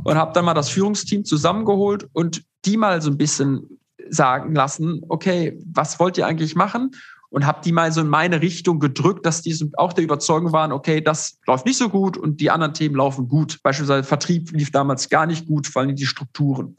Und 0.04 0.18
habe 0.18 0.34
dann 0.34 0.46
mal 0.46 0.54
das 0.54 0.70
Führungsteam 0.70 1.24
zusammengeholt 1.24 2.10
und 2.12 2.44
die 2.66 2.78
mal 2.78 3.02
so 3.02 3.10
ein 3.10 3.18
bisschen 3.18 3.80
sagen 4.10 4.54
lassen, 4.54 5.02
okay, 5.10 5.58
was 5.66 6.00
wollt 6.00 6.18
ihr 6.18 6.28
eigentlich 6.28 6.56
machen? 6.56 6.92
Und 7.36 7.46
habe 7.46 7.60
die 7.66 7.74
mal 7.74 7.92
so 7.92 8.00
in 8.00 8.08
meine 8.08 8.42
Richtung 8.42 8.80
gedrückt, 8.80 9.26
dass 9.26 9.42
die 9.42 9.54
auch 9.76 9.92
der 9.92 10.06
Überzeugung 10.06 10.54
waren, 10.54 10.72
okay, 10.72 11.02
das 11.02 11.38
läuft 11.46 11.66
nicht 11.66 11.78
so 11.78 11.90
gut 11.90 12.16
und 12.16 12.40
die 12.40 12.50
anderen 12.50 12.74
Themen 12.74 12.96
laufen 12.96 13.28
gut. 13.28 13.60
Beispielsweise 13.62 14.06
Vertrieb 14.08 14.52
lief 14.54 14.72
damals 14.72 15.10
gar 15.10 15.26
nicht 15.26 15.46
gut, 15.46 15.68
vor 15.68 15.82
allem 15.82 15.98
die 15.98 16.06
Strukturen. 16.06 16.78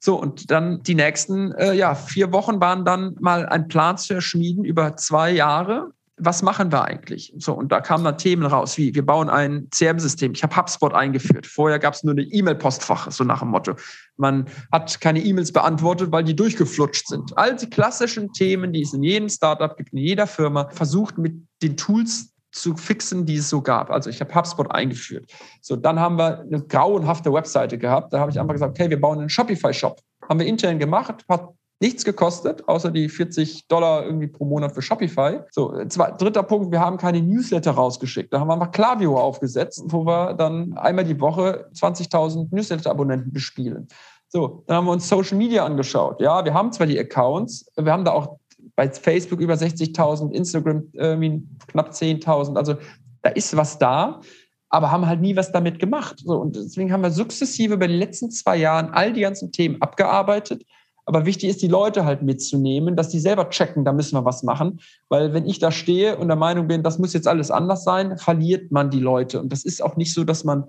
So, 0.00 0.20
und 0.20 0.50
dann 0.50 0.82
die 0.82 0.96
nächsten 0.96 1.52
äh, 1.52 1.74
ja, 1.74 1.94
vier 1.94 2.32
Wochen 2.32 2.60
waren 2.60 2.84
dann 2.84 3.14
mal 3.20 3.46
ein 3.46 3.68
Plan 3.68 3.96
zu 3.96 4.14
erschmieden 4.14 4.64
über 4.64 4.96
zwei 4.96 5.30
Jahre, 5.30 5.92
was 6.18 6.42
machen 6.42 6.70
wir 6.70 6.84
eigentlich? 6.84 7.34
So, 7.38 7.54
und 7.54 7.72
da 7.72 7.80
kamen 7.80 8.04
dann 8.04 8.18
Themen 8.18 8.44
raus, 8.44 8.76
wie 8.76 8.94
wir 8.94 9.04
bauen 9.04 9.30
ein 9.30 9.68
CRM-System. 9.70 10.32
Ich 10.32 10.42
habe 10.42 10.54
HubSpot 10.56 10.92
eingeführt. 10.92 11.46
Vorher 11.46 11.78
gab 11.78 11.94
es 11.94 12.04
nur 12.04 12.12
eine 12.12 12.22
E-Mail-Postfach, 12.22 13.10
so 13.10 13.24
nach 13.24 13.40
dem 13.40 13.48
Motto. 13.48 13.74
Man 14.16 14.46
hat 14.70 15.00
keine 15.00 15.20
E-Mails 15.20 15.52
beantwortet, 15.52 16.12
weil 16.12 16.24
die 16.24 16.36
durchgeflutscht 16.36 17.08
sind. 17.08 17.36
All 17.36 17.56
die 17.56 17.68
klassischen 17.68 18.32
Themen, 18.32 18.72
die 18.72 18.82
es 18.82 18.92
in 18.92 19.02
jedem 19.02 19.28
Startup 19.28 19.76
gibt, 19.76 19.92
in 19.92 19.98
jeder 19.98 20.26
Firma, 20.26 20.68
versucht 20.70 21.18
mit 21.18 21.34
den 21.62 21.76
Tools 21.76 22.34
zu 22.52 22.76
fixen, 22.76 23.24
die 23.24 23.36
es 23.36 23.48
so 23.48 23.62
gab. 23.62 23.90
Also 23.90 24.10
ich 24.10 24.20
habe 24.20 24.34
HubSpot 24.34 24.70
eingeführt. 24.70 25.32
So, 25.62 25.76
dann 25.76 25.98
haben 25.98 26.18
wir 26.18 26.40
eine 26.40 26.62
grauenhafte 26.62 27.32
Webseite 27.32 27.78
gehabt. 27.78 28.12
Da 28.12 28.20
habe 28.20 28.30
ich 28.30 28.38
einfach 28.38 28.52
gesagt, 28.52 28.78
okay, 28.78 28.90
wir 28.90 29.00
bauen 29.00 29.18
einen 29.18 29.30
Shopify-Shop. 29.30 29.98
Haben 30.28 30.40
wir 30.40 30.46
intern 30.46 30.78
gemacht, 30.78 31.24
hat 31.28 31.48
nichts 31.82 32.04
gekostet, 32.04 32.66
außer 32.68 32.92
die 32.92 33.08
40 33.08 33.66
Dollar 33.66 34.06
irgendwie 34.06 34.28
pro 34.28 34.44
Monat 34.44 34.72
für 34.72 34.80
Shopify. 34.80 35.40
So, 35.50 35.84
zwei, 35.88 36.12
dritter 36.12 36.44
Punkt, 36.44 36.70
wir 36.70 36.80
haben 36.80 36.96
keine 36.96 37.20
Newsletter 37.20 37.72
rausgeschickt. 37.72 38.32
Da 38.32 38.38
haben 38.40 38.48
wir 38.48 38.54
einfach 38.54 38.70
Klaviyo 38.70 39.18
aufgesetzt, 39.18 39.82
wo 39.86 40.06
wir 40.06 40.34
dann 40.34 40.72
einmal 40.78 41.04
die 41.04 41.20
Woche 41.20 41.68
20.000 41.74 42.48
Newsletter-Abonnenten 42.52 43.32
bespielen. 43.32 43.88
So, 44.28 44.62
dann 44.66 44.76
haben 44.76 44.84
wir 44.86 44.92
uns 44.92 45.08
Social 45.08 45.36
Media 45.36 45.66
angeschaut. 45.66 46.20
Ja, 46.20 46.44
wir 46.44 46.54
haben 46.54 46.72
zwar 46.72 46.86
die 46.86 46.98
Accounts, 46.98 47.66
wir 47.76 47.92
haben 47.92 48.04
da 48.04 48.12
auch 48.12 48.38
bei 48.76 48.88
Facebook 48.88 49.40
über 49.40 49.54
60.000, 49.54 50.30
Instagram 50.30 50.84
irgendwie 50.92 51.42
knapp 51.66 51.90
10.000. 51.90 52.56
Also 52.56 52.76
da 53.22 53.30
ist 53.30 53.56
was 53.56 53.78
da, 53.78 54.20
aber 54.68 54.92
haben 54.92 55.06
halt 55.06 55.20
nie 55.20 55.34
was 55.34 55.50
damit 55.50 55.80
gemacht. 55.80 56.20
So, 56.24 56.36
und 56.36 56.54
deswegen 56.54 56.92
haben 56.92 57.02
wir 57.02 57.10
sukzessive 57.10 57.74
über 57.74 57.88
die 57.88 57.96
letzten 57.96 58.30
zwei 58.30 58.56
Jahren 58.56 58.90
all 58.90 59.12
die 59.12 59.20
ganzen 59.20 59.50
Themen 59.50 59.82
abgearbeitet 59.82 60.62
aber 61.04 61.26
wichtig 61.26 61.50
ist, 61.50 61.62
die 61.62 61.68
Leute 61.68 62.04
halt 62.04 62.22
mitzunehmen, 62.22 62.96
dass 62.96 63.08
die 63.08 63.18
selber 63.18 63.50
checken, 63.50 63.84
da 63.84 63.92
müssen 63.92 64.16
wir 64.16 64.24
was 64.24 64.42
machen. 64.42 64.80
Weil 65.08 65.34
wenn 65.34 65.46
ich 65.46 65.58
da 65.58 65.72
stehe 65.72 66.16
und 66.16 66.28
der 66.28 66.36
Meinung 66.36 66.68
bin, 66.68 66.82
das 66.82 66.98
muss 66.98 67.12
jetzt 67.12 67.26
alles 67.26 67.50
anders 67.50 67.84
sein, 67.84 68.16
verliert 68.18 68.70
man 68.70 68.90
die 68.90 69.00
Leute. 69.00 69.40
Und 69.40 69.52
das 69.52 69.64
ist 69.64 69.82
auch 69.82 69.96
nicht 69.96 70.14
so, 70.14 70.24
dass 70.24 70.44
man 70.44 70.64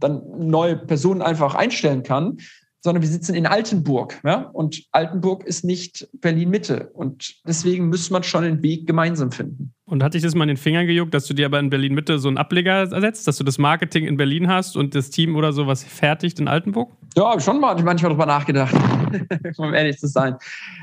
dann 0.00 0.22
neue 0.38 0.76
Personen 0.76 1.22
einfach 1.22 1.54
einstellen 1.54 2.02
kann, 2.02 2.38
sondern 2.82 3.02
wir 3.02 3.08
sitzen 3.08 3.34
in 3.34 3.46
Altenburg. 3.46 4.20
Ja? 4.24 4.50
Und 4.52 4.84
Altenburg 4.92 5.44
ist 5.44 5.64
nicht 5.64 6.08
Berlin-Mitte. 6.20 6.90
Und 6.92 7.36
deswegen 7.46 7.88
muss 7.88 8.10
man 8.10 8.22
schon 8.22 8.42
den 8.42 8.62
Weg 8.62 8.86
gemeinsam 8.86 9.30
finden. 9.30 9.72
Und 9.88 10.02
hat 10.02 10.14
dich 10.14 10.22
das 10.22 10.34
mal 10.34 10.44
in 10.44 10.48
den 10.48 10.56
Fingern 10.56 10.84
gejuckt, 10.88 11.14
dass 11.14 11.26
du 11.26 11.34
dir 11.34 11.46
aber 11.46 11.60
in 11.60 11.70
Berlin-Mitte 11.70 12.18
so 12.18 12.26
einen 12.26 12.38
Ableger 12.38 12.90
ersetzt, 12.92 13.28
dass 13.28 13.36
du 13.36 13.44
das 13.44 13.56
Marketing 13.56 14.04
in 14.04 14.16
Berlin 14.16 14.48
hast 14.48 14.76
und 14.76 14.96
das 14.96 15.10
Team 15.10 15.36
oder 15.36 15.52
sowas 15.52 15.84
fertigt 15.84 16.40
in 16.40 16.48
Altenburg? 16.48 16.90
Ja, 17.16 17.38
schon 17.38 17.60
mal 17.60 17.80
manchmal 17.80 18.10
drüber 18.10 18.26
nachgedacht, 18.26 18.74
um 19.58 19.72
ehrlich 19.72 19.96
zu 19.98 20.08
sein. 20.08 20.36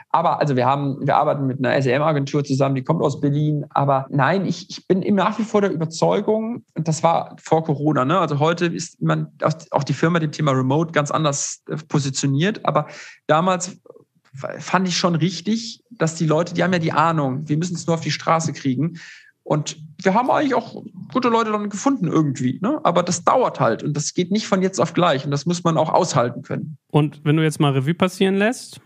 Aber 0.10 0.40
also 0.40 0.56
wir 0.56 0.66
haben, 0.66 1.06
wir 1.06 1.18
arbeiten 1.18 1.46
mit 1.48 1.60
einer 1.60 1.82
SEM-Agentur 1.82 2.46
zusammen, 2.46 2.76
die 2.76 2.84
kommt 2.84 3.02
aus 3.02 3.20
Berlin. 3.20 3.66
Aber 3.72 4.08
nein, 4.10 4.46
ich, 4.46 4.70
ich 4.70 4.88
bin 4.88 5.02
nach 5.16 5.38
wie 5.38 5.44
vor 5.44 5.60
der 5.60 5.72
Überzeugung, 5.72 6.64
und 6.74 6.88
das 6.88 7.04
war 7.04 7.36
vor 7.44 7.66
Corona, 7.66 8.06
ne? 8.06 8.18
Also 8.18 8.40
heute 8.40 8.68
ist 8.68 9.02
man 9.02 9.28
auch 9.72 9.84
die 9.84 9.94
Firma 9.94 10.20
dem 10.20 10.32
Thema 10.32 10.54
Remote 10.54 10.94
ganz 10.94 11.12
anders 11.12 11.62
äh, 11.68 11.76
positioniert. 11.90 12.66
Aber 12.66 12.88
damals 13.28 13.82
fand 14.34 14.88
ich 14.88 14.98
schon 14.98 15.16
richtig, 15.16 15.84
dass 15.92 16.16
die 16.16 16.26
Leute, 16.26 16.54
die 16.54 16.64
haben 16.64 16.74
ja 16.74 16.80
die 16.80 16.92
Ahnung, 16.92 17.48
wir 17.48 17.58
müssen 17.58 17.76
es 17.76 17.88
nur 17.88 17.96
auf 17.96 18.02
die 18.02 18.12
Straße 18.12 18.54
kriegen. 18.54 19.00
Und 19.44 19.78
wir 20.02 20.14
haben 20.14 20.32
eigentlich 20.32 20.56
auch 20.56 20.84
gute 21.12 21.28
Leute 21.28 21.52
dann 21.52 21.70
gefunden 21.70 22.08
irgendwie. 22.08 22.60
Ne? 22.62 22.80
Aber 22.84 23.04
das 23.04 23.24
dauert 23.24 23.60
halt 23.60 23.84
und 23.84 23.96
das 23.96 24.14
geht 24.14 24.32
nicht 24.32 24.48
von 24.48 24.62
jetzt 24.62 24.80
auf 24.80 24.94
gleich 24.94 25.26
und 25.26 25.32
das 25.32 25.46
muss 25.46 25.64
man 25.64 25.78
auch 25.78 25.90
aushalten 25.90 26.42
können. 26.44 26.78
Und 26.88 27.22
wenn 27.24 27.36
du 27.36 27.44
jetzt 27.44 27.60
mal 27.60 27.74
Revue 27.74 27.94
passieren 27.94 28.36
lässt, 28.36 28.80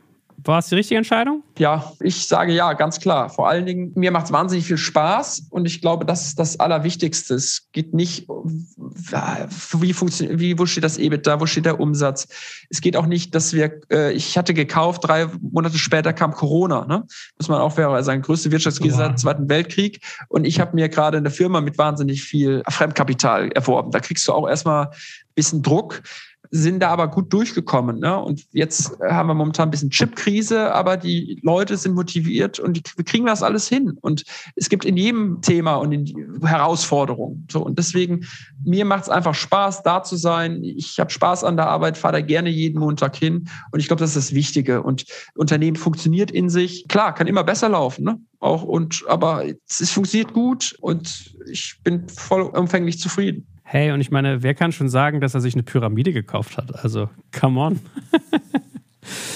war 0.43 0.59
es 0.59 0.67
die 0.67 0.75
richtige 0.75 0.97
Entscheidung? 0.97 1.43
Ja, 1.57 1.91
ich 1.99 2.27
sage 2.27 2.53
ja, 2.53 2.73
ganz 2.73 2.99
klar. 2.99 3.29
Vor 3.29 3.49
allen 3.49 3.65
Dingen, 3.65 3.91
mir 3.95 4.11
macht 4.11 4.27
es 4.27 4.31
wahnsinnig 4.31 4.65
viel 4.65 4.77
Spaß 4.77 5.47
und 5.49 5.65
ich 5.65 5.81
glaube, 5.81 6.05
das 6.05 6.27
ist 6.27 6.39
das 6.39 6.59
Allerwichtigste. 6.59 7.33
Es 7.33 7.67
geht 7.71 7.93
nicht, 7.93 8.27
wie 8.29 9.93
funktioniert, 9.93 10.39
wie, 10.39 10.57
wo 10.59 10.65
steht 10.65 10.83
das 10.83 10.97
EBITDA, 10.97 11.39
wo 11.39 11.47
steht 11.47 11.65
der 11.65 11.79
Umsatz? 11.79 12.27
Es 12.69 12.81
geht 12.81 12.95
auch 12.95 13.07
nicht, 13.07 13.33
dass 13.33 13.53
wir, 13.53 13.81
äh, 13.91 14.13
ich 14.13 14.37
hatte 14.37 14.53
gekauft, 14.53 15.07
drei 15.07 15.27
Monate 15.41 15.77
später 15.77 16.13
kam 16.13 16.33
Corona, 16.33 16.85
ne? 16.85 17.03
Muss 17.39 17.49
man 17.49 17.59
auch 17.59 17.75
sagen, 17.75 18.21
größte 18.21 18.51
Wirtschaftskrise 18.51 18.97
seit 18.97 19.09
dem 19.09 19.17
Zweiten 19.17 19.49
Weltkrieg. 19.49 20.01
Und 20.29 20.45
ich 20.45 20.59
habe 20.59 20.75
mir 20.75 20.87
gerade 20.87 21.17
eine 21.17 21.31
Firma 21.31 21.61
mit 21.61 21.77
wahnsinnig 21.77 22.23
viel 22.23 22.61
Fremdkapital 22.69 23.51
erworben. 23.53 23.91
Da 23.91 23.99
kriegst 23.99 24.27
du 24.27 24.33
auch 24.33 24.47
erstmal 24.47 24.85
ein 24.87 24.91
bisschen 25.35 25.63
Druck 25.63 26.03
sind 26.51 26.79
da 26.79 26.89
aber 26.89 27.07
gut 27.07 27.31
durchgekommen. 27.33 27.99
Ne? 27.99 28.17
Und 28.17 28.45
jetzt 28.51 28.97
haben 29.01 29.27
wir 29.27 29.33
momentan 29.33 29.67
ein 29.67 29.71
bisschen 29.71 29.89
Chipkrise, 29.89 30.73
aber 30.73 30.97
die 30.97 31.39
Leute 31.43 31.77
sind 31.77 31.95
motiviert 31.95 32.59
und 32.59 32.73
die, 32.77 32.83
wir 32.95 33.05
kriegen 33.05 33.25
das 33.25 33.43
alles 33.43 33.67
hin. 33.67 33.97
Und 34.01 34.23
es 34.55 34.69
gibt 34.69 34.85
in 34.85 34.97
jedem 34.97 35.41
Thema 35.41 35.75
und 35.75 35.91
in 35.91 36.39
Herausforderungen. 36.43 37.47
So, 37.51 37.63
und 37.63 37.77
deswegen, 37.77 38.25
mir 38.63 38.85
macht 38.85 39.03
es 39.03 39.09
einfach 39.09 39.35
Spaß, 39.35 39.83
da 39.83 40.03
zu 40.03 40.15
sein. 40.15 40.63
Ich 40.63 40.99
habe 40.99 41.11
Spaß 41.11 41.43
an 41.43 41.57
der 41.57 41.67
Arbeit, 41.67 41.97
fahre 41.97 42.13
da 42.13 42.21
gerne 42.21 42.49
jeden 42.49 42.79
Montag 42.79 43.15
hin. 43.15 43.49
Und 43.71 43.79
ich 43.79 43.87
glaube, 43.87 43.99
das 43.99 44.15
ist 44.15 44.29
das 44.29 44.35
Wichtige. 44.35 44.83
Und 44.83 45.05
Unternehmen 45.35 45.75
funktioniert 45.77 46.31
in 46.31 46.49
sich. 46.49 46.87
Klar, 46.87 47.13
kann 47.13 47.27
immer 47.27 47.43
besser 47.43 47.69
laufen. 47.69 48.03
Ne? 48.03 48.19
Auch 48.39 48.63
und 48.63 49.03
aber 49.07 49.45
es 49.67 49.91
funktioniert 49.91 50.33
gut 50.33 50.75
und 50.81 51.35
ich 51.49 51.79
bin 51.83 52.07
vollumfänglich 52.07 52.99
zufrieden. 52.99 53.47
Hey, 53.69 53.91
und 53.91 53.99
ich 53.99 54.11
meine, 54.11 54.43
wer 54.43 54.55
kann 54.55 54.71
schon 54.71 54.87
sagen, 54.87 55.19
dass 55.19 55.33
er 55.33 55.41
sich 55.41 55.53
eine 55.53 55.63
Pyramide 55.63 56.13
gekauft 56.13 56.55
hat? 56.55 56.73
Also, 56.85 57.09
come 57.37 57.59
on. 57.59 57.79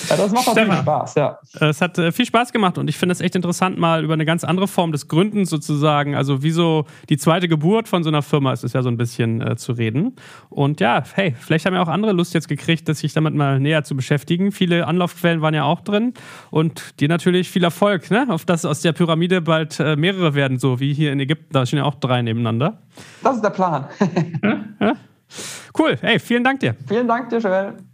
Ja, 0.09 0.17
das 0.17 0.31
macht 0.31 0.47
auch 0.47 0.55
viel 0.55 0.73
Spaß, 0.73 1.15
ja. 1.15 1.39
Es 1.59 1.81
hat 1.81 1.97
äh, 1.97 2.11
viel 2.11 2.25
Spaß 2.25 2.51
gemacht 2.51 2.77
und 2.77 2.89
ich 2.89 2.97
finde 2.97 3.13
es 3.13 3.21
echt 3.21 3.35
interessant, 3.35 3.77
mal 3.77 4.03
über 4.03 4.13
eine 4.13 4.25
ganz 4.25 4.43
andere 4.43 4.67
Form 4.67 4.91
des 4.91 5.07
Gründens 5.07 5.49
sozusagen, 5.49 6.15
also 6.15 6.43
wie 6.43 6.51
so 6.51 6.85
die 7.09 7.17
zweite 7.17 7.47
Geburt 7.47 7.87
von 7.87 8.03
so 8.03 8.09
einer 8.09 8.21
Firma 8.21 8.53
ist 8.53 8.63
es 8.63 8.73
ja 8.73 8.83
so 8.83 8.89
ein 8.89 8.97
bisschen 8.97 9.41
äh, 9.41 9.55
zu 9.55 9.73
reden. 9.73 10.15
Und 10.49 10.79
ja, 10.81 11.03
hey, 11.13 11.35
vielleicht 11.39 11.65
haben 11.65 11.73
ja 11.73 11.81
auch 11.81 11.87
andere 11.87 12.11
Lust 12.11 12.33
jetzt 12.33 12.47
gekriegt, 12.47 12.93
sich 12.95 13.13
damit 13.13 13.33
mal 13.33 13.59
näher 13.59 13.83
zu 13.83 13.95
beschäftigen. 13.95 14.51
Viele 14.51 14.87
Anlaufquellen 14.87 15.41
waren 15.41 15.53
ja 15.53 15.63
auch 15.63 15.81
drin 15.81 16.13
und 16.49 16.99
dir 16.99 17.07
natürlich 17.07 17.49
viel 17.49 17.63
Erfolg, 17.63 18.11
ne? 18.11 18.25
Auf 18.29 18.45
dass 18.45 18.65
aus 18.65 18.81
der 18.81 18.91
Pyramide 18.93 19.41
bald 19.41 19.79
äh, 19.79 19.95
mehrere 19.95 20.35
werden, 20.35 20.59
so 20.59 20.79
wie 20.79 20.93
hier 20.93 21.11
in 21.13 21.19
Ägypten, 21.19 21.53
da 21.53 21.65
stehen 21.65 21.79
ja 21.79 21.85
auch 21.85 21.95
drei 21.95 22.21
nebeneinander. 22.21 22.79
Das 23.23 23.35
ist 23.35 23.43
der 23.43 23.49
Plan. 23.49 23.85
ja, 24.43 24.59
ja. 24.79 24.93
Cool, 25.77 25.97
hey, 26.01 26.19
vielen 26.19 26.43
Dank 26.43 26.59
dir. 26.59 26.75
Vielen 26.87 27.07
Dank 27.07 27.29
dir, 27.29 27.39
Joel. 27.39 27.90